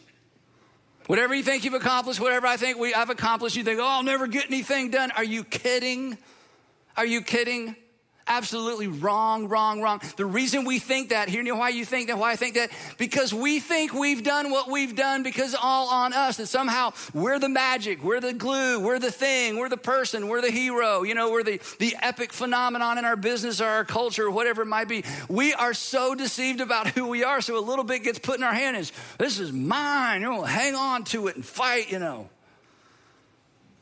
Whatever 1.09 1.35
you 1.35 1.43
think 1.43 1.65
you've 1.65 1.75
accomplished, 1.75 2.21
whatever 2.21 2.47
I 2.47 2.57
think 2.57 2.79
we, 2.79 2.95
I've 2.95 3.11
accomplished, 3.11 3.57
you 3.57 3.65
think, 3.65 3.81
oh, 3.81 3.85
I'll 3.85 4.05
never 4.05 4.29
get 4.29 4.47
anything 4.47 4.91
done. 4.91 5.11
Are 5.11 5.25
you 5.25 5.43
kidding? 5.43 6.17
Are 6.97 7.05
you 7.05 7.23
kidding? 7.23 7.75
Absolutely 8.27 8.87
wrong, 8.87 9.49
wrong, 9.49 9.81
wrong. 9.83 10.01
The 10.17 10.25
reason 10.25 10.65
we 10.65 10.79
think 10.79 11.09
that, 11.09 11.29
here, 11.29 11.43
you 11.43 11.49
know 11.49 11.57
why 11.57 11.71
you 11.71 11.85
think 11.85 12.07
that, 12.07 12.19
why 12.19 12.31
I 12.31 12.37
think 12.37 12.55
that? 12.55 12.71
Because 12.97 13.35
we 13.35 13.59
think 13.59 13.93
we've 13.93 14.23
done 14.23 14.51
what 14.51 14.71
we've 14.71 14.95
done 14.95 15.25
because 15.25 15.57
all 15.61 15.89
on 15.89 16.13
us, 16.13 16.37
that 16.37 16.47
somehow 16.47 16.93
we're 17.13 17.41
the 17.41 17.49
magic, 17.49 18.03
we're 18.03 18.21
the 18.21 18.33
glue, 18.33 18.79
we're 18.79 19.01
the 19.01 19.11
thing, 19.11 19.57
we're 19.57 19.69
the 19.69 19.77
person, 19.77 20.29
we're 20.29 20.41
the 20.41 20.53
hero, 20.53 21.03
you 21.03 21.15
know, 21.15 21.33
we're 21.33 21.43
the, 21.43 21.61
the 21.81 21.97
epic 22.01 22.33
phenomenon 22.33 22.97
in 22.97 23.05
our 23.05 23.17
business 23.17 23.61
or 23.61 23.67
our 23.67 23.85
culture, 23.85 24.27
or 24.27 24.31
whatever 24.31 24.63
it 24.63 24.67
might 24.67 24.89
be. 24.89 25.05
We 25.29 25.53
are 25.55 25.75
so 25.75 26.15
deceived 26.15 26.61
about 26.61 26.87
who 26.95 27.09
we 27.09 27.25
are, 27.25 27.41
so 27.41 27.59
a 27.59 27.61
little 27.61 27.85
bit 27.85 28.05
gets 28.05 28.21
put 28.21 28.37
in 28.37 28.45
our 28.45 28.55
hand 28.55 28.77
is, 28.77 28.93
this 29.19 29.41
is 29.41 29.53
mine, 29.53 30.23
you 30.23 30.29
know, 30.29 30.43
hang 30.43 30.77
on 30.77 31.05
to 31.05 31.27
it 31.27 31.35
and 31.35 31.45
fight, 31.45 31.91
you 31.91 31.99
know. 31.99 32.29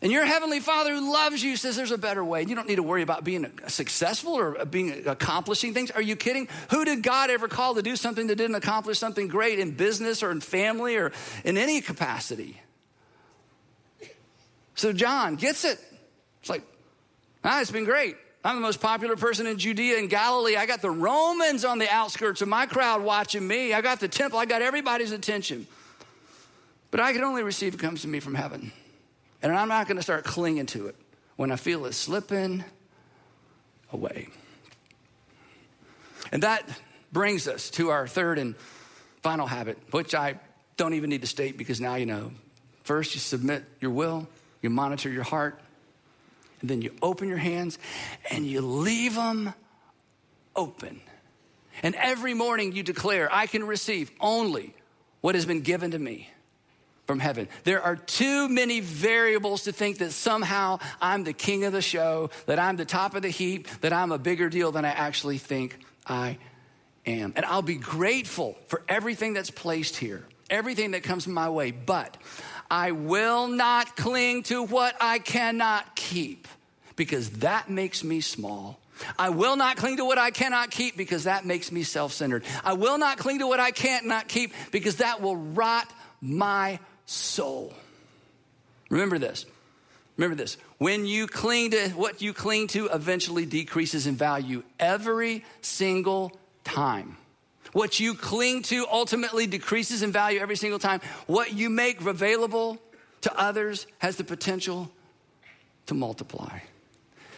And 0.02 0.10
your 0.10 0.24
heavenly 0.24 0.60
Father 0.60 0.94
who 0.94 1.12
loves 1.12 1.42
you 1.42 1.56
says 1.56 1.76
there's 1.76 1.90
a 1.90 1.98
better 1.98 2.24
way. 2.24 2.42
You 2.42 2.54
don't 2.54 2.66
need 2.66 2.76
to 2.76 2.82
worry 2.82 3.02
about 3.02 3.22
being 3.22 3.50
successful 3.68 4.32
or 4.32 4.64
being 4.64 5.06
accomplishing 5.06 5.74
things. 5.74 5.90
Are 5.90 6.00
you 6.00 6.16
kidding? 6.16 6.48
Who 6.70 6.86
did 6.86 7.02
God 7.02 7.28
ever 7.28 7.48
call 7.48 7.74
to 7.74 7.82
do 7.82 7.96
something 7.96 8.26
that 8.28 8.36
didn't 8.36 8.56
accomplish 8.56 8.98
something 8.98 9.28
great 9.28 9.58
in 9.58 9.72
business 9.72 10.22
or 10.22 10.30
in 10.30 10.40
family 10.40 10.96
or 10.96 11.12
in 11.44 11.58
any 11.58 11.82
capacity? 11.82 12.60
So 14.74 14.94
John 14.94 15.36
gets 15.36 15.66
it. 15.66 15.78
It's 16.40 16.48
like, 16.48 16.62
ah, 17.44 17.60
it's 17.60 17.70
been 17.70 17.84
great. 17.84 18.16
I'm 18.42 18.54
the 18.54 18.62
most 18.62 18.80
popular 18.80 19.16
person 19.16 19.46
in 19.46 19.58
Judea 19.58 19.98
and 19.98 20.08
Galilee. 20.08 20.56
I 20.56 20.64
got 20.64 20.80
the 20.80 20.90
Romans 20.90 21.66
on 21.66 21.78
the 21.78 21.90
outskirts 21.90 22.40
of 22.40 22.48
my 22.48 22.64
crowd 22.64 23.02
watching 23.02 23.46
me. 23.46 23.74
I 23.74 23.82
got 23.82 24.00
the 24.00 24.08
temple. 24.08 24.38
I 24.38 24.46
got 24.46 24.62
everybody's 24.62 25.12
attention. 25.12 25.66
But 26.90 27.00
I 27.00 27.12
can 27.12 27.22
only 27.22 27.42
receive 27.42 27.74
what 27.74 27.82
comes 27.82 28.00
to 28.00 28.08
me 28.08 28.18
from 28.18 28.34
heaven. 28.34 28.72
And 29.42 29.53
I'm 29.53 29.68
not 29.68 29.87
going 29.87 29.96
to 29.96 30.03
start 30.03 30.24
clinging 30.24 30.66
to 30.66 30.87
it 30.88 30.96
when 31.37 31.50
I 31.50 31.57
feel 31.57 31.87
it 31.87 31.94
slipping 31.94 32.64
away. 33.92 34.29
And 36.33 36.42
that 36.42 36.68
brings 37.12 37.48
us 37.48 37.70
to 37.70 37.90
our 37.90 38.07
third 38.07 38.38
and 38.38 38.55
final 39.22 39.46
habit, 39.46 39.79
which 39.90 40.14
I 40.14 40.38
don't 40.76 40.94
even 40.94 41.11
need 41.11 41.22
to 41.22 41.26
state 41.26 41.57
because 41.59 41.81
now 41.81 41.94
you 41.96 42.07
know. 42.07 42.33
First, 42.85 43.14
you 43.14 43.20
submit 43.20 43.64
your 43.81 43.90
will, 43.90 44.29
you 44.62 44.70
monitor 44.70 45.11
your 45.11 45.24
heart, 45.24 45.61
and 46.61 46.68
then 46.68 46.83
you 46.83 46.94
open 47.03 47.29
your 47.29 47.38
hands 47.38 47.79
and 48.31 48.46
you 48.46 48.61
leave 48.61 49.14
them 49.14 49.55
open. 50.55 51.00
And 51.83 51.94
every 51.94 52.35
morning 52.35 52.72
you 52.72 52.83
declare, 52.83 53.33
I 53.33 53.46
can 53.46 53.64
receive 53.64 54.11
only 54.20 54.74
what 55.20 55.35
has 55.35 55.46
been 55.46 55.62
given 55.62 55.92
to 55.92 55.98
me 55.98 56.31
from 57.10 57.18
heaven. 57.18 57.48
There 57.64 57.82
are 57.82 57.96
too 57.96 58.48
many 58.48 58.78
variables 58.78 59.64
to 59.64 59.72
think 59.72 59.98
that 59.98 60.12
somehow 60.12 60.78
I'm 61.02 61.24
the 61.24 61.32
king 61.32 61.64
of 61.64 61.72
the 61.72 61.82
show, 61.82 62.30
that 62.46 62.60
I'm 62.60 62.76
the 62.76 62.84
top 62.84 63.16
of 63.16 63.22
the 63.22 63.30
heap, 63.30 63.66
that 63.80 63.92
I'm 63.92 64.12
a 64.12 64.18
bigger 64.18 64.48
deal 64.48 64.70
than 64.70 64.84
I 64.84 64.90
actually 64.90 65.38
think 65.38 65.76
I 66.06 66.38
am. 67.04 67.32
And 67.34 67.44
I'll 67.44 67.62
be 67.62 67.74
grateful 67.74 68.56
for 68.68 68.82
everything 68.88 69.32
that's 69.32 69.50
placed 69.50 69.96
here, 69.96 70.24
everything 70.50 70.92
that 70.92 71.02
comes 71.02 71.26
my 71.26 71.50
way, 71.50 71.72
but 71.72 72.16
I 72.70 72.92
will 72.92 73.48
not 73.48 73.96
cling 73.96 74.44
to 74.44 74.62
what 74.62 74.94
I 75.00 75.18
cannot 75.18 75.96
keep 75.96 76.46
because 76.94 77.28
that 77.40 77.68
makes 77.68 78.04
me 78.04 78.20
small. 78.20 78.78
I 79.18 79.30
will 79.30 79.56
not 79.56 79.78
cling 79.78 79.96
to 79.96 80.04
what 80.04 80.18
I 80.18 80.30
cannot 80.30 80.70
keep 80.70 80.96
because 80.96 81.24
that 81.24 81.44
makes 81.44 81.72
me 81.72 81.82
self 81.82 82.12
centered. 82.12 82.44
I 82.62 82.74
will 82.74 82.98
not 82.98 83.18
cling 83.18 83.40
to 83.40 83.48
what 83.48 83.58
I 83.58 83.72
can't 83.72 84.06
not 84.06 84.28
keep 84.28 84.52
because 84.70 84.98
that 84.98 85.20
will 85.20 85.36
rot 85.36 85.92
my 86.20 86.78
soul. 87.10 87.74
Remember 88.88 89.18
this. 89.18 89.44
Remember 90.16 90.36
this. 90.36 90.56
When 90.78 91.06
you 91.06 91.26
cling 91.26 91.72
to 91.72 91.88
what 91.90 92.22
you 92.22 92.32
cling 92.32 92.68
to, 92.68 92.86
eventually 92.86 93.46
decreases 93.46 94.06
in 94.06 94.14
value 94.14 94.62
every 94.78 95.44
single 95.60 96.32
time. 96.62 97.16
What 97.72 97.98
you 97.98 98.14
cling 98.14 98.62
to 98.64 98.86
ultimately 98.90 99.46
decreases 99.46 100.02
in 100.02 100.12
value 100.12 100.40
every 100.40 100.56
single 100.56 100.78
time. 100.78 101.00
What 101.26 101.52
you 101.52 101.68
make 101.68 102.00
available 102.00 102.78
to 103.22 103.36
others 103.38 103.86
has 103.98 104.16
the 104.16 104.24
potential 104.24 104.90
to 105.86 105.94
multiply. 105.94 106.60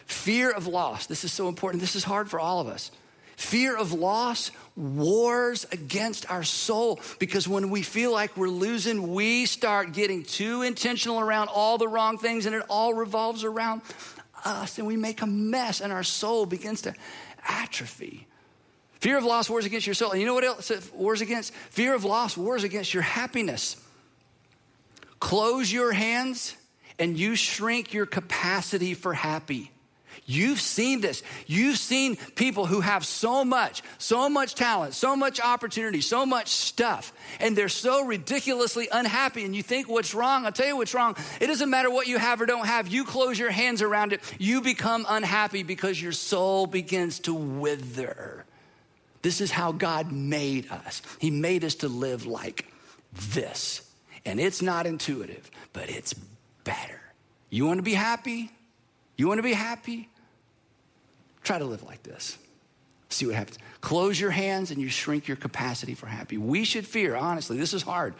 Fear 0.04 0.50
of 0.50 0.66
loss. 0.66 1.06
This 1.06 1.24
is 1.24 1.32
so 1.32 1.48
important. 1.48 1.80
This 1.80 1.96
is 1.96 2.04
hard 2.04 2.28
for 2.28 2.38
all 2.38 2.60
of 2.60 2.66
us. 2.66 2.90
Fear 3.36 3.76
of 3.76 3.92
loss 3.92 4.50
wars 4.76 5.66
against 5.70 6.30
our 6.30 6.42
soul 6.42 7.00
because 7.18 7.46
when 7.46 7.70
we 7.70 7.82
feel 7.82 8.12
like 8.12 8.36
we're 8.36 8.48
losing, 8.48 9.12
we 9.12 9.46
start 9.46 9.92
getting 9.92 10.22
too 10.22 10.62
intentional 10.62 11.20
around 11.20 11.48
all 11.48 11.78
the 11.78 11.88
wrong 11.88 12.18
things 12.18 12.46
and 12.46 12.54
it 12.54 12.62
all 12.68 12.94
revolves 12.94 13.44
around 13.44 13.82
us 14.44 14.78
and 14.78 14.86
we 14.86 14.96
make 14.96 15.22
a 15.22 15.26
mess 15.26 15.80
and 15.80 15.92
our 15.92 16.02
soul 16.02 16.46
begins 16.46 16.82
to 16.82 16.94
atrophy. 17.46 18.26
Fear 19.00 19.18
of 19.18 19.24
loss 19.24 19.50
wars 19.50 19.66
against 19.66 19.86
your 19.86 19.94
soul. 19.94 20.12
And 20.12 20.20
you 20.20 20.26
know 20.26 20.34
what 20.34 20.44
else 20.44 20.70
it 20.70 20.94
wars 20.94 21.20
against? 21.20 21.52
Fear 21.52 21.94
of 21.94 22.04
loss 22.04 22.36
wars 22.36 22.62
against 22.62 22.94
your 22.94 23.02
happiness. 23.02 23.76
Close 25.18 25.72
your 25.72 25.92
hands 25.92 26.56
and 27.00 27.18
you 27.18 27.34
shrink 27.34 27.92
your 27.92 28.06
capacity 28.06 28.94
for 28.94 29.12
happy. 29.12 29.71
You've 30.24 30.60
seen 30.60 31.00
this. 31.00 31.22
You've 31.46 31.78
seen 31.78 32.16
people 32.36 32.64
who 32.64 32.80
have 32.80 33.04
so 33.04 33.44
much, 33.44 33.82
so 33.98 34.28
much 34.28 34.54
talent, 34.54 34.94
so 34.94 35.16
much 35.16 35.40
opportunity, 35.40 36.00
so 36.00 36.24
much 36.24 36.48
stuff, 36.48 37.12
and 37.40 37.56
they're 37.56 37.68
so 37.68 38.04
ridiculously 38.04 38.88
unhappy. 38.92 39.44
And 39.44 39.54
you 39.54 39.62
think, 39.62 39.88
what's 39.88 40.14
wrong? 40.14 40.46
I'll 40.46 40.52
tell 40.52 40.68
you 40.68 40.76
what's 40.76 40.94
wrong. 40.94 41.16
It 41.40 41.48
doesn't 41.48 41.70
matter 41.70 41.90
what 41.90 42.06
you 42.06 42.18
have 42.18 42.40
or 42.40 42.46
don't 42.46 42.66
have. 42.66 42.86
You 42.86 43.04
close 43.04 43.38
your 43.38 43.50
hands 43.50 43.82
around 43.82 44.12
it, 44.12 44.20
you 44.38 44.60
become 44.60 45.06
unhappy 45.08 45.64
because 45.64 46.00
your 46.00 46.12
soul 46.12 46.66
begins 46.66 47.18
to 47.20 47.34
wither. 47.34 48.44
This 49.22 49.40
is 49.40 49.50
how 49.50 49.72
God 49.72 50.12
made 50.12 50.70
us. 50.70 51.02
He 51.18 51.30
made 51.30 51.64
us 51.64 51.76
to 51.76 51.88
live 51.88 52.26
like 52.26 52.66
this. 53.12 53.82
And 54.24 54.38
it's 54.38 54.62
not 54.62 54.86
intuitive, 54.86 55.50
but 55.72 55.90
it's 55.90 56.14
better. 56.64 57.00
You 57.50 57.66
want 57.66 57.78
to 57.78 57.82
be 57.82 57.94
happy? 57.94 58.50
You 59.16 59.28
want 59.28 59.38
to 59.38 59.42
be 59.42 59.52
happy? 59.52 60.08
Try 61.42 61.58
to 61.58 61.64
live 61.64 61.82
like 61.82 62.02
this. 62.02 62.38
See 63.08 63.26
what 63.26 63.34
happens. 63.34 63.58
Close 63.80 64.18
your 64.18 64.30
hands 64.30 64.70
and 64.70 64.80
you 64.80 64.88
shrink 64.88 65.28
your 65.28 65.36
capacity 65.36 65.94
for 65.94 66.06
happy. 66.06 66.38
We 66.38 66.64
should 66.64 66.86
fear, 66.86 67.14
honestly, 67.14 67.58
this 67.58 67.74
is 67.74 67.82
hard. 67.82 68.14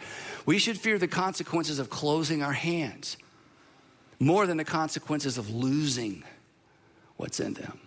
We 0.45 0.59
should 0.59 0.77
fear 0.77 0.99
the 0.99 1.07
consequences 1.07 1.79
of 1.79 1.89
closing 1.89 2.43
our 2.43 2.53
hands 2.53 3.17
more 4.19 4.45
than 4.45 4.57
the 4.57 4.63
consequences 4.63 5.37
of 5.37 5.49
losing 5.49 6.23
what's 7.17 7.39
in 7.39 7.53
them. 7.53 7.79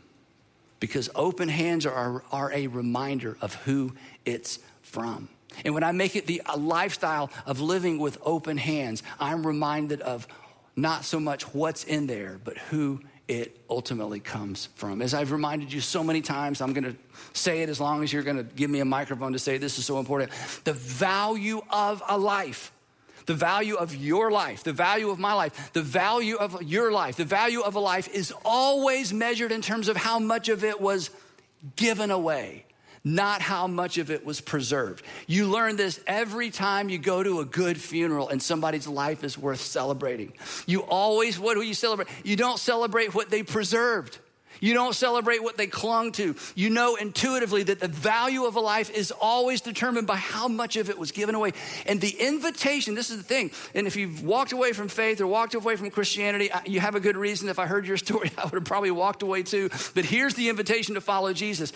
Because 0.81 1.09
open 1.15 1.49
hands 1.49 1.87
are, 1.87 2.23
are 2.31 2.53
a 2.53 2.67
reminder 2.67 3.37
of 3.41 3.55
who 3.55 3.95
it's 4.25 4.59
from. 4.83 5.29
And 5.65 5.75
when 5.75 5.85
I 5.85 5.93
make 5.93 6.17
it 6.17 6.27
the 6.27 6.43
lifestyle 6.57 7.31
of 7.47 7.61
living 7.61 7.99
with 7.99 8.19
open 8.23 8.59
hands, 8.59 9.03
I'm 9.19 9.47
reminded 9.47 10.01
of 10.03 10.27
not 10.75 11.05
so 11.05 11.19
much 11.19 11.55
what's 11.55 11.85
in 11.85 12.07
there, 12.07 12.39
but 12.45 12.59
who 12.59 13.01
it 13.29 13.61
ultimately 13.69 14.21
comes 14.21 14.69
from. 14.77 15.03
As 15.03 15.13
I've 15.13 15.33
reminded 15.33 15.73
you 15.73 15.81
so 15.81 16.05
many 16.05 16.21
times, 16.21 16.61
I'm 16.61 16.73
going 16.73 16.85
to 16.85 16.97
say 17.33 17.63
it 17.63 17.69
as 17.69 17.81
long 17.81 18.03
as 18.03 18.13
you're 18.13 18.23
going 18.23 18.37
to 18.37 18.45
give 18.45 18.71
me 18.71 18.81
a 18.81 18.85
microphone 18.85 19.33
to 19.33 19.39
say 19.39 19.59
this 19.59 19.79
is 19.79 19.87
so 19.87 19.99
important. 19.99 20.31
The 20.65 20.73
value 20.73 21.61
of 21.71 22.03
a 22.09 22.17
life, 22.17 22.73
the 23.27 23.35
value 23.35 23.75
of 23.75 23.95
your 23.97 24.31
life, 24.31 24.63
the 24.63 24.73
value 24.73 25.11
of 25.11 25.19
my 25.19 25.33
life, 25.33 25.73
the 25.73 25.83
value 25.83 26.37
of 26.37 26.63
your 26.63 26.93
life, 26.93 27.17
the 27.17 27.25
value 27.25 27.63
of 27.63 27.75
a 27.75 27.81
life 27.81 28.09
is 28.15 28.33
always 28.45 29.13
measured 29.13 29.51
in 29.51 29.61
terms 29.61 29.89
of 29.89 29.97
how 29.97 30.21
much 30.21 30.49
of 30.49 30.63
it 30.63 30.81
was 30.81 31.11
given 31.75 32.13
away 32.13 32.65
not 33.07 33.41
how 33.41 33.69
much 33.69 33.99
of 33.99 34.11
it 34.11 34.27
was 34.27 34.41
preserved. 34.41 35.05
You 35.29 35.47
learn 35.47 35.77
this 35.77 36.01
every 36.09 36.51
time 36.51 36.89
you 36.89 36.99
go 36.99 37.23
to 37.23 37.39
a 37.39 37.45
good 37.45 37.81
funeral 37.81 38.29
and 38.29 38.43
somebody's 38.43 38.89
life 38.89 39.23
is 39.23 39.39
worth 39.39 39.61
celebrating. 39.61 40.33
You 40.67 40.81
always, 40.81 41.39
what 41.39 41.55
do 41.55 41.63
you 41.63 41.73
celebrate? 41.73 42.09
You 42.25 42.35
don't 42.35 42.59
celebrate 42.59 43.15
what 43.15 43.31
they 43.31 43.45
preserved. 43.45 44.19
You 44.61 44.75
don't 44.75 44.95
celebrate 44.95 45.43
what 45.43 45.57
they 45.57 45.67
clung 45.67 46.13
to. 46.13 46.35
You 46.55 46.71
know 46.71 46.97
intuitively 46.97 47.63
that 47.65 47.81
the 47.81 47.89
value 47.89 48.45
of 48.45 48.57
a 48.57 48.61
life 48.61 48.91
is 48.91 49.13
always 49.13 49.61
determined 49.61 50.07
by 50.07 50.17
how 50.17 50.49
much 50.49 50.77
of 50.77 50.91
it 50.91 50.99
was 50.99 51.13
given 51.13 51.35
away. 51.35 51.53
And 51.87 52.01
the 52.01 52.11
invitation, 52.11 52.95
this 52.95 53.11
is 53.11 53.19
the 53.19 53.23
thing. 53.23 53.51
And 53.75 53.87
if 53.87 53.97
you've 53.97 54.25
walked 54.25 54.53
away 54.53 54.73
from 54.73 54.89
faith 54.89 55.21
or 55.21 55.27
walked 55.27 55.55
away 55.55 55.77
from 55.77 55.91
Christianity, 55.91 56.51
you 56.65 56.81
have 56.81 56.95
a 56.95 57.01
good 57.01 57.17
reason. 57.17 57.49
If 57.49 57.59
I 57.59 57.67
heard 57.67 57.87
your 57.87 57.97
story, 58.07 58.31
I 58.39 58.45
would 58.45 58.55
have 58.55 58.65
probably 58.65 58.91
walked 58.91 59.23
away 59.23 59.43
too. 59.43 59.71
But 59.95 60.05
here's 60.05 60.35
the 60.35 60.49
invitation 60.49 60.95
to 60.95 61.01
follow 61.01 61.33
Jesus 61.33 61.73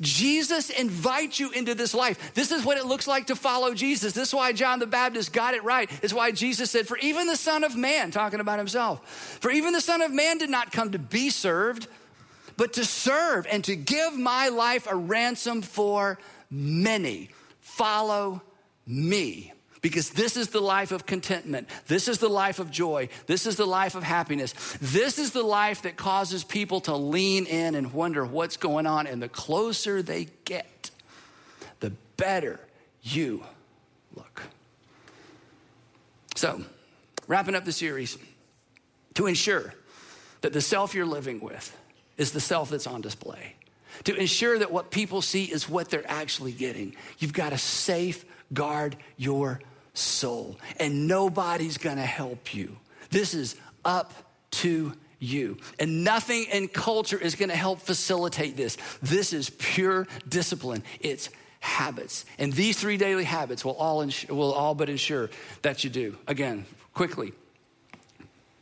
Jesus 0.00 0.70
invites 0.70 1.40
you 1.40 1.50
into 1.50 1.74
this 1.74 1.94
life. 1.94 2.34
This 2.34 2.50
is 2.50 2.64
what 2.64 2.78
it 2.78 2.86
looks 2.86 3.06
like 3.06 3.26
to 3.26 3.36
follow 3.36 3.74
Jesus. 3.74 4.12
This 4.12 4.28
is 4.28 4.34
why 4.34 4.52
John 4.52 4.78
the 4.78 4.86
Baptist 4.86 5.32
got 5.32 5.54
it 5.54 5.64
right. 5.64 5.90
It's 6.02 6.12
why 6.12 6.30
Jesus 6.32 6.70
said, 6.70 6.86
For 6.86 6.98
even 6.98 7.26
the 7.26 7.36
Son 7.36 7.64
of 7.64 7.76
Man, 7.76 8.10
talking 8.10 8.40
about 8.40 8.58
himself, 8.58 9.06
for 9.40 9.50
even 9.50 9.72
the 9.72 9.80
Son 9.80 10.02
of 10.02 10.12
Man 10.12 10.38
did 10.38 10.50
not 10.50 10.72
come 10.72 10.92
to 10.92 10.98
be 10.98 11.30
served 11.30 11.88
but 12.56 12.74
to 12.74 12.84
serve 12.84 13.46
and 13.50 13.64
to 13.64 13.76
give 13.76 14.16
my 14.16 14.48
life 14.48 14.86
a 14.90 14.96
ransom 14.96 15.62
for 15.62 16.18
many. 16.50 17.30
Follow 17.60 18.42
me. 18.86 19.52
Because 19.80 20.10
this 20.10 20.38
is 20.38 20.48
the 20.48 20.62
life 20.62 20.92
of 20.92 21.04
contentment. 21.04 21.68
This 21.88 22.08
is 22.08 22.16
the 22.16 22.28
life 22.28 22.58
of 22.58 22.70
joy. 22.70 23.10
This 23.26 23.44
is 23.44 23.56
the 23.56 23.66
life 23.66 23.94
of 23.94 24.02
happiness. 24.02 24.54
This 24.80 25.18
is 25.18 25.32
the 25.32 25.42
life 25.42 25.82
that 25.82 25.96
causes 25.96 26.42
people 26.42 26.80
to 26.82 26.96
lean 26.96 27.44
in 27.44 27.74
and 27.74 27.92
wonder 27.92 28.24
what's 28.24 28.56
going 28.56 28.86
on. 28.86 29.06
And 29.06 29.20
the 29.20 29.28
closer 29.28 30.00
they 30.00 30.28
get, 30.46 30.90
the 31.80 31.92
better 32.16 32.60
you 33.02 33.44
look. 34.14 34.42
So, 36.34 36.62
wrapping 37.28 37.54
up 37.54 37.66
the 37.66 37.72
series, 37.72 38.16
to 39.14 39.26
ensure 39.26 39.74
that 40.40 40.52
the 40.52 40.60
self 40.60 40.94
you're 40.94 41.06
living 41.06 41.40
with, 41.40 41.76
is 42.16 42.32
the 42.32 42.40
self 42.40 42.70
that's 42.70 42.86
on 42.86 43.00
display. 43.00 43.54
To 44.04 44.14
ensure 44.14 44.58
that 44.58 44.72
what 44.72 44.90
people 44.90 45.22
see 45.22 45.44
is 45.44 45.68
what 45.68 45.88
they're 45.88 46.10
actually 46.10 46.52
getting, 46.52 46.96
you've 47.18 47.32
got 47.32 47.50
to 47.50 47.58
safeguard 47.58 48.96
your 49.16 49.60
soul. 49.94 50.58
And 50.78 51.06
nobody's 51.06 51.78
going 51.78 51.96
to 51.96 52.02
help 52.02 52.54
you. 52.54 52.76
This 53.10 53.34
is 53.34 53.56
up 53.84 54.12
to 54.50 54.92
you. 55.20 55.58
And 55.78 56.04
nothing 56.04 56.46
in 56.52 56.68
culture 56.68 57.18
is 57.18 57.34
going 57.34 57.50
to 57.50 57.56
help 57.56 57.80
facilitate 57.80 58.56
this. 58.56 58.76
This 59.02 59.32
is 59.32 59.50
pure 59.50 60.06
discipline. 60.28 60.82
It's 61.00 61.30
habits. 61.60 62.24
And 62.38 62.52
these 62.52 62.78
three 62.78 62.96
daily 62.96 63.24
habits 63.24 63.64
will 63.64 63.76
all, 63.76 64.04
will 64.28 64.52
all 64.52 64.74
but 64.74 64.88
ensure 64.88 65.30
that 65.62 65.84
you 65.84 65.90
do. 65.90 66.18
Again, 66.26 66.66
quickly, 66.92 67.32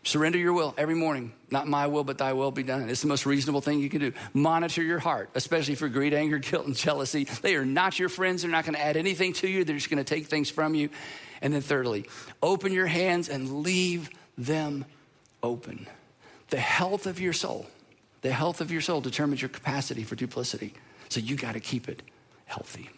Surrender 0.04 0.36
your 0.36 0.52
will 0.52 0.74
every 0.76 0.96
morning. 0.96 1.32
Not 1.50 1.68
my 1.68 1.86
will, 1.86 2.02
but 2.02 2.18
thy 2.18 2.32
will 2.32 2.50
be 2.50 2.64
done. 2.64 2.88
It's 2.88 3.02
the 3.02 3.06
most 3.06 3.24
reasonable 3.24 3.60
thing 3.60 3.78
you 3.78 3.88
can 3.88 4.00
do. 4.00 4.12
Monitor 4.34 4.82
your 4.82 4.98
heart, 4.98 5.30
especially 5.34 5.76
for 5.76 5.88
greed, 5.88 6.12
anger, 6.12 6.38
guilt, 6.40 6.66
and 6.66 6.74
jealousy. 6.74 7.24
They 7.24 7.54
are 7.54 7.64
not 7.64 7.98
your 7.98 8.08
friends. 8.08 8.42
They're 8.42 8.50
not 8.50 8.64
going 8.64 8.74
to 8.74 8.80
add 8.80 8.96
anything 8.96 9.32
to 9.34 9.48
you. 9.48 9.64
They're 9.64 9.76
just 9.76 9.90
going 9.90 10.04
to 10.04 10.14
take 10.14 10.26
things 10.26 10.50
from 10.50 10.74
you. 10.74 10.90
And 11.40 11.54
then, 11.54 11.60
thirdly, 11.60 12.06
open 12.42 12.72
your 12.72 12.86
hands 12.86 13.28
and 13.28 13.62
leave 13.62 14.10
them 14.36 14.84
open. 15.42 15.86
The 16.50 16.60
health 16.60 17.06
of 17.06 17.20
your 17.20 17.32
soul, 17.32 17.66
the 18.22 18.32
health 18.32 18.60
of 18.60 18.72
your 18.72 18.80
soul 18.80 19.00
determines 19.00 19.40
your 19.40 19.48
capacity 19.48 20.02
for 20.02 20.16
duplicity. 20.16 20.74
So 21.10 21.20
you 21.20 21.36
got 21.36 21.52
to 21.52 21.60
keep 21.60 21.88
it 21.88 22.02
healthy. 22.46 22.90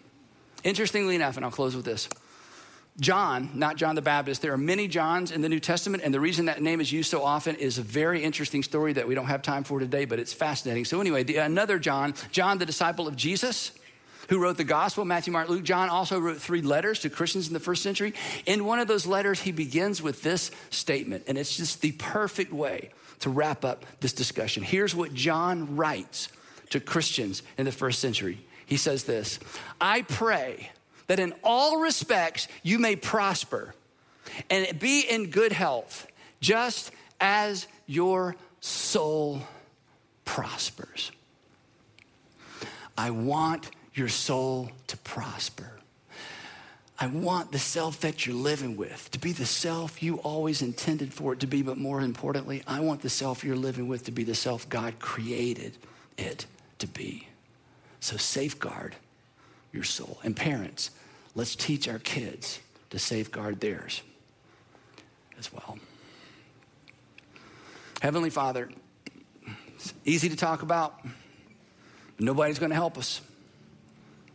Interestingly 0.62 1.14
enough, 1.14 1.36
and 1.36 1.44
I'll 1.44 1.52
close 1.52 1.76
with 1.76 1.84
this 1.84 2.08
John, 3.00 3.50
not 3.54 3.76
John 3.76 3.96
the 3.96 4.02
Baptist, 4.02 4.40
there 4.40 4.52
are 4.52 4.58
many 4.58 4.86
Johns 4.86 5.32
in 5.32 5.40
the 5.40 5.48
New 5.48 5.58
Testament, 5.58 6.04
and 6.04 6.14
the 6.14 6.20
reason 6.20 6.46
that 6.46 6.62
name 6.62 6.80
is 6.80 6.92
used 6.92 7.10
so 7.10 7.24
often 7.24 7.56
is 7.56 7.78
a 7.78 7.82
very 7.82 8.22
interesting 8.22 8.62
story 8.62 8.92
that 8.92 9.08
we 9.08 9.16
don't 9.16 9.26
have 9.26 9.42
time 9.42 9.64
for 9.64 9.80
today, 9.80 10.04
but 10.04 10.20
it's 10.20 10.32
fascinating. 10.32 10.84
So, 10.84 11.00
anyway, 11.00 11.24
the, 11.24 11.38
another 11.38 11.80
John, 11.80 12.14
John, 12.30 12.58
the 12.58 12.66
disciple 12.66 13.08
of 13.08 13.16
Jesus, 13.16 13.72
who 14.28 14.38
wrote 14.38 14.56
the 14.56 14.64
gospel, 14.64 15.04
Matthew, 15.04 15.32
Mark, 15.32 15.48
Luke. 15.48 15.64
John 15.64 15.88
also 15.88 16.18
wrote 16.18 16.38
three 16.38 16.62
letters 16.62 17.00
to 17.00 17.10
Christians 17.10 17.48
in 17.48 17.52
the 17.52 17.60
first 17.60 17.82
century. 17.82 18.14
In 18.46 18.64
one 18.64 18.78
of 18.78 18.88
those 18.88 19.06
letters, 19.06 19.40
he 19.40 19.52
begins 19.52 20.00
with 20.00 20.22
this 20.22 20.50
statement, 20.70 21.24
and 21.26 21.36
it's 21.36 21.56
just 21.56 21.80
the 21.80 21.92
perfect 21.92 22.52
way 22.52 22.90
to 23.20 23.30
wrap 23.30 23.64
up 23.64 23.84
this 24.00 24.12
discussion. 24.12 24.62
Here's 24.62 24.94
what 24.94 25.12
John 25.14 25.76
writes 25.76 26.28
to 26.70 26.80
Christians 26.80 27.42
in 27.58 27.64
the 27.64 27.72
first 27.72 27.98
century. 27.98 28.44
He 28.66 28.76
says 28.76 29.04
this 29.04 29.40
I 29.80 30.02
pray 30.02 30.70
that 31.06 31.20
in 31.20 31.34
all 31.42 31.80
respects 31.80 32.48
you 32.62 32.78
may 32.78 32.96
prosper 32.96 33.74
and 34.50 34.78
be 34.78 35.00
in 35.00 35.30
good 35.30 35.52
health, 35.52 36.06
just 36.40 36.90
as 37.20 37.66
your 37.86 38.36
soul 38.60 39.42
prospers. 40.24 41.12
I 42.96 43.10
want 43.10 43.70
your 43.94 44.08
soul 44.08 44.70
to 44.88 44.96
prosper. 44.98 45.70
I 46.98 47.08
want 47.08 47.50
the 47.50 47.58
self 47.58 48.00
that 48.00 48.24
you're 48.24 48.36
living 48.36 48.76
with 48.76 49.10
to 49.10 49.18
be 49.18 49.32
the 49.32 49.46
self 49.46 50.02
you 50.02 50.16
always 50.18 50.62
intended 50.62 51.12
for 51.12 51.32
it 51.32 51.40
to 51.40 51.46
be, 51.46 51.60
but 51.62 51.76
more 51.76 52.00
importantly, 52.00 52.62
I 52.66 52.80
want 52.80 53.02
the 53.02 53.10
self 53.10 53.42
you're 53.42 53.56
living 53.56 53.88
with 53.88 54.04
to 54.04 54.12
be 54.12 54.22
the 54.22 54.34
self 54.34 54.68
God 54.68 55.00
created 55.00 55.76
it 56.16 56.46
to 56.78 56.86
be. 56.86 57.28
So 57.98 58.16
safeguard 58.16 58.94
your 59.74 59.84
soul. 59.84 60.18
And 60.22 60.34
parents, 60.34 60.90
let's 61.34 61.56
teach 61.56 61.88
our 61.88 61.98
kids 61.98 62.60
to 62.90 62.98
safeguard 62.98 63.60
theirs 63.60 64.02
as 65.38 65.52
well. 65.52 65.78
Heavenly 68.00 68.30
Father, 68.30 68.70
it's 69.74 69.92
easy 70.04 70.28
to 70.28 70.36
talk 70.36 70.62
about, 70.62 71.02
but 71.02 72.24
nobody's 72.24 72.58
going 72.58 72.70
to 72.70 72.76
help 72.76 72.96
us. 72.96 73.20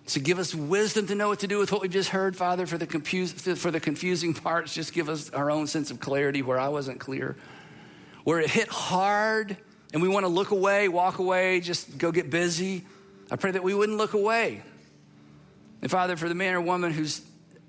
So 0.08 0.20
give 0.20 0.40
us 0.40 0.56
wisdom 0.56 1.06
to 1.08 1.16
know 1.16 1.28
what 1.28 1.40
to 1.40 1.48
do 1.48 1.60
with 1.60 1.72
what 1.72 1.82
we've 1.82 1.92
just 1.92 2.10
heard, 2.10 2.36
Father, 2.36 2.66
for 2.66 2.80
the, 2.80 3.56
for 3.56 3.70
the 3.70 3.80
confusing 3.80 4.34
parts. 4.34 4.74
Just 4.74 4.92
give 4.92 5.08
us 5.08 5.30
our 5.30 5.52
own 5.52 5.68
sense 5.68 5.92
of 5.92 6.00
clarity 6.00 6.42
where 6.42 6.60
I 6.60 6.70
wasn't 6.70 7.00
clear. 7.00 7.36
Where 8.24 8.40
it 8.40 8.50
hit 8.50 8.70
hard 8.70 9.56
and 9.94 10.02
we 10.02 10.08
want 10.08 10.26
to 10.26 10.28
look 10.28 10.50
away, 10.50 10.88
walk 10.88 11.20
away, 11.20 11.62
just 11.62 11.98
go 11.98 12.12
get 12.12 12.32
busy. 12.32 12.86
I 13.30 13.36
pray 13.36 13.52
that 13.52 13.64
we 13.64 13.76
wouldn't 13.76 14.00
look 14.00 14.14
away, 14.14 14.64
and 15.82 15.90
Father, 15.90 16.18
for 16.18 16.28
the 16.28 16.36
man 16.36 16.54
or 16.54 16.62
woman 16.62 16.92
who's 16.92 17.22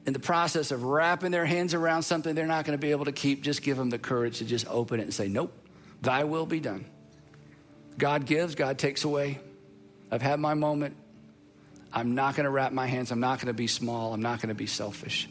in 0.07 0.13
the 0.13 0.19
process 0.19 0.71
of 0.71 0.83
wrapping 0.83 1.31
their 1.31 1.45
hands 1.45 1.75
around 1.75 2.03
something 2.03 2.35
they're 2.35 2.47
not 2.47 2.65
going 2.65 2.77
to 2.77 2.81
be 2.81 2.91
able 2.91 3.05
to 3.05 3.13
keep, 3.13 3.43
just 3.43 3.63
give 3.63 3.77
them 3.77 3.91
the 3.91 3.99
courage 3.99 4.39
to 4.39 4.45
just 4.45 4.67
open 4.69 5.01
it 5.01 5.05
and 5.05 5.15
say, 5.15 5.29
Nope, 5.29 5.53
thy 6.03 6.25
will 6.25 6.47
be 6.47 6.61
done. 6.61 6.85
God 7.99 8.27
gives, 8.27 8.55
God 8.55 8.79
takes 8.79 9.05
away. 9.05 9.39
I've 10.11 10.23
had 10.23 10.41
my 10.41 10.55
moment. 10.55 10.97
I'm 11.93 12.15
not 12.15 12.35
going 12.35 12.45
to 12.45 12.51
wrap 12.51 12.73
my 12.73 12.87
hands. 12.87 13.11
I'm 13.11 13.21
not 13.21 13.39
going 13.39 13.49
to 13.49 13.53
be 13.53 13.67
small. 13.67 14.13
I'm 14.13 14.23
not 14.23 14.41
going 14.41 14.49
to 14.49 14.55
be 14.55 14.67
selfish. 14.67 15.29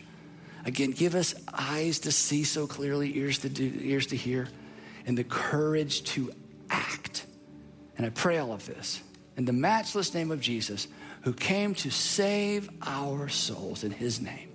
Again, 0.65 0.91
give 0.91 1.15
us 1.15 1.33
eyes 1.53 1.99
to 1.99 2.11
see 2.11 2.43
so 2.43 2.67
clearly, 2.67 3.17
ears 3.17 3.39
to 3.39 3.49
do, 3.49 3.71
ears 3.81 4.07
to 4.07 4.17
hear, 4.17 4.47
and 5.05 5.17
the 5.17 5.23
courage 5.23 6.03
to 6.03 6.31
act. 6.69 7.25
And 7.97 8.05
I 8.05 8.09
pray 8.09 8.37
all 8.37 8.51
of 8.51 8.65
this 8.65 9.01
in 9.37 9.45
the 9.45 9.53
matchless 9.53 10.13
name 10.13 10.31
of 10.31 10.41
Jesus 10.41 10.87
who 11.21 11.33
came 11.33 11.73
to 11.75 11.89
save 11.89 12.69
our 12.81 13.27
souls 13.29 13.83
in 13.83 13.91
his 13.91 14.21
name. 14.21 14.49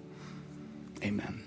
Amen. 1.03 1.45